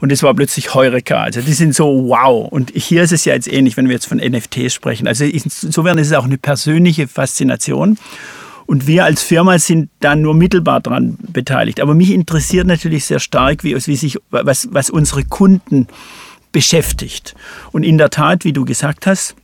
Und 0.00 0.12
es 0.12 0.22
war 0.22 0.34
plötzlich 0.34 0.74
Heureka. 0.74 1.22
Also 1.22 1.40
die 1.40 1.52
sind 1.52 1.74
so 1.74 2.08
wow. 2.08 2.48
Und 2.50 2.72
hier 2.74 3.02
ist 3.02 3.12
es 3.12 3.24
ja 3.24 3.34
jetzt 3.34 3.50
ähnlich, 3.50 3.76
wenn 3.76 3.88
wir 3.88 3.94
jetzt 3.94 4.06
von 4.06 4.18
NFTs 4.18 4.74
sprechen. 4.74 5.06
Also 5.08 5.24
insofern 5.24 5.98
ist 5.98 6.08
es 6.08 6.12
auch 6.12 6.24
eine 6.24 6.38
persönliche 6.38 7.08
Faszination. 7.08 7.98
Und 8.66 8.86
wir 8.86 9.04
als 9.04 9.22
Firma 9.22 9.58
sind 9.58 9.90
da 10.00 10.16
nur 10.16 10.34
mittelbar 10.34 10.80
dran 10.80 11.16
beteiligt. 11.32 11.80
Aber 11.80 11.94
mich 11.94 12.10
interessiert 12.10 12.66
natürlich 12.66 13.04
sehr 13.04 13.20
stark, 13.20 13.62
wie, 13.62 13.74
wie 13.74 13.96
sich, 13.96 14.18
was, 14.30 14.68
was 14.72 14.90
unsere 14.90 15.24
Kunden 15.24 15.86
beschäftigt. 16.56 17.34
Und 17.70 17.82
in 17.82 17.98
der 17.98 18.08
Tat, 18.08 18.46
wie 18.46 18.54
du 18.54 18.64
gesagt 18.64 19.06
hast, 19.06 19.36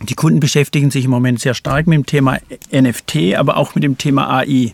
die 0.00 0.14
Kunden 0.14 0.40
beschäftigen 0.40 0.90
sich 0.90 1.04
im 1.04 1.10
Moment 1.10 1.40
sehr 1.40 1.52
stark 1.52 1.86
mit 1.86 1.94
dem 1.94 2.06
Thema 2.06 2.38
NFT, 2.72 3.34
aber 3.36 3.58
auch 3.58 3.74
mit 3.74 3.84
dem 3.84 3.98
Thema 3.98 4.34
AI. 4.34 4.72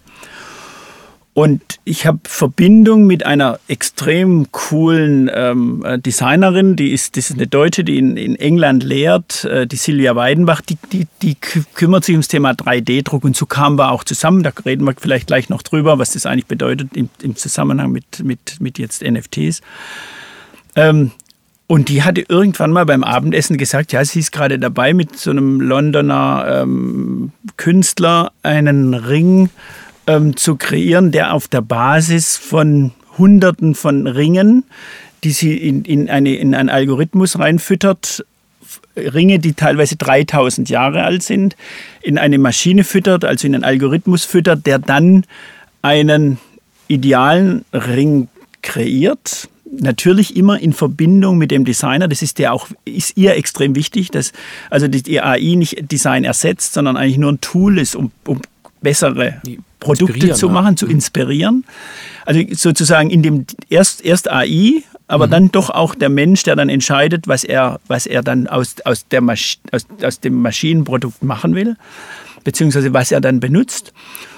Und 1.32 1.80
ich 1.82 2.06
habe 2.06 2.20
Verbindung 2.22 3.08
mit 3.08 3.26
einer 3.26 3.58
extrem 3.66 4.52
coolen 4.52 5.28
ähm, 5.34 5.84
Designerin, 5.96 6.76
die 6.76 6.92
ist, 6.92 7.16
das 7.16 7.30
ist 7.30 7.38
eine 7.38 7.48
Deutsche, 7.48 7.82
die 7.82 7.98
in, 7.98 8.16
in 8.16 8.36
England 8.36 8.84
lehrt, 8.84 9.44
äh, 9.44 9.66
die 9.66 9.74
Silvia 9.74 10.14
Weidenbach, 10.14 10.60
die, 10.60 10.78
die, 10.92 11.08
die 11.22 11.34
kümmert 11.34 12.04
sich 12.04 12.12
ums 12.12 12.28
Thema 12.28 12.52
3D-Druck 12.52 13.24
und 13.24 13.34
so 13.34 13.46
kamen 13.46 13.76
wir 13.76 13.90
auch 13.90 14.04
zusammen. 14.04 14.44
Da 14.44 14.52
reden 14.64 14.84
wir 14.84 14.94
vielleicht 14.96 15.26
gleich 15.26 15.48
noch 15.48 15.62
drüber, 15.62 15.98
was 15.98 16.12
das 16.12 16.24
eigentlich 16.24 16.46
bedeutet 16.46 16.96
im, 16.96 17.08
im 17.20 17.34
Zusammenhang 17.34 17.90
mit, 17.90 18.22
mit, 18.22 18.60
mit 18.60 18.78
jetzt 18.78 19.02
NFTs. 19.02 19.60
Ähm, 20.76 21.10
und 21.66 21.88
die 21.88 22.02
hatte 22.02 22.24
irgendwann 22.28 22.72
mal 22.72 22.84
beim 22.84 23.02
Abendessen 23.02 23.56
gesagt, 23.56 23.92
ja, 23.92 24.04
sie 24.04 24.20
ist 24.20 24.32
gerade 24.32 24.58
dabei, 24.58 24.92
mit 24.92 25.16
so 25.18 25.30
einem 25.30 25.60
Londoner 25.60 26.62
ähm, 26.62 27.32
Künstler 27.56 28.32
einen 28.42 28.92
Ring 28.92 29.48
ähm, 30.06 30.36
zu 30.36 30.56
kreieren, 30.56 31.10
der 31.10 31.32
auf 31.32 31.48
der 31.48 31.62
Basis 31.62 32.36
von 32.36 32.92
Hunderten 33.16 33.74
von 33.74 34.06
Ringen, 34.06 34.64
die 35.22 35.30
sie 35.30 35.56
in, 35.56 35.84
in, 35.84 36.10
eine, 36.10 36.36
in 36.36 36.54
einen 36.54 36.68
Algorithmus 36.68 37.38
reinfüttert, 37.38 38.24
Ringe, 38.96 39.38
die 39.38 39.54
teilweise 39.54 39.96
3000 39.96 40.68
Jahre 40.68 41.02
alt 41.02 41.22
sind, 41.22 41.56
in 42.02 42.18
eine 42.18 42.38
Maschine 42.38 42.84
füttert, 42.84 43.24
also 43.24 43.46
in 43.46 43.54
einen 43.54 43.64
Algorithmus 43.64 44.24
füttert, 44.24 44.66
der 44.66 44.78
dann 44.78 45.24
einen 45.82 46.38
idealen 46.88 47.64
Ring 47.72 48.28
kreiert 48.62 49.48
natürlich 49.80 50.36
immer 50.36 50.58
in 50.60 50.72
Verbindung 50.72 51.38
mit 51.38 51.50
dem 51.50 51.64
Designer. 51.64 52.08
Das 52.08 52.22
ist 52.22 52.38
ja 52.38 52.52
auch, 52.52 52.68
ist 52.84 53.16
ihr 53.16 53.36
extrem 53.36 53.74
wichtig, 53.74 54.10
dass 54.10 54.32
also 54.70 54.88
die 54.88 55.20
AI 55.20 55.54
nicht 55.56 55.90
Design 55.90 56.24
ersetzt, 56.24 56.74
sondern 56.74 56.96
eigentlich 56.96 57.18
nur 57.18 57.32
ein 57.32 57.40
Tool 57.40 57.78
ist, 57.78 57.96
um, 57.96 58.10
um 58.26 58.40
bessere 58.80 59.40
Produkte 59.80 60.32
zu 60.34 60.48
machen, 60.48 60.76
zu 60.76 60.86
mhm. 60.86 60.92
inspirieren. 60.92 61.64
Also 62.24 62.40
sozusagen 62.52 63.10
in 63.10 63.22
dem 63.22 63.46
erst, 63.68 64.04
erst 64.04 64.30
AI, 64.30 64.82
aber 65.08 65.26
mhm. 65.26 65.30
dann 65.30 65.52
doch 65.52 65.70
auch 65.70 65.94
der 65.94 66.08
Mensch, 66.08 66.44
der 66.44 66.56
dann 66.56 66.68
entscheidet, 66.68 67.28
was 67.28 67.44
er, 67.44 67.80
was 67.88 68.06
er 68.06 68.22
dann 68.22 68.46
aus, 68.46 68.76
aus, 68.84 69.06
der 69.08 69.20
Masch 69.20 69.58
aus, 69.72 69.86
aus 70.02 70.20
dem 70.20 70.40
Maschinenprodukt 70.40 71.22
machen 71.22 71.54
will, 71.54 71.76
beziehungsweise 72.44 72.92
was 72.92 73.10
er 73.10 73.20
dann 73.20 73.40
benutzt. 73.40 73.92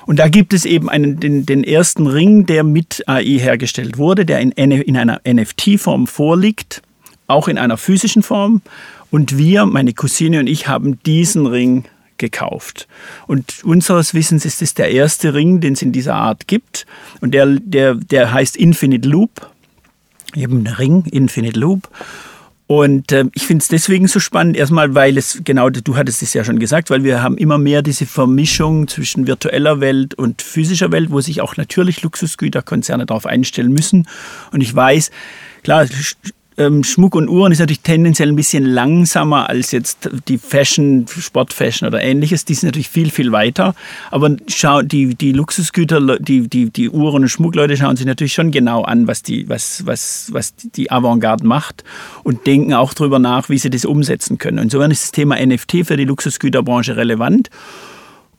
Und 0.07 0.19
da 0.19 0.29
gibt 0.29 0.55
es 0.55 0.65
eben 0.65 0.89
einen, 0.89 1.21
den, 1.21 1.45
den 1.45 1.65
ersten 1.65 2.07
Ring, 2.07 2.47
der 2.47 2.63
mit 2.63 3.03
AI 3.07 3.39
hergestellt 3.39 3.99
wurde, 3.99 4.25
der 4.25 4.41
in, 4.41 4.53
in 4.53 4.97
einer 4.97 5.21
NFT-Form 5.27 6.07
vorliegt, 6.07 6.83
auch 7.27 7.49
in 7.49 7.59
einer 7.59 7.77
physischen 7.77 8.23
Form. 8.23 8.63
Und 9.11 9.37
wir, 9.37 9.67
meine 9.67 9.93
Cousine 9.93 10.41
und 10.41 10.47
ich, 10.47 10.69
haben 10.69 11.03
diesen 11.05 11.47
Ring 11.47 11.85
gekauft. 12.19 12.89
Und 13.27 13.65
unseres 13.65 14.15
Wissens 14.15 14.45
ist 14.45 14.63
es 14.63 14.75
der 14.75 14.91
erste 14.91 15.35
Ring, 15.35 15.61
den 15.61 15.75
es 15.75 15.83
in 15.83 15.93
dieser 15.93 16.15
Art 16.15 16.47
gibt. 16.47 16.87
Und 17.21 17.33
der, 17.33 17.47
der, 17.47 17.95
der 17.95 18.33
heißt 18.33 18.57
Infinite 18.57 19.09
Loop. 19.09 19.51
Eben 20.35 20.67
Ring, 20.67 21.05
Infinite 21.11 21.59
Loop. 21.59 21.89
Und 22.69 23.13
äh, 23.13 23.27
ich 23.35 23.47
finde 23.47 23.63
es 23.63 23.69
deswegen 23.69 24.09
so 24.09 24.19
spannend, 24.19 24.57
erstmal, 24.57 24.95
weil 24.95 25.17
es, 25.17 25.41
genau, 25.45 25.71
du 25.71 25.97
hattest 25.97 26.23
es 26.23 26.35
ja 26.35 26.43
schon 26.43 26.59
gesagt, 26.59 26.91
weil 26.91 27.05
wir 27.05 27.23
haben 27.23 27.39
immer 27.39 27.59
mehr 27.59 27.81
diese 27.81 28.07
Vermischung 28.07 28.89
zwischen 28.89 29.29
virtueller 29.29 29.81
Welt 29.81 30.15
und 30.15 30.43
physischer 30.43 30.91
Welt, 30.91 31.11
wo 31.11 31.21
sich 31.21 31.41
auch 31.41 31.57
natürlich 31.57 32.03
Luxusgüterkonzerne 32.03 33.07
darauf 33.07 33.25
einstellen 33.25 33.73
müssen. 33.73 34.09
Und 34.51 34.63
ich 34.63 34.75
weiß, 34.75 35.13
klar, 35.63 35.87
ähm, 36.59 36.85
Schmuck 36.85 37.15
und 37.15 37.29
Uhren 37.29 37.53
ist 37.53 37.59
natürlich 37.59 37.81
tendenziell 37.81 38.29
ein 38.29 38.37
bisschen 38.37 38.65
langsamer 38.65 39.49
als 39.49 39.73
jetzt 39.73 40.09
die 40.29 40.39
Fashion, 40.39 41.07
Sportfashion 41.07 41.89
oder 41.89 42.03
ähnliches. 42.03 42.45
Die 42.45 42.55
sind 42.55 42.69
natürlich 42.69 42.89
viel, 42.89 43.11
viel 43.11 43.33
weiter. 43.33 43.75
Aber 44.11 44.37
schau, 44.49 44.83
die, 44.83 45.15
die 45.15 45.33
Luxusgüter, 45.33 46.19
die, 46.19 46.49
die, 46.49 46.71
die 46.71 46.89
Uhren- 46.89 47.25
und 47.25 47.29
Schmuckleute 47.29 47.77
schauen 47.77 47.97
sich 47.97 48.07
natürlich 48.07 48.33
schon 48.33 48.51
genau 48.51 48.83
an, 48.83 49.07
was 49.07 49.23
die, 49.23 49.49
was, 49.49 49.85
was, 49.87 50.29
was 50.33 50.55
die 50.57 50.91
Avantgarde 50.91 51.47
macht 51.47 51.85
und 52.23 52.47
denken 52.47 52.73
auch 52.73 52.95
darüber 52.95 53.19
nach, 53.19 53.49
wie 53.49 53.59
sie 53.59 53.71
das 53.71 53.85
umsetzen 53.85 54.39
können. 54.39 54.59
Insofern 54.59 54.91
ist 54.91 55.03
das 55.03 55.13
Thema 55.13 55.37
NFT 55.45 55.87
für 55.87 55.97
die 55.97 56.05
Luxusgüterbranche 56.05 56.97
relevant. 56.97 57.51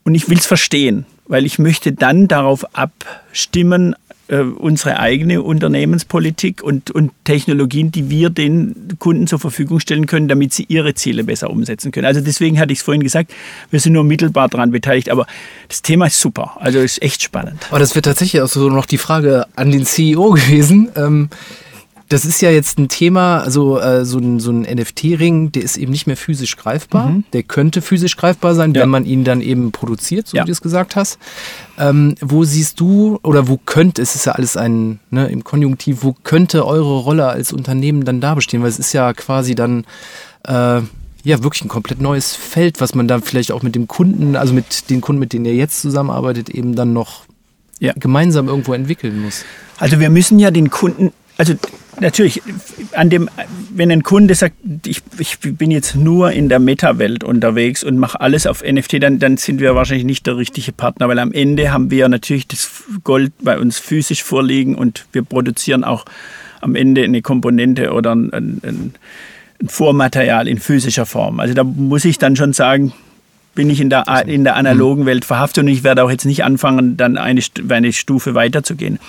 Und 0.04 0.16
ich 0.16 0.30
will 0.30 0.38
es 0.38 0.46
verstehen, 0.46 1.06
weil 1.28 1.46
ich 1.46 1.60
möchte 1.60 1.92
dann 1.92 2.28
darauf 2.30 2.66
abstimmen, 2.74 3.94
äh, 4.28 4.40
unsere 4.40 5.00
eigene 5.00 5.42
Unternehmenspolitik 5.42 6.64
und, 6.64 6.92
und 6.92 7.12
Technologien, 7.24 7.92
die 7.92 8.10
wir 8.10 8.30
den 8.30 8.98
Kunden 9.00 9.28
zur 9.28 9.40
Verfügung 9.40 9.80
stellen 9.80 10.06
können, 10.06 10.28
damit 10.28 10.54
sie 10.54 10.66
ihre 10.68 10.94
Ziele 10.94 11.24
besser 11.24 11.50
umsetzen 11.50 11.92
können. 11.92 12.06
Also 12.06 12.22
deswegen 12.22 12.60
hatte 12.60 12.74
ich 12.74 12.80
es 12.80 12.86
vorhin 12.86 13.04
gesagt, 13.04 13.32
wir 13.72 13.80
sind 13.80 13.94
nur 13.94 14.04
mittelbar 14.04 14.50
daran 14.50 14.72
beteiligt, 14.72 15.10
aber 15.10 15.28
das 15.68 15.82
Thema 15.82 16.08
ist 16.08 16.20
super, 16.20 16.58
also 16.60 16.80
ist 16.80 17.02
echt 17.02 17.24
spannend. 17.24 17.66
Aber 17.70 17.80
das 17.80 17.96
wird 17.96 18.06
tatsächlich 18.06 18.42
auch 18.42 18.48
so 18.48 18.70
noch 18.70 18.86
die 18.86 18.98
Frage 18.98 19.46
an 19.56 19.72
den 19.72 19.86
CEO 19.86 20.32
gewesen. 20.32 20.90
Ähm 20.96 21.30
das 22.10 22.24
ist 22.26 22.42
ja 22.42 22.50
jetzt 22.50 22.80
ein 22.80 22.88
Thema, 22.88 23.40
also 23.40 23.80
äh, 23.80 24.06
so 24.06 24.20
ein, 24.20 24.40
so 24.40 24.52
ein 24.52 24.62
NFT-Ring, 24.62 25.52
der 25.52 25.64
ist 25.64 25.78
eben 25.78 25.92
nicht 25.92 26.08
mehr 26.08 26.16
physisch 26.16 26.56
greifbar. 26.56 27.10
Mhm. 27.10 27.24
Der 27.34 27.44
könnte 27.44 27.82
physisch 27.82 28.16
greifbar 28.16 28.56
sein, 28.56 28.74
ja. 28.74 28.82
wenn 28.82 28.90
man 28.90 29.06
ihn 29.06 29.24
dann 29.24 29.42
eben 29.42 29.72
produziert, 29.72 30.28
so 30.28 30.38
ja. 30.38 30.44
wie 30.44 30.48
du 30.48 30.52
es 30.52 30.62
gesagt 30.62 30.96
hast. 30.96 31.18
Ähm, 31.78 32.16
wo 32.22 32.46
siehst 32.46 32.80
du 32.80 33.20
oder 33.24 33.48
wo 33.50 33.58
könnte, 33.58 34.02
es 34.02 34.16
ist 34.16 34.26
ja 34.26 34.34
alles 34.34 34.56
ein, 34.56 35.00
ne, 35.10 35.28
im 35.28 35.44
Konjunktiv, 35.44 35.98
wo 36.02 36.16
könnte 36.24 36.66
eure 36.66 36.98
Rolle 37.00 37.28
als 37.28 37.52
Unternehmen 37.52 38.06
dann 38.06 38.22
da 38.22 38.36
bestehen? 38.36 38.62
Weil 38.62 38.70
es 38.70 38.80
ist 38.80 38.94
ja 38.94 39.14
quasi 39.14 39.54
dann 39.54 39.84
äh, 40.48 40.82
ja 41.24 41.44
wirklich 41.44 41.66
ein 41.66 41.70
komplett 41.70 42.00
neues 42.00 42.36
Feld, 42.36 42.80
was 42.80 42.96
man 42.96 43.10
dann 43.10 43.22
vielleicht 43.22 43.52
auch 43.52 43.64
mit 43.64 43.76
dem 43.76 43.88
Kunden, 43.88 44.38
also 44.38 44.54
mit 44.54 44.90
den 44.90 45.02
Kunden, 45.02 45.20
mit 45.20 45.34
denen 45.34 45.46
ihr 45.46 45.56
jetzt 45.56 45.82
zusammenarbeitet, 45.82 46.50
eben 46.50 46.74
dann 46.76 46.94
noch 46.94 47.26
ja. 47.80 47.92
gemeinsam 48.00 48.48
irgendwo 48.48 48.74
entwickeln 48.74 49.22
muss. 49.22 49.44
Also 49.78 50.00
wir 50.00 50.10
müssen 50.10 50.40
ja 50.40 50.52
den 50.52 50.70
Kunden 50.70 51.12
also 51.38 51.54
natürlich, 52.00 52.42
an 52.94 53.10
dem, 53.10 53.30
wenn 53.70 53.92
ein 53.92 54.04
Kunde 54.04 54.36
sagt, 54.36 54.56
ich, 54.86 55.02
ich 55.18 55.40
bin 55.40 55.72
jetzt 55.72 55.96
nur 55.96 56.32
in 56.32 56.50
der 56.50 56.60
Meta-Welt 56.60 57.24
unterwegs 57.24 57.84
und 57.84 57.98
mache 57.98 58.22
alles 58.22 58.48
auf 58.48 58.64
NFT, 58.64 59.02
dann, 59.02 59.20
dann 59.20 59.38
sind 59.38 59.60
wir 59.60 59.76
wahrscheinlich 59.76 60.06
nicht 60.06 60.28
der 60.28 60.38
richtige 60.38 60.72
Partner, 60.72 61.08
weil 61.08 61.20
am 61.20 61.32
Ende 61.32 61.72
haben 61.72 61.92
wir 61.92 62.08
natürlich 62.10 62.48
das 62.48 62.84
Gold 63.04 63.32
bei 63.42 63.60
uns 63.60 63.80
physisch 63.80 64.24
vorliegen 64.24 64.76
und 64.76 65.06
wir 65.12 65.24
produzieren 65.24 65.84
auch 65.84 66.06
am 66.62 66.76
Ende 66.76 67.04
eine 67.04 67.22
Komponente 67.22 67.92
oder 67.92 68.16
ein, 68.16 68.32
ein, 68.34 68.62
ein 68.64 68.94
Vormaterial 69.68 70.48
in 70.48 70.60
physischer 70.60 71.06
Form. 71.06 71.40
Also 71.40 71.54
da 71.54 71.64
muss 71.64 72.06
ich 72.06 72.18
dann 72.18 72.36
schon 72.36 72.54
sagen, 72.54 72.94
bin 73.56 73.72
ich 73.72 73.82
in 73.82 73.90
der, 73.90 74.06
in 74.28 74.44
der 74.44 74.56
analogen 74.56 75.08
Welt 75.08 75.26
verhaftet 75.26 75.64
und 75.64 75.70
ich 75.70 75.84
werde 75.84 76.04
auch 76.04 76.12
jetzt 76.12 76.26
nicht 76.26 76.44
anfangen, 76.44 76.96
dann 76.96 77.18
eine, 77.18 77.42
eine 77.70 77.92
Stufe 77.92 78.36
weiterzugehen. 78.36 79.00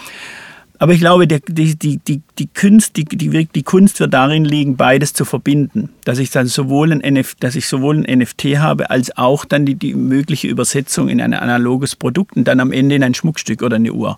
Aber 0.80 0.92
ich 0.92 1.00
glaube, 1.00 1.26
die, 1.26 1.40
die, 1.76 1.98
die, 1.98 2.22
die, 2.38 2.46
Kunst, 2.46 2.96
die, 2.96 3.04
die, 3.04 3.46
die 3.46 3.62
Kunst 3.62 3.98
wird 3.98 4.14
darin 4.14 4.44
liegen, 4.44 4.76
beides 4.76 5.12
zu 5.12 5.24
verbinden. 5.24 5.90
Dass 6.04 6.18
ich 6.18 6.30
dann 6.30 6.46
sowohl 6.46 6.92
ein, 6.92 7.00
NF, 7.00 7.34
dass 7.34 7.56
ich 7.56 7.66
sowohl 7.66 7.96
ein 7.98 8.18
NFT 8.20 8.58
habe, 8.58 8.90
als 8.90 9.16
auch 9.16 9.44
dann 9.44 9.66
die, 9.66 9.74
die 9.74 9.94
mögliche 9.94 10.46
Übersetzung 10.46 11.08
in 11.08 11.20
ein 11.20 11.34
analoges 11.34 11.96
Produkt 11.96 12.36
und 12.36 12.44
dann 12.46 12.60
am 12.60 12.70
Ende 12.70 12.94
in 12.94 13.02
ein 13.02 13.14
Schmuckstück 13.14 13.62
oder 13.62 13.76
eine 13.76 13.92
Uhr. 13.92 14.16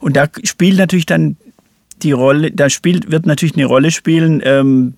Und 0.00 0.16
da 0.16 0.26
spielt 0.44 0.78
natürlich 0.78 1.06
dann 1.06 1.36
die 2.02 2.12
Rolle, 2.12 2.50
da 2.52 2.70
spielt, 2.70 3.10
wird 3.10 3.26
natürlich 3.26 3.56
eine 3.56 3.66
Rolle 3.66 3.90
spielen, 3.90 4.40
ähm, 4.44 4.94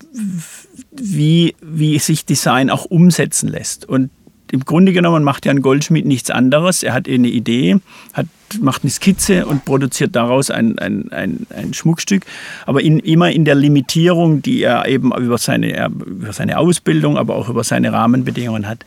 wie, 0.91 1.55
wie 1.61 1.99
sich 1.99 2.25
Design 2.25 2.69
auch 2.69 2.85
umsetzen 2.85 3.49
lässt. 3.49 3.89
Und 3.89 4.09
im 4.51 4.65
Grunde 4.65 4.91
genommen 4.91 5.23
macht 5.23 5.45
ja 5.45 5.51
ein 5.51 5.61
Goldschmied 5.61 6.05
nichts 6.05 6.29
anderes. 6.29 6.83
Er 6.83 6.93
hat 6.93 7.07
eine 7.07 7.29
Idee, 7.29 7.77
hat, 8.13 8.27
macht 8.59 8.83
eine 8.83 8.91
Skizze 8.91 9.45
und 9.45 9.63
produziert 9.63 10.15
daraus 10.15 10.51
ein, 10.51 10.77
ein, 10.77 11.11
ein, 11.11 11.47
ein 11.49 11.73
Schmuckstück. 11.73 12.25
Aber 12.65 12.81
in, 12.81 12.99
immer 12.99 13.31
in 13.31 13.45
der 13.45 13.55
Limitierung, 13.55 14.41
die 14.41 14.61
er 14.61 14.87
eben 14.87 15.15
über 15.15 15.37
seine, 15.37 15.87
über 15.87 16.33
seine 16.33 16.57
Ausbildung, 16.57 17.17
aber 17.17 17.35
auch 17.35 17.47
über 17.47 17.63
seine 17.63 17.93
Rahmenbedingungen 17.93 18.67
hat. 18.67 18.85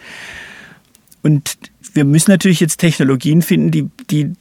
Und 1.22 1.56
wir 1.94 2.04
müssen 2.04 2.30
natürlich 2.30 2.60
jetzt 2.60 2.76
Technologien 2.76 3.40
finden, 3.40 3.70
die, 3.70 3.88
die 4.10 4.32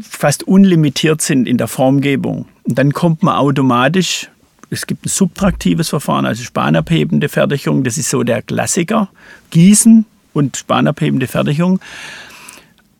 fast 0.00 0.44
unlimitiert 0.44 1.22
sind 1.22 1.48
in 1.48 1.58
der 1.58 1.68
Formgebung. 1.68 2.46
Und 2.62 2.78
dann 2.78 2.92
kommt 2.92 3.24
man 3.24 3.34
automatisch 3.34 4.28
es 4.68 4.86
gibt 4.86 5.06
ein 5.06 5.08
subtraktives 5.08 5.90
Verfahren, 5.90 6.26
also 6.26 6.42
spanabhebende 6.42 7.28
Fertigung, 7.28 7.84
das 7.84 7.98
ist 7.98 8.10
so 8.10 8.24
der 8.24 8.42
Klassiker. 8.42 9.08
Gießen, 9.50 10.06
und 10.36 10.56
spanabhebende 10.56 11.26
Fertigung. 11.26 11.80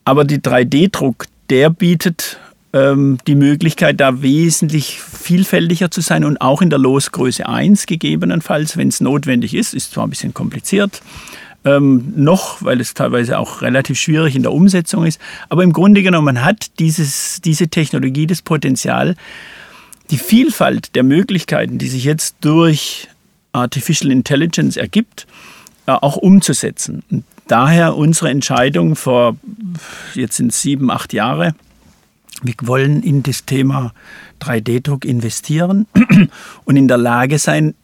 Aber 0.04 0.24
die 0.24 0.38
3D-Druck, 0.38 1.26
der 1.50 1.70
bietet 1.70 2.38
ähm, 2.72 3.18
die 3.26 3.34
Möglichkeit, 3.34 4.00
da 4.00 4.22
wesentlich 4.22 5.00
vielfältiger 5.00 5.90
zu 5.90 6.00
sein 6.00 6.24
und 6.24 6.40
auch 6.40 6.62
in 6.62 6.70
der 6.70 6.78
Losgröße 6.78 7.48
1 7.48 7.86
gegebenenfalls, 7.86 8.76
wenn 8.76 8.88
es 8.88 9.00
notwendig 9.00 9.54
ist. 9.54 9.74
Ist 9.74 9.92
zwar 9.92 10.06
ein 10.06 10.10
bisschen 10.10 10.34
kompliziert, 10.34 11.02
ähm, 11.64 12.12
noch, 12.16 12.62
weil 12.62 12.80
es 12.80 12.94
teilweise 12.94 13.38
auch 13.38 13.62
relativ 13.62 13.98
schwierig 13.98 14.36
in 14.36 14.42
der 14.42 14.52
Umsetzung 14.52 15.04
ist. 15.04 15.20
Aber 15.48 15.62
im 15.62 15.72
Grunde 15.72 16.02
genommen 16.02 16.44
hat 16.44 16.78
dieses, 16.78 17.40
diese 17.42 17.68
Technologie 17.68 18.26
das 18.26 18.42
Potenzial, 18.42 19.16
die 20.10 20.18
Vielfalt 20.18 20.94
der 20.94 21.02
Möglichkeiten, 21.02 21.78
die 21.78 21.88
sich 21.88 22.04
jetzt 22.04 22.36
durch 22.40 23.08
Artificial 23.52 24.12
Intelligence 24.12 24.76
ergibt, 24.76 25.26
auch 25.86 26.16
umzusetzen. 26.16 27.02
Und 27.10 27.24
daher 27.46 27.96
unsere 27.96 28.30
Entscheidung 28.30 28.96
vor, 28.96 29.36
jetzt 30.14 30.36
sind 30.36 30.52
es 30.52 30.62
sieben, 30.62 30.90
acht 30.90 31.12
Jahre, 31.12 31.54
wir 32.42 32.54
wollen 32.62 33.02
in 33.02 33.22
das 33.22 33.46
Thema 33.46 33.94
3D-Druck 34.40 35.04
investieren 35.04 35.86
und 36.64 36.76
in 36.76 36.88
der 36.88 36.98
Lage 36.98 37.38
sein, 37.38 37.74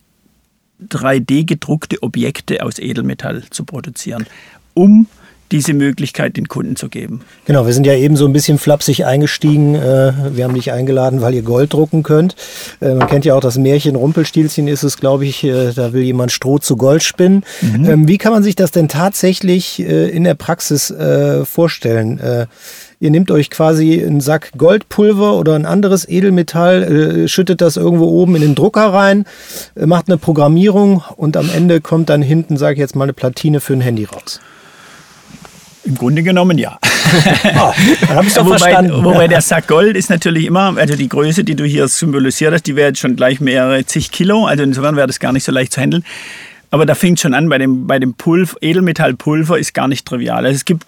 3D-gedruckte 0.88 2.02
Objekte 2.02 2.62
aus 2.64 2.78
Edelmetall 2.78 3.44
zu 3.50 3.64
produzieren, 3.64 4.26
um 4.74 5.06
diese 5.52 5.74
Möglichkeit 5.74 6.36
den 6.36 6.48
Kunden 6.48 6.76
zu 6.76 6.88
geben. 6.88 7.20
Genau, 7.44 7.66
wir 7.66 7.74
sind 7.74 7.86
ja 7.86 7.94
eben 7.94 8.16
so 8.16 8.26
ein 8.26 8.32
bisschen 8.32 8.58
flapsig 8.58 9.04
eingestiegen. 9.04 9.74
Äh, 9.74 10.12
wir 10.32 10.44
haben 10.44 10.54
dich 10.54 10.72
eingeladen, 10.72 11.20
weil 11.20 11.34
ihr 11.34 11.42
Gold 11.42 11.72
drucken 11.72 12.02
könnt. 12.02 12.34
Äh, 12.80 12.94
man 12.94 13.06
kennt 13.06 13.24
ja 13.24 13.34
auch 13.34 13.40
das 13.40 13.58
Märchen 13.58 13.94
Rumpelstilzchen 13.94 14.66
ist 14.66 14.82
es, 14.82 14.96
glaube 14.96 15.26
ich, 15.26 15.44
äh, 15.44 15.72
da 15.72 15.92
will 15.92 16.02
jemand 16.02 16.32
Stroh 16.32 16.58
zu 16.58 16.76
Gold 16.76 17.02
spinnen. 17.02 17.44
Mhm. 17.60 17.84
Ähm, 17.88 18.08
wie 18.08 18.18
kann 18.18 18.32
man 18.32 18.42
sich 18.42 18.56
das 18.56 18.70
denn 18.70 18.88
tatsächlich 18.88 19.78
in 19.80 20.24
der 20.24 20.34
Praxis 20.34 20.92
vorstellen? 21.44 22.20
Ihr 23.00 23.10
nehmt 23.10 23.30
euch 23.30 23.50
quasi 23.50 24.02
einen 24.02 24.20
Sack 24.20 24.52
Goldpulver 24.56 25.36
oder 25.36 25.54
ein 25.54 25.66
anderes 25.66 26.08
Edelmetall, 26.08 27.28
schüttet 27.28 27.60
das 27.60 27.76
irgendwo 27.76 28.06
oben 28.06 28.36
in 28.36 28.42
den 28.42 28.54
Drucker 28.54 28.92
rein, 28.92 29.26
macht 29.74 30.08
eine 30.08 30.18
Programmierung 30.18 31.02
und 31.16 31.36
am 31.36 31.50
Ende 31.54 31.80
kommt 31.80 32.08
dann 32.08 32.22
hinten, 32.22 32.56
sage 32.56 32.74
ich 32.74 32.80
jetzt 32.80 32.96
mal, 32.96 33.04
eine 33.04 33.12
Platine 33.12 33.60
für 33.60 33.74
ein 33.74 33.80
Handy 33.80 34.04
raus. 34.04 34.40
Im 35.84 35.96
Grunde 35.96 36.22
genommen 36.22 36.58
ja. 36.58 36.78
oh, 36.82 37.74
habe 38.08 38.26
ich 38.26 38.34
doch 38.34 38.46
wobei, 38.46 38.58
verstanden. 38.58 39.04
Wobei 39.04 39.28
der 39.28 39.40
Sack 39.40 39.66
Gold 39.66 39.96
ist 39.96 40.10
natürlich 40.10 40.46
immer, 40.46 40.76
also 40.76 40.94
die 40.94 41.08
Größe, 41.08 41.44
die 41.44 41.56
du 41.56 41.64
hier 41.64 41.88
symbolisiert 41.88 42.52
hast, 42.54 42.66
die 42.66 42.76
wäre 42.76 42.88
jetzt 42.88 43.00
schon 43.00 43.16
gleich 43.16 43.40
mehrere 43.40 43.84
zig 43.84 44.12
Kilo. 44.12 44.46
Also 44.46 44.62
insofern 44.62 44.96
wäre 44.96 45.06
das 45.06 45.18
gar 45.18 45.32
nicht 45.32 45.44
so 45.44 45.52
leicht 45.52 45.72
zu 45.72 45.80
handeln. 45.80 46.04
Aber 46.72 46.86
da 46.86 46.94
fängt 46.94 47.20
schon 47.20 47.34
an, 47.34 47.50
bei 47.50 47.58
dem, 47.58 47.86
bei 47.86 47.98
dem 47.98 48.14
Pulver, 48.14 48.56
Edelmetallpulver 48.62 49.58
ist 49.58 49.74
gar 49.74 49.88
nicht 49.88 50.06
trivial. 50.06 50.46
Also 50.46 50.56
es 50.56 50.64
gibt 50.64 50.86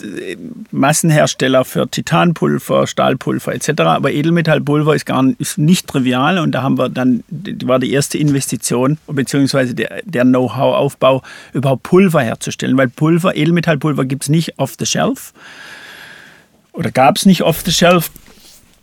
äh, 0.00 0.36
Massenhersteller 0.70 1.64
für 1.64 1.88
Titanpulver, 1.90 2.86
Stahlpulver 2.86 3.52
etc., 3.52 3.80
aber 3.80 4.12
Edelmetallpulver 4.12 4.94
ist 4.94 5.06
gar 5.06 5.24
nicht, 5.24 5.40
ist 5.40 5.58
nicht 5.58 5.88
trivial 5.88 6.38
und 6.38 6.52
da 6.52 6.62
haben 6.62 6.78
wir 6.78 6.88
dann, 6.88 7.24
war 7.64 7.80
die 7.80 7.92
erste 7.92 8.16
Investition 8.16 8.96
beziehungsweise 9.08 9.74
der, 9.74 10.02
der 10.04 10.22
Know-how-Aufbau, 10.22 11.24
überhaupt 11.52 11.82
Pulver 11.82 12.22
herzustellen, 12.22 12.78
weil 12.78 12.88
Pulver, 12.88 13.34
Edelmetallpulver 13.34 14.04
gibt 14.04 14.22
es 14.22 14.28
nicht 14.28 14.56
off 14.60 14.74
the 14.78 14.86
shelf 14.86 15.32
oder 16.70 16.92
gab 16.92 17.16
es 17.16 17.26
nicht 17.26 17.42
off 17.42 17.62
the 17.64 17.72
shelf 17.72 18.08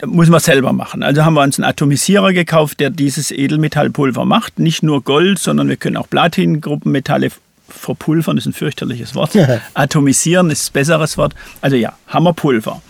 muss 0.06 0.30
man 0.30 0.40
selber 0.40 0.74
machen. 0.74 1.04
Also 1.04 1.24
haben 1.24 1.34
wir 1.34 1.42
uns 1.42 1.60
einen 1.60 1.70
Atomisierer 1.70 2.34
gekauft, 2.34 2.80
der 2.80 2.90
dieses 2.90 3.32
Edelmetallpulver 3.32 4.26
macht. 4.26 4.60
Nicht 4.60 4.84
nur 4.84 5.04
Gold, 5.04 5.40
sondern 5.40 5.70
wir 5.70 5.78
können 5.78 5.98
auch 5.98 6.10
Platin-Gruppenmetalle 6.10 7.30
verpulvern, 7.68 8.36
das 8.36 8.46
ist 8.46 8.52
ein 8.52 8.54
fürchterliches 8.54 9.16
Wort. 9.16 9.32
Atomisieren 9.74 10.50
ist 10.50 10.70
ein 10.70 10.74
besseres 10.74 11.18
Wort. 11.18 11.34
Also 11.62 11.76
ja, 11.76 11.94
haben 12.08 12.24
wir 12.24 12.34
Pulver. 12.34 12.82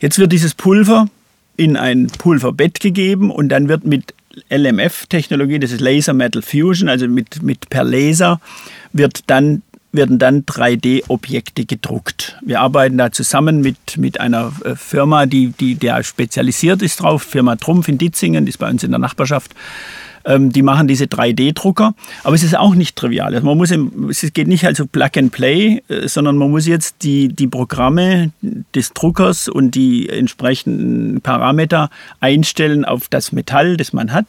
Jetzt 0.00 0.18
wird 0.18 0.32
dieses 0.32 0.54
Pulver 0.54 1.08
in 1.56 1.76
ein 1.76 2.06
Pulverbett 2.06 2.80
gegeben 2.80 3.30
und 3.30 3.48
dann 3.48 3.68
wird 3.68 3.84
mit 3.84 4.14
LMF-Technologie, 4.50 5.58
das 5.58 5.72
ist 5.72 5.80
Laser 5.80 6.14
Metal 6.14 6.42
Fusion, 6.42 6.88
also 6.88 7.06
mit, 7.06 7.42
mit 7.42 7.68
per 7.68 7.84
Laser, 7.84 8.40
wird 8.92 9.28
dann 9.28 9.62
werden 9.92 10.18
dann 10.18 10.44
3D-Objekte 10.44 11.66
gedruckt. 11.66 12.38
Wir 12.44 12.60
arbeiten 12.60 12.98
da 12.98 13.12
zusammen 13.12 13.60
mit, 13.60 13.98
mit 13.98 14.18
einer 14.20 14.52
äh, 14.64 14.74
Firma, 14.74 15.26
die, 15.26 15.48
die 15.48 15.74
der 15.74 16.02
spezialisiert 16.02 16.82
ist 16.82 17.00
drauf, 17.00 17.22
Firma 17.22 17.56
Trumpf 17.56 17.88
in 17.88 17.98
Ditzingen, 17.98 18.46
die 18.46 18.50
ist 18.50 18.58
bei 18.58 18.70
uns 18.70 18.82
in 18.82 18.90
der 18.90 18.98
Nachbarschaft. 18.98 19.52
Ähm, 20.24 20.52
die 20.52 20.62
machen 20.62 20.88
diese 20.88 21.04
3D-Drucker, 21.04 21.94
aber 22.22 22.34
es 22.34 22.42
ist 22.42 22.56
auch 22.56 22.74
nicht 22.74 22.96
trivial. 22.96 23.34
Also 23.34 23.46
man 23.46 23.56
muss, 23.56 23.70
es 23.70 24.32
geht 24.32 24.48
nicht 24.48 24.64
also 24.64 24.86
Plug 24.86 25.10
and 25.16 25.32
Play, 25.32 25.82
äh, 25.88 26.08
sondern 26.08 26.36
man 26.36 26.50
muss 26.50 26.66
jetzt 26.66 27.02
die, 27.02 27.28
die 27.28 27.48
Programme 27.48 28.32
des 28.74 28.92
Druckers 28.92 29.48
und 29.48 29.74
die 29.74 30.08
entsprechenden 30.08 31.20
Parameter 31.20 31.90
einstellen 32.20 32.84
auf 32.84 33.08
das 33.08 33.32
Metall, 33.32 33.76
das 33.76 33.92
man 33.92 34.12
hat. 34.12 34.26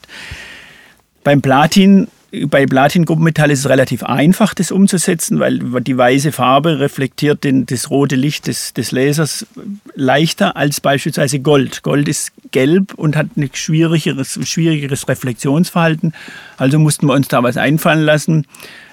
Beim 1.22 1.40
Platin 1.40 2.08
bei 2.48 2.66
Platingruppenmetall 2.66 3.50
ist 3.50 3.60
es 3.60 3.68
relativ 3.68 4.02
einfach, 4.02 4.54
das 4.54 4.70
umzusetzen, 4.70 5.40
weil 5.40 5.58
die 5.58 5.96
weiße 5.96 6.32
Farbe 6.32 6.80
reflektiert 6.80 7.44
den, 7.44 7.66
das 7.66 7.90
rote 7.90 8.16
Licht 8.16 8.46
des, 8.46 8.72
des 8.72 8.92
Lasers 8.92 9.46
leichter 9.94 10.56
als 10.56 10.80
beispielsweise 10.80 11.40
Gold. 11.40 11.82
Gold 11.82 12.08
ist 12.08 12.32
gelb 12.50 12.94
und 12.94 13.16
hat 13.16 13.36
ein 13.36 13.50
schwierigeres, 13.52 14.38
schwierigeres 14.42 15.08
Reflexionsverhalten. 15.08 16.14
Also 16.56 16.78
mussten 16.78 17.06
wir 17.06 17.14
uns 17.14 17.28
da 17.28 17.42
was 17.42 17.56
einfallen 17.56 18.04
lassen, 18.04 18.46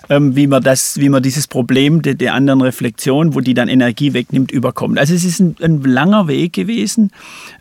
ähm, 0.09 0.35
wie 0.35 0.47
man, 0.47 0.61
das, 0.61 0.97
wie 0.99 1.09
man 1.09 1.23
dieses 1.23 1.47
Problem 1.47 2.01
der, 2.01 2.15
der 2.15 2.33
anderen 2.33 2.61
Reflexion, 2.61 3.33
wo 3.33 3.39
die 3.39 3.53
dann 3.53 3.69
Energie 3.69 4.13
wegnimmt, 4.13 4.51
überkommt. 4.51 4.99
Also 4.99 5.13
es 5.13 5.23
ist 5.23 5.39
ein, 5.39 5.55
ein 5.61 5.83
langer 5.83 6.27
Weg 6.27 6.53
gewesen, 6.53 7.11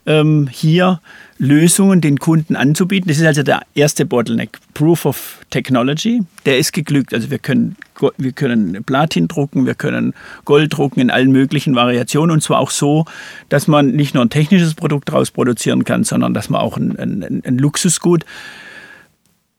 ähm, 0.06 0.48
hier 0.50 1.00
Lösungen 1.40 2.02
den 2.02 2.18
Kunden 2.18 2.54
anzubieten. 2.54 3.08
Das 3.08 3.16
ist 3.16 3.24
also 3.24 3.42
der 3.42 3.62
erste 3.74 4.04
Bottleneck, 4.04 4.58
Proof 4.74 5.06
of 5.06 5.38
Technology. 5.48 6.20
Der 6.44 6.58
ist 6.58 6.74
geglückt. 6.74 7.14
Also 7.14 7.30
wir 7.30 7.38
können, 7.38 7.76
wir 8.18 8.32
können 8.32 8.84
Platin 8.84 9.26
drucken, 9.26 9.64
wir 9.64 9.74
können 9.74 10.12
Gold 10.44 10.76
drucken 10.76 11.00
in 11.00 11.08
allen 11.10 11.32
möglichen 11.32 11.74
Variationen 11.74 12.30
und 12.34 12.42
zwar 12.42 12.58
auch 12.58 12.70
so, 12.70 13.06
dass 13.48 13.68
man 13.68 13.92
nicht 13.92 14.14
nur 14.14 14.22
ein 14.22 14.28
technisches 14.28 14.74
Produkt 14.74 15.08
daraus 15.08 15.30
produzieren 15.30 15.84
kann, 15.84 16.04
sondern 16.04 16.34
dass 16.34 16.50
man 16.50 16.60
auch 16.60 16.76
ein, 16.76 16.98
ein, 16.98 17.42
ein 17.42 17.56
Luxusgut 17.56 18.26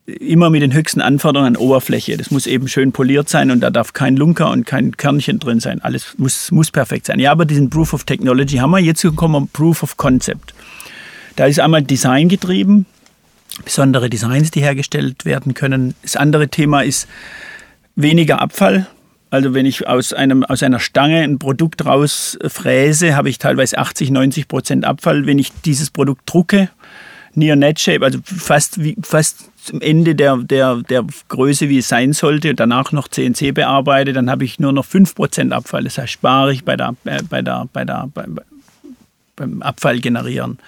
immer 0.05 0.51
mit 0.51 0.61
den 0.61 0.73
höchsten 0.73 1.01
Anforderungen 1.01 1.55
an 1.55 1.57
Oberfläche. 1.57 2.15
Das 2.15 2.29
muss 2.29 2.45
eben 2.45 2.67
schön 2.67 2.91
poliert 2.91 3.27
sein 3.27 3.49
und 3.49 3.61
da 3.61 3.71
darf 3.71 3.93
kein 3.93 4.15
Lunker 4.17 4.51
und 4.51 4.67
kein 4.67 4.95
Kernchen 4.97 5.39
drin 5.39 5.59
sein. 5.59 5.81
Alles 5.81 6.13
muss, 6.17 6.51
muss 6.51 6.69
perfekt 6.69 7.07
sein. 7.07 7.19
Ja, 7.19 7.31
aber 7.31 7.45
diesen 7.45 7.71
Proof 7.71 7.93
of 7.93 8.03
Technology 8.03 8.57
haben 8.57 8.69
wir. 8.69 8.79
Jetzt 8.79 9.03
kommen 9.15 9.45
wir 9.45 9.47
Proof 9.51 9.81
of 9.81 9.97
Concept. 9.97 10.53
Da 11.35 11.45
ist 11.45 11.59
einmal 11.59 11.83
Design 11.83 12.29
getrieben, 12.29 12.85
besondere 13.63 14.09
Designs, 14.09 14.51
die 14.51 14.61
hergestellt 14.61 15.25
werden 15.25 15.53
können. 15.53 15.95
Das 16.01 16.15
andere 16.15 16.49
Thema 16.49 16.81
ist 16.81 17.07
weniger 17.95 18.41
Abfall. 18.41 18.87
Also 19.29 19.53
wenn 19.53 19.65
ich 19.65 19.87
aus, 19.87 20.11
einem, 20.11 20.43
aus 20.43 20.61
einer 20.61 20.79
Stange 20.79 21.21
ein 21.21 21.39
Produkt 21.39 21.85
rausfräse, 21.85 23.15
habe 23.15 23.29
ich 23.29 23.37
teilweise 23.37 23.77
80, 23.77 24.11
90 24.11 24.47
Prozent 24.49 24.85
Abfall. 24.85 25.25
Wenn 25.25 25.39
ich 25.39 25.53
dieses 25.63 25.89
Produkt 25.89 26.23
drucke, 26.25 26.69
Near 27.33 27.55
Net 27.55 27.79
Shape, 27.79 28.03
also 28.03 28.19
fast, 28.23 28.83
wie, 28.83 28.97
fast 29.01 29.49
zum 29.63 29.79
Ende 29.79 30.15
der, 30.15 30.35
der, 30.37 30.77
der 30.77 31.05
Größe, 31.29 31.69
wie 31.69 31.77
es 31.77 31.87
sein 31.87 32.11
sollte, 32.11 32.49
und 32.49 32.59
danach 32.59 32.91
noch 32.91 33.07
CNC 33.07 33.53
bearbeite, 33.53 34.11
dann 34.11 34.29
habe 34.29 34.43
ich 34.43 34.59
nur 34.59 34.73
noch 34.73 34.85
5% 34.85 35.51
Abfall. 35.51 35.85
Das 35.85 35.97
heißt, 35.97 36.11
spare 36.11 36.51
ich 36.51 36.65
bei 36.65 36.75
der, 36.75 36.95
äh, 37.05 37.23
bei 37.23 37.41
der, 37.41 37.69
bei 37.71 37.85
der, 37.85 38.09
bei, 38.13 38.25
beim 39.37 39.61
Abfall 39.61 39.99
generieren. 40.01 40.59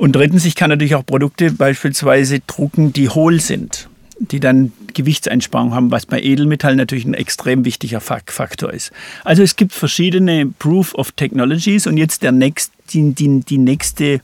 Und 0.00 0.12
drittens, 0.16 0.46
ich 0.46 0.54
kann 0.54 0.70
natürlich 0.70 0.94
auch 0.94 1.04
Produkte 1.04 1.52
beispielsweise 1.52 2.40
drucken, 2.46 2.94
die 2.94 3.10
hohl 3.10 3.38
sind, 3.38 3.90
die 4.18 4.40
dann 4.40 4.72
Gewichtseinsparung 4.94 5.74
haben, 5.74 5.90
was 5.90 6.06
bei 6.06 6.22
Edelmetall 6.22 6.74
natürlich 6.74 7.04
ein 7.04 7.12
extrem 7.12 7.66
wichtiger 7.66 8.00
Faktor 8.00 8.72
ist. 8.72 8.92
Also 9.24 9.42
es 9.42 9.56
gibt 9.56 9.74
verschiedene 9.74 10.46
Proof 10.46 10.94
of 10.94 11.12
Technologies 11.12 11.86
und 11.86 11.98
jetzt 11.98 12.22
der 12.22 12.32
next, 12.32 12.72
die, 12.94 13.12
die, 13.12 13.40
die 13.40 13.58
nächste 13.58 14.22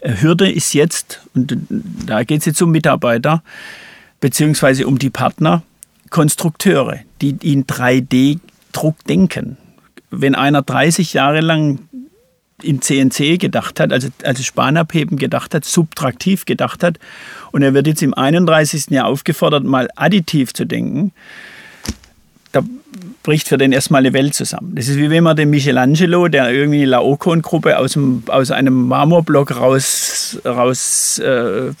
äh, 0.00 0.16
Hürde 0.20 0.52
ist 0.52 0.74
jetzt, 0.74 1.22
und 1.34 1.56
da 1.70 2.22
geht 2.22 2.40
es 2.40 2.44
jetzt 2.44 2.60
um 2.60 2.70
Mitarbeiter, 2.70 3.42
beziehungsweise 4.20 4.86
um 4.86 4.98
die 4.98 5.08
Partner, 5.08 5.62
Konstrukteure, 6.10 6.98
die 7.22 7.30
in 7.40 7.64
3D-Druck 7.64 9.02
denken. 9.04 9.56
Wenn 10.10 10.34
einer 10.34 10.60
30 10.60 11.14
Jahre 11.14 11.40
lang 11.40 11.78
in 12.62 12.80
CNC 12.80 13.38
gedacht 13.38 13.80
hat, 13.80 13.92
also, 13.92 14.08
also 14.22 14.42
Spanabheben 14.42 15.18
gedacht 15.18 15.54
hat, 15.54 15.64
subtraktiv 15.64 16.44
gedacht 16.44 16.82
hat. 16.82 16.98
Und 17.52 17.62
er 17.62 17.74
wird 17.74 17.86
jetzt 17.86 18.02
im 18.02 18.14
31. 18.14 18.90
Jahr 18.90 19.06
aufgefordert, 19.06 19.64
mal 19.64 19.88
additiv 19.96 20.54
zu 20.54 20.64
denken. 20.64 21.12
Da 22.52 22.62
bricht 23.22 23.48
für 23.48 23.58
den 23.58 23.72
erstmal 23.72 24.00
eine 24.00 24.14
Welt 24.14 24.34
zusammen. 24.34 24.74
Das 24.74 24.88
ist 24.88 24.96
wie 24.96 25.10
wenn 25.10 25.24
man 25.24 25.36
den 25.36 25.50
Michelangelo, 25.50 26.28
der 26.28 26.50
irgendwie 26.50 26.82
eine 26.82 26.92
Laokoon-Gruppe 26.92 27.78
aus, 27.78 27.98
aus 28.28 28.50
einem 28.50 28.88
Marmorblock 28.88 29.56
raus, 29.56 30.38
raus, 30.44 31.18
äh, 31.18 31.72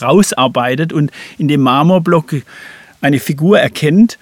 rausarbeitet 0.00 0.92
und 0.92 1.10
in 1.36 1.48
dem 1.48 1.60
Marmorblock 1.60 2.36
eine 3.00 3.20
Figur 3.20 3.58
erkennt 3.58 4.18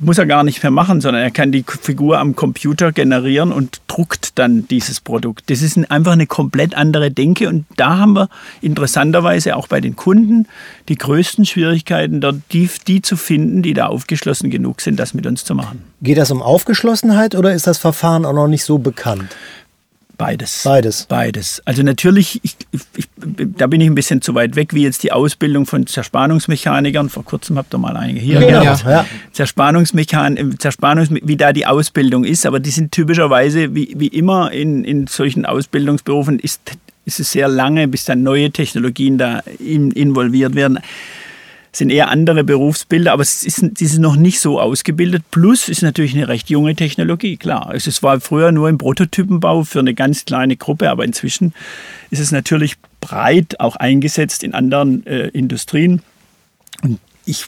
muss 0.00 0.18
er 0.18 0.26
gar 0.26 0.42
nicht 0.44 0.62
mehr 0.62 0.72
machen, 0.72 1.00
sondern 1.00 1.22
er 1.22 1.30
kann 1.30 1.52
die 1.52 1.64
Figur 1.66 2.18
am 2.18 2.34
Computer 2.34 2.90
generieren 2.90 3.52
und 3.52 3.80
druckt 3.86 4.38
dann 4.38 4.66
dieses 4.68 5.00
Produkt. 5.00 5.50
Das 5.50 5.62
ist 5.62 5.78
einfach 5.90 6.12
eine 6.12 6.26
komplett 6.26 6.74
andere 6.74 7.10
Denke 7.10 7.48
und 7.48 7.66
da 7.76 7.98
haben 7.98 8.14
wir 8.14 8.28
interessanterweise 8.62 9.56
auch 9.56 9.68
bei 9.68 9.80
den 9.80 9.96
Kunden 9.96 10.46
die 10.88 10.96
größten 10.96 11.44
Schwierigkeiten, 11.44 12.20
dort 12.20 12.36
die, 12.52 12.68
die 12.86 13.02
zu 13.02 13.16
finden, 13.16 13.62
die 13.62 13.74
da 13.74 13.86
aufgeschlossen 13.86 14.50
genug 14.50 14.80
sind, 14.80 14.98
das 14.98 15.14
mit 15.14 15.26
uns 15.26 15.44
zu 15.44 15.54
machen. 15.54 15.84
Geht 16.02 16.18
das 16.18 16.30
um 16.30 16.42
Aufgeschlossenheit 16.42 17.34
oder 17.34 17.52
ist 17.52 17.66
das 17.66 17.78
Verfahren 17.78 18.24
auch 18.24 18.32
noch 18.32 18.48
nicht 18.48 18.64
so 18.64 18.78
bekannt? 18.78 19.36
Beides. 20.20 20.60
Beides. 20.64 21.06
Beides. 21.08 21.62
Also 21.64 21.82
natürlich, 21.82 22.40
ich, 22.42 22.54
ich, 22.72 23.08
da 23.56 23.66
bin 23.66 23.80
ich 23.80 23.86
ein 23.86 23.94
bisschen 23.94 24.20
zu 24.20 24.34
weit 24.34 24.54
weg, 24.54 24.74
wie 24.74 24.82
jetzt 24.82 25.02
die 25.02 25.12
Ausbildung 25.12 25.64
von 25.64 25.86
Zerspannungsmechanikern. 25.86 27.08
Vor 27.08 27.24
kurzem 27.24 27.56
habt 27.56 27.72
ihr 27.72 27.78
mal 27.78 27.96
einige 27.96 28.20
hier 28.20 28.38
ja, 28.42 28.60
gehabt. 28.60 28.84
Ja. 28.84 29.06
Zerspannungsmechan 29.32 30.58
Zerspannungs 30.58 31.08
wie 31.10 31.38
da 31.38 31.54
die 31.54 31.64
Ausbildung 31.64 32.24
ist, 32.24 32.44
aber 32.44 32.60
die 32.60 32.68
sind 32.68 32.92
typischerweise, 32.92 33.74
wie, 33.74 33.94
wie 33.96 34.08
immer 34.08 34.52
in, 34.52 34.84
in 34.84 35.06
solchen 35.06 35.46
Ausbildungsberufen, 35.46 36.38
ist, 36.38 36.60
ist 37.06 37.18
es 37.18 37.32
sehr 37.32 37.48
lange, 37.48 37.88
bis 37.88 38.04
dann 38.04 38.22
neue 38.22 38.50
Technologien 38.50 39.16
da 39.16 39.40
in, 39.58 39.90
involviert 39.90 40.54
werden 40.54 40.80
sind 41.72 41.90
eher 41.90 42.08
andere 42.08 42.42
Berufsbilder, 42.42 43.12
aber 43.12 43.22
es 43.22 43.44
ist, 43.44 43.78
sie 43.78 43.86
sind 43.86 44.02
noch 44.02 44.16
nicht 44.16 44.40
so 44.40 44.60
ausgebildet. 44.60 45.22
Plus 45.30 45.68
ist 45.68 45.82
natürlich 45.82 46.14
eine 46.14 46.28
recht 46.28 46.50
junge 46.50 46.74
Technologie, 46.74 47.36
klar. 47.36 47.72
Es 47.74 48.02
war 48.02 48.20
früher 48.20 48.50
nur 48.50 48.68
im 48.68 48.78
Prototypenbau 48.78 49.64
für 49.64 49.78
eine 49.78 49.94
ganz 49.94 50.24
kleine 50.24 50.56
Gruppe, 50.56 50.90
aber 50.90 51.04
inzwischen 51.04 51.54
ist 52.10 52.18
es 52.18 52.32
natürlich 52.32 52.76
breit 53.00 53.60
auch 53.60 53.76
eingesetzt 53.76 54.42
in 54.42 54.54
anderen 54.54 55.06
äh, 55.06 55.28
Industrien. 55.28 56.02
Und 56.82 56.98
ich 57.24 57.46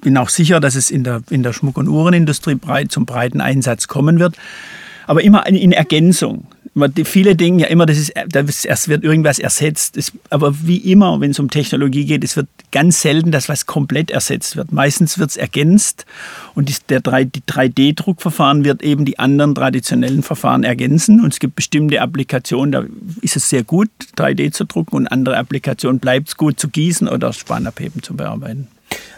bin 0.00 0.16
auch 0.16 0.30
sicher, 0.30 0.58
dass 0.60 0.74
es 0.74 0.90
in 0.90 1.04
der, 1.04 1.22
in 1.28 1.42
der 1.42 1.52
Schmuck- 1.52 1.76
und 1.76 1.88
Uhrenindustrie 1.88 2.54
breit, 2.54 2.90
zum 2.90 3.04
breiten 3.04 3.40
Einsatz 3.40 3.88
kommen 3.88 4.18
wird 4.18 4.36
aber 5.10 5.24
immer 5.24 5.44
in 5.44 5.72
Ergänzung. 5.72 6.46
Viele 7.04 7.34
Dinge 7.34 7.62
ja 7.62 7.68
immer, 7.68 7.84
das 7.84 7.98
ist, 7.98 8.12
es 8.64 8.88
wird 8.88 9.02
irgendwas 9.02 9.38
ersetzt. 9.38 9.96
Das, 9.96 10.12
aber 10.30 10.54
wie 10.62 10.76
immer, 10.76 11.20
wenn 11.20 11.32
es 11.32 11.38
um 11.38 11.50
Technologie 11.50 12.04
geht, 12.04 12.22
es 12.22 12.36
wird 12.36 12.46
ganz 12.70 13.02
selten, 13.02 13.32
dass 13.32 13.48
was 13.48 13.66
komplett 13.66 14.10
ersetzt 14.10 14.56
wird. 14.56 14.72
Meistens 14.72 15.18
wird 15.18 15.30
es 15.30 15.36
ergänzt 15.36 16.06
und 16.54 16.68
die, 16.68 16.74
der 16.88 17.00
3, 17.00 17.24
die 17.24 17.40
3D-Druckverfahren 17.40 18.64
wird 18.64 18.82
eben 18.82 19.04
die 19.04 19.18
anderen 19.18 19.54
traditionellen 19.54 20.22
Verfahren 20.22 20.62
ergänzen. 20.62 21.20
Und 21.20 21.32
es 21.32 21.40
gibt 21.40 21.56
bestimmte 21.56 22.00
Applikationen, 22.00 22.72
da 22.72 22.84
ist 23.20 23.36
es 23.36 23.48
sehr 23.48 23.64
gut, 23.64 23.90
3D 24.16 24.52
zu 24.52 24.64
drucken 24.64 24.96
und 24.96 25.08
andere 25.08 25.36
Applikationen 25.38 25.98
bleibt 25.98 26.28
es 26.28 26.36
gut 26.36 26.60
zu 26.60 26.68
gießen 26.68 27.08
oder 27.08 27.32
Spanabheben 27.32 28.02
zu 28.02 28.14
bearbeiten. 28.14 28.68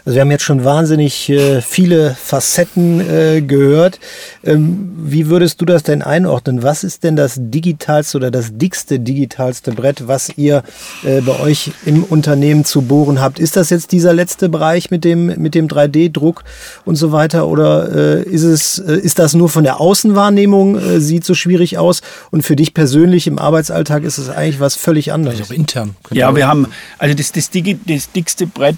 Also 0.05 0.15
wir 0.15 0.21
haben 0.21 0.31
jetzt 0.31 0.43
schon 0.43 0.65
wahnsinnig 0.65 1.29
äh, 1.29 1.61
viele 1.61 2.13
Facetten 2.13 2.99
äh, 2.99 3.41
gehört. 3.41 4.01
Ähm, 4.43 4.91
wie 4.97 5.27
würdest 5.27 5.61
du 5.61 5.65
das 5.65 5.83
denn 5.83 6.01
einordnen? 6.01 6.61
Was 6.61 6.83
ist 6.83 7.05
denn 7.05 7.15
das 7.15 7.35
digitalste 7.37 8.17
oder 8.17 8.29
das 8.29 8.57
dickste 8.57 8.99
digitalste 8.99 9.71
Brett, 9.71 10.05
was 10.09 10.37
ihr 10.37 10.63
äh, 11.05 11.21
bei 11.21 11.39
euch 11.39 11.71
im 11.85 12.03
Unternehmen 12.03 12.65
zu 12.65 12.81
bohren 12.81 13.21
habt? 13.21 13.39
Ist 13.39 13.55
das 13.55 13.69
jetzt 13.69 13.93
dieser 13.93 14.13
letzte 14.13 14.49
Bereich 14.49 14.91
mit 14.91 15.05
dem, 15.05 15.27
mit 15.41 15.55
dem 15.55 15.69
3D-Druck 15.69 16.43
und 16.83 16.95
so 16.95 17.13
weiter? 17.13 17.47
Oder 17.47 17.89
äh, 17.95 18.23
ist 18.23 18.43
es, 18.43 18.79
äh, 18.79 18.97
ist 18.97 19.19
das 19.19 19.33
nur 19.33 19.47
von 19.47 19.63
der 19.63 19.79
Außenwahrnehmung, 19.79 20.79
äh, 20.79 20.99
sieht 20.99 21.23
so 21.23 21.33
schwierig 21.33 21.77
aus? 21.77 22.01
Und 22.29 22.41
für 22.41 22.57
dich 22.57 22.73
persönlich 22.73 23.25
im 23.25 23.39
Arbeitsalltag 23.39 24.03
ist 24.03 24.17
es 24.17 24.27
eigentlich 24.27 24.59
was 24.59 24.75
völlig 24.75 25.13
anderes? 25.13 25.39
Also 25.39 25.53
auch 25.53 25.57
intern. 25.57 25.95
Ja, 26.11 26.35
wir 26.35 26.45
haben, 26.45 26.67
also 26.97 27.15
das, 27.15 27.31
das, 27.31 27.49
das 27.87 28.11
dickste 28.11 28.47
Brett 28.47 28.75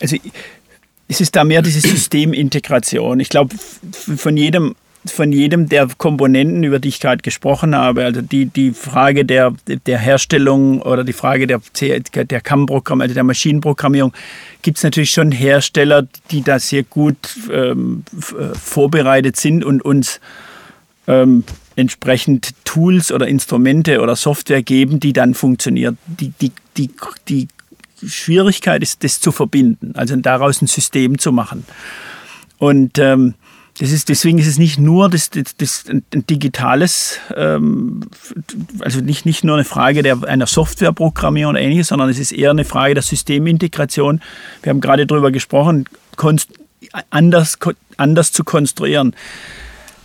also 0.00 0.16
es 1.08 1.20
ist 1.20 1.36
da 1.36 1.44
mehr 1.44 1.62
diese 1.62 1.80
Systemintegration. 1.80 3.20
Ich 3.20 3.28
glaube, 3.28 3.54
von 3.92 4.36
jedem 4.36 4.74
von 5.06 5.32
jedem 5.32 5.68
der 5.68 5.88
Komponenten, 5.96 6.64
über 6.64 6.78
die 6.78 6.88
ich 6.88 7.00
gerade 7.00 7.22
gesprochen 7.22 7.74
habe, 7.74 8.04
also 8.04 8.20
die, 8.20 8.46
die 8.46 8.72
Frage 8.72 9.24
der, 9.24 9.54
der 9.86 9.98
Herstellung 9.98 10.82
oder 10.82 11.04
die 11.04 11.12
Frage 11.12 11.46
der, 11.46 11.60
der 11.80 12.40
CAM-Programm, 12.40 13.00
also 13.00 13.14
der 13.14 13.24
Maschinenprogrammierung, 13.24 14.12
gibt 14.62 14.78
es 14.78 14.84
natürlich 14.84 15.10
schon 15.10 15.32
Hersteller, 15.32 16.06
die 16.30 16.42
da 16.42 16.58
sehr 16.58 16.82
gut 16.82 17.16
ähm, 17.50 18.04
äh, 18.38 18.54
vorbereitet 18.54 19.36
sind 19.36 19.64
und 19.64 19.82
uns 19.82 20.20
ähm, 21.06 21.44
entsprechend 21.76 22.50
Tools 22.64 23.12
oder 23.12 23.28
Instrumente 23.28 24.00
oder 24.00 24.16
Software 24.16 24.62
geben, 24.62 25.00
die 25.00 25.12
dann 25.12 25.34
funktioniert. 25.34 25.96
Die, 26.06 26.32
die, 26.40 26.52
die, 26.76 26.90
die 27.28 27.48
Schwierigkeit 28.06 28.82
ist, 28.82 29.04
das 29.04 29.20
zu 29.20 29.32
verbinden, 29.32 29.92
also 29.94 30.16
daraus 30.16 30.62
ein 30.62 30.66
System 30.66 31.18
zu 31.18 31.32
machen. 31.32 31.64
Und 32.58 32.98
ähm, 32.98 33.34
das 33.78 33.92
ist, 33.92 34.08
deswegen 34.08 34.38
ist 34.38 34.48
es 34.48 34.58
nicht 34.58 34.78
nur 34.78 35.08
das, 35.08 35.30
das, 35.30 35.56
das 35.56 35.84
ein 35.88 36.02
digitales, 36.26 37.20
ähm, 37.36 38.02
also 38.80 39.00
nicht, 39.00 39.24
nicht 39.24 39.44
nur 39.44 39.54
eine 39.54 39.64
Frage 39.64 40.02
der, 40.02 40.24
einer 40.24 40.48
Softwareprogrammierung 40.48 41.52
oder 41.52 41.60
ähnliches, 41.60 41.88
sondern 41.88 42.08
es 42.08 42.18
ist 42.18 42.32
eher 42.32 42.50
eine 42.50 42.64
Frage 42.64 42.94
der 42.94 43.04
Systemintegration. 43.04 44.20
Wir 44.62 44.70
haben 44.70 44.80
gerade 44.80 45.06
darüber 45.06 45.30
gesprochen, 45.30 45.84
anders, 47.10 47.56
anders 47.96 48.32
zu 48.32 48.42
konstruieren. 48.42 49.14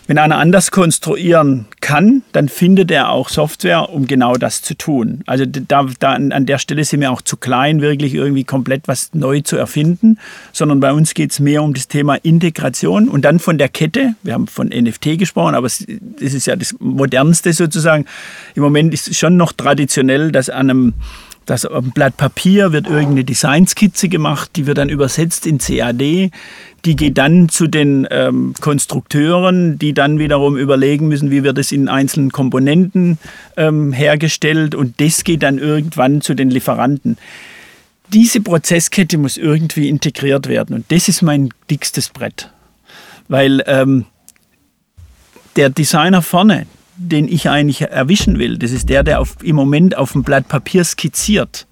Wenn 0.05 0.17
einer 0.17 0.37
anders 0.37 0.71
konstruieren 0.71 1.65
kann, 1.79 2.23
dann 2.33 2.49
findet 2.49 2.91
er 2.91 3.09
auch 3.09 3.29
Software, 3.29 3.89
um 3.89 4.05
genau 4.05 4.35
das 4.35 4.61
zu 4.61 4.75
tun. 4.75 5.21
Also 5.27 5.45
da, 5.45 5.87
da 5.99 6.11
an 6.13 6.45
der 6.45 6.57
Stelle 6.57 6.83
sind 6.83 6.99
wir 6.99 7.11
auch 7.11 7.21
zu 7.21 7.37
klein, 7.37 7.79
wirklich 7.79 8.13
irgendwie 8.13 8.43
komplett 8.43 8.87
was 8.87 9.13
neu 9.13 9.41
zu 9.41 9.55
erfinden, 9.55 10.19
sondern 10.51 10.81
bei 10.81 10.91
uns 10.91 11.13
geht 11.13 11.31
es 11.31 11.39
mehr 11.39 11.63
um 11.63 11.73
das 11.73 11.87
Thema 11.87 12.15
Integration 12.15 13.07
und 13.07 13.23
dann 13.23 13.39
von 13.39 13.57
der 13.57 13.69
Kette. 13.69 14.15
Wir 14.23 14.33
haben 14.33 14.47
von 14.47 14.67
NFT 14.67 15.17
gesprochen, 15.17 15.55
aber 15.55 15.67
es, 15.67 15.81
ist 16.19 16.47
ja 16.47 16.57
das 16.57 16.75
Modernste 16.79 17.53
sozusagen. 17.53 18.05
Im 18.55 18.63
Moment 18.63 18.93
ist 18.93 19.07
es 19.07 19.17
schon 19.17 19.37
noch 19.37 19.53
traditionell, 19.53 20.33
dass 20.33 20.49
an 20.49 20.69
einem 20.69 20.93
dass 21.45 21.65
auf 21.65 21.83
Blatt 21.93 22.17
Papier 22.17 22.71
wird 22.71 22.87
irgendeine 22.87 23.23
Designskizze 23.23 24.09
gemacht, 24.09 24.51
die 24.55 24.65
wird 24.65 24.77
dann 24.77 24.89
übersetzt 24.89 25.45
in 25.45 25.57
CAD. 25.57 26.31
Die 26.85 26.95
geht 26.95 27.17
dann 27.17 27.47
zu 27.49 27.67
den 27.67 28.07
ähm, 28.11 28.53
Konstrukteuren, 28.59 29.79
die 29.79 29.93
dann 29.93 30.19
wiederum 30.19 30.57
überlegen 30.57 31.07
müssen, 31.07 31.31
wie 31.31 31.43
wird 31.43 31.57
es 31.57 31.71
in 31.71 31.87
einzelnen 31.87 32.31
Komponenten 32.31 33.17
ähm, 33.55 33.93
hergestellt 33.93 34.75
und 34.75 34.99
das 34.99 35.23
geht 35.23 35.43
dann 35.43 35.59
irgendwann 35.59 36.21
zu 36.21 36.33
den 36.33 36.49
Lieferanten. 36.49 37.17
Diese 38.13 38.41
Prozesskette 38.41 39.17
muss 39.17 39.37
irgendwie 39.37 39.87
integriert 39.87 40.47
werden 40.47 40.75
und 40.75 40.91
das 40.91 41.07
ist 41.07 41.21
mein 41.21 41.49
dickstes 41.69 42.09
Brett, 42.09 42.49
weil 43.29 43.63
ähm, 43.65 44.05
der 45.55 45.69
Designer 45.69 46.21
vorne, 46.21 46.65
den 46.95 47.27
ich 47.27 47.49
eigentlich 47.49 47.81
erwischen 47.81 48.39
will, 48.39 48.57
das 48.57 48.71
ist 48.71 48.89
der, 48.89 49.03
der 49.03 49.19
auf, 49.19 49.37
im 49.43 49.55
Moment 49.55 49.97
auf 49.97 50.11
dem 50.13 50.23
Blatt 50.23 50.47
Papier 50.47 50.83
skizziert, 50.83 51.67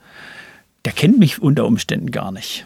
der 0.85 0.93
kennt 0.93 1.19
mich 1.19 1.41
unter 1.41 1.65
Umständen 1.65 2.11
gar 2.11 2.31
nicht. 2.31 2.65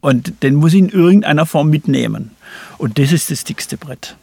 Und 0.00 0.42
den 0.42 0.54
muss 0.54 0.72
ich 0.72 0.80
in 0.80 0.88
irgendeiner 0.88 1.44
Form 1.44 1.68
mitnehmen. 1.68 2.30
Und 2.78 2.98
das 2.98 3.12
ist 3.12 3.30
das 3.30 3.44
dickste 3.44 3.76
Brett. 3.76 4.16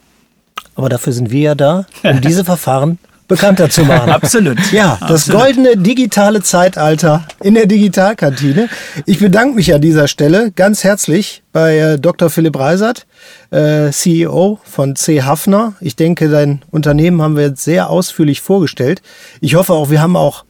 Aber 0.74 0.88
dafür 0.88 1.12
sind 1.12 1.30
wir 1.30 1.40
ja 1.40 1.54
da, 1.54 1.86
um 2.02 2.20
diese 2.22 2.44
Verfahren 2.44 2.98
bekannter 3.28 3.70
zu 3.70 3.84
machen. 3.84 4.10
Absolut. 4.10 4.72
Ja, 4.72 4.96
das 5.00 5.28
Absolut. 5.28 5.42
goldene 5.42 5.76
digitale 5.76 6.42
Zeitalter 6.42 7.24
in 7.40 7.54
der 7.54 7.66
Digitalkantine. 7.66 8.68
Ich 9.06 9.20
bedanke 9.20 9.54
mich 9.54 9.72
an 9.72 9.80
dieser 9.80 10.08
Stelle 10.08 10.50
ganz 10.50 10.82
herzlich 10.82 11.42
bei 11.52 11.78
äh, 11.78 11.98
Dr. 11.98 12.30
Philipp 12.30 12.58
Reisert, 12.58 13.06
äh, 13.50 13.90
CEO 13.90 14.58
von 14.64 14.96
C. 14.96 15.22
Hafner. 15.22 15.74
Ich 15.80 15.94
denke, 15.94 16.28
dein 16.28 16.62
Unternehmen 16.70 17.22
haben 17.22 17.36
wir 17.36 17.44
jetzt 17.44 17.64
sehr 17.64 17.90
ausführlich 17.90 18.40
vorgestellt. 18.40 19.02
Ich 19.40 19.54
hoffe 19.54 19.74
auch, 19.74 19.90
wir 19.90 20.00
haben 20.00 20.16
auch 20.16 20.44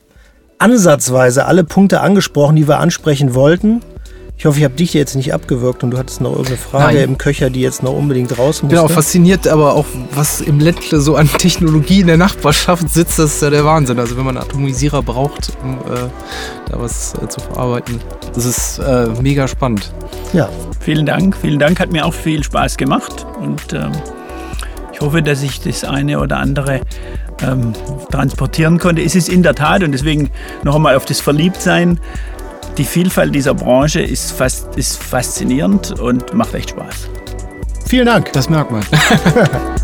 ansatzweise 0.57 1.45
alle 1.45 1.63
Punkte 1.63 2.01
angesprochen, 2.01 2.55
die 2.55 2.67
wir 2.67 2.79
ansprechen 2.79 3.33
wollten. 3.33 3.81
Ich 4.39 4.45
hoffe, 4.45 4.57
ich 4.57 4.63
habe 4.63 4.73
dich 4.73 4.93
jetzt 4.93 5.17
nicht 5.17 5.33
abgewürgt 5.33 5.83
und 5.83 5.91
du 5.91 5.97
hattest 5.97 6.21
noch 6.21 6.29
irgendeine 6.29 6.57
Frage 6.57 6.95
Nein. 6.99 7.09
im 7.09 7.17
Köcher, 7.17 7.49
die 7.49 7.59
jetzt 7.59 7.83
noch 7.83 7.91
unbedingt 7.91 8.39
raus 8.39 8.63
muss. 8.63 8.69
Genau, 8.69 8.87
fasziniert, 8.87 9.49
aber 9.49 9.73
auch 9.73 9.85
was 10.13 10.39
im 10.39 10.61
Ländle 10.61 11.01
so 11.01 11.17
an 11.17 11.27
Technologie 11.27 11.99
in 11.99 12.07
der 12.07 12.15
Nachbarschaft 12.15 12.87
sitzt, 12.89 13.19
das 13.19 13.35
ist 13.35 13.41
ja 13.41 13.49
der 13.49 13.65
Wahnsinn. 13.65 13.99
Also 13.99 14.15
wenn 14.15 14.23
man 14.23 14.37
einen 14.37 14.47
Atomisierer 14.47 15.03
braucht, 15.03 15.51
um 15.61 15.73
äh, 15.73 16.07
da 16.71 16.79
was 16.79 17.15
äh, 17.21 17.27
zu 17.27 17.41
verarbeiten, 17.41 17.99
das 18.33 18.45
ist 18.45 18.79
äh, 18.79 19.07
mega 19.21 19.45
spannend. 19.45 19.91
Ja. 20.31 20.47
Vielen 20.79 21.05
Dank, 21.05 21.35
vielen 21.35 21.59
Dank, 21.59 21.77
hat 21.81 21.91
mir 21.91 22.05
auch 22.05 22.13
viel 22.13 22.41
Spaß 22.41 22.77
gemacht 22.77 23.25
und 23.41 23.73
ähm, 23.73 23.91
ich 24.93 25.01
hoffe, 25.01 25.21
dass 25.21 25.43
ich 25.43 25.59
das 25.59 25.83
eine 25.83 26.17
oder 26.17 26.37
andere 26.37 26.79
ähm, 27.41 27.73
transportieren 28.09 28.79
konnte. 28.79 29.01
Es 29.01 29.15
ist 29.15 29.27
in 29.27 29.43
der 29.43 29.55
Tat 29.55 29.83
und 29.83 29.91
deswegen 29.91 30.29
noch 30.63 30.75
einmal 30.75 30.95
auf 30.95 31.03
das 31.03 31.19
Verliebtsein 31.19 31.99
die 32.77 32.85
Vielfalt 32.85 33.33
dieser 33.33 33.53
Branche 33.53 34.01
ist, 34.01 34.31
fast, 34.31 34.75
ist 34.75 35.01
faszinierend 35.01 35.99
und 35.99 36.33
macht 36.33 36.53
echt 36.53 36.71
Spaß. 36.71 37.09
Vielen 37.87 38.05
Dank. 38.05 38.31
Das 38.33 38.49
merkt 38.49 38.71
man. 38.71 38.83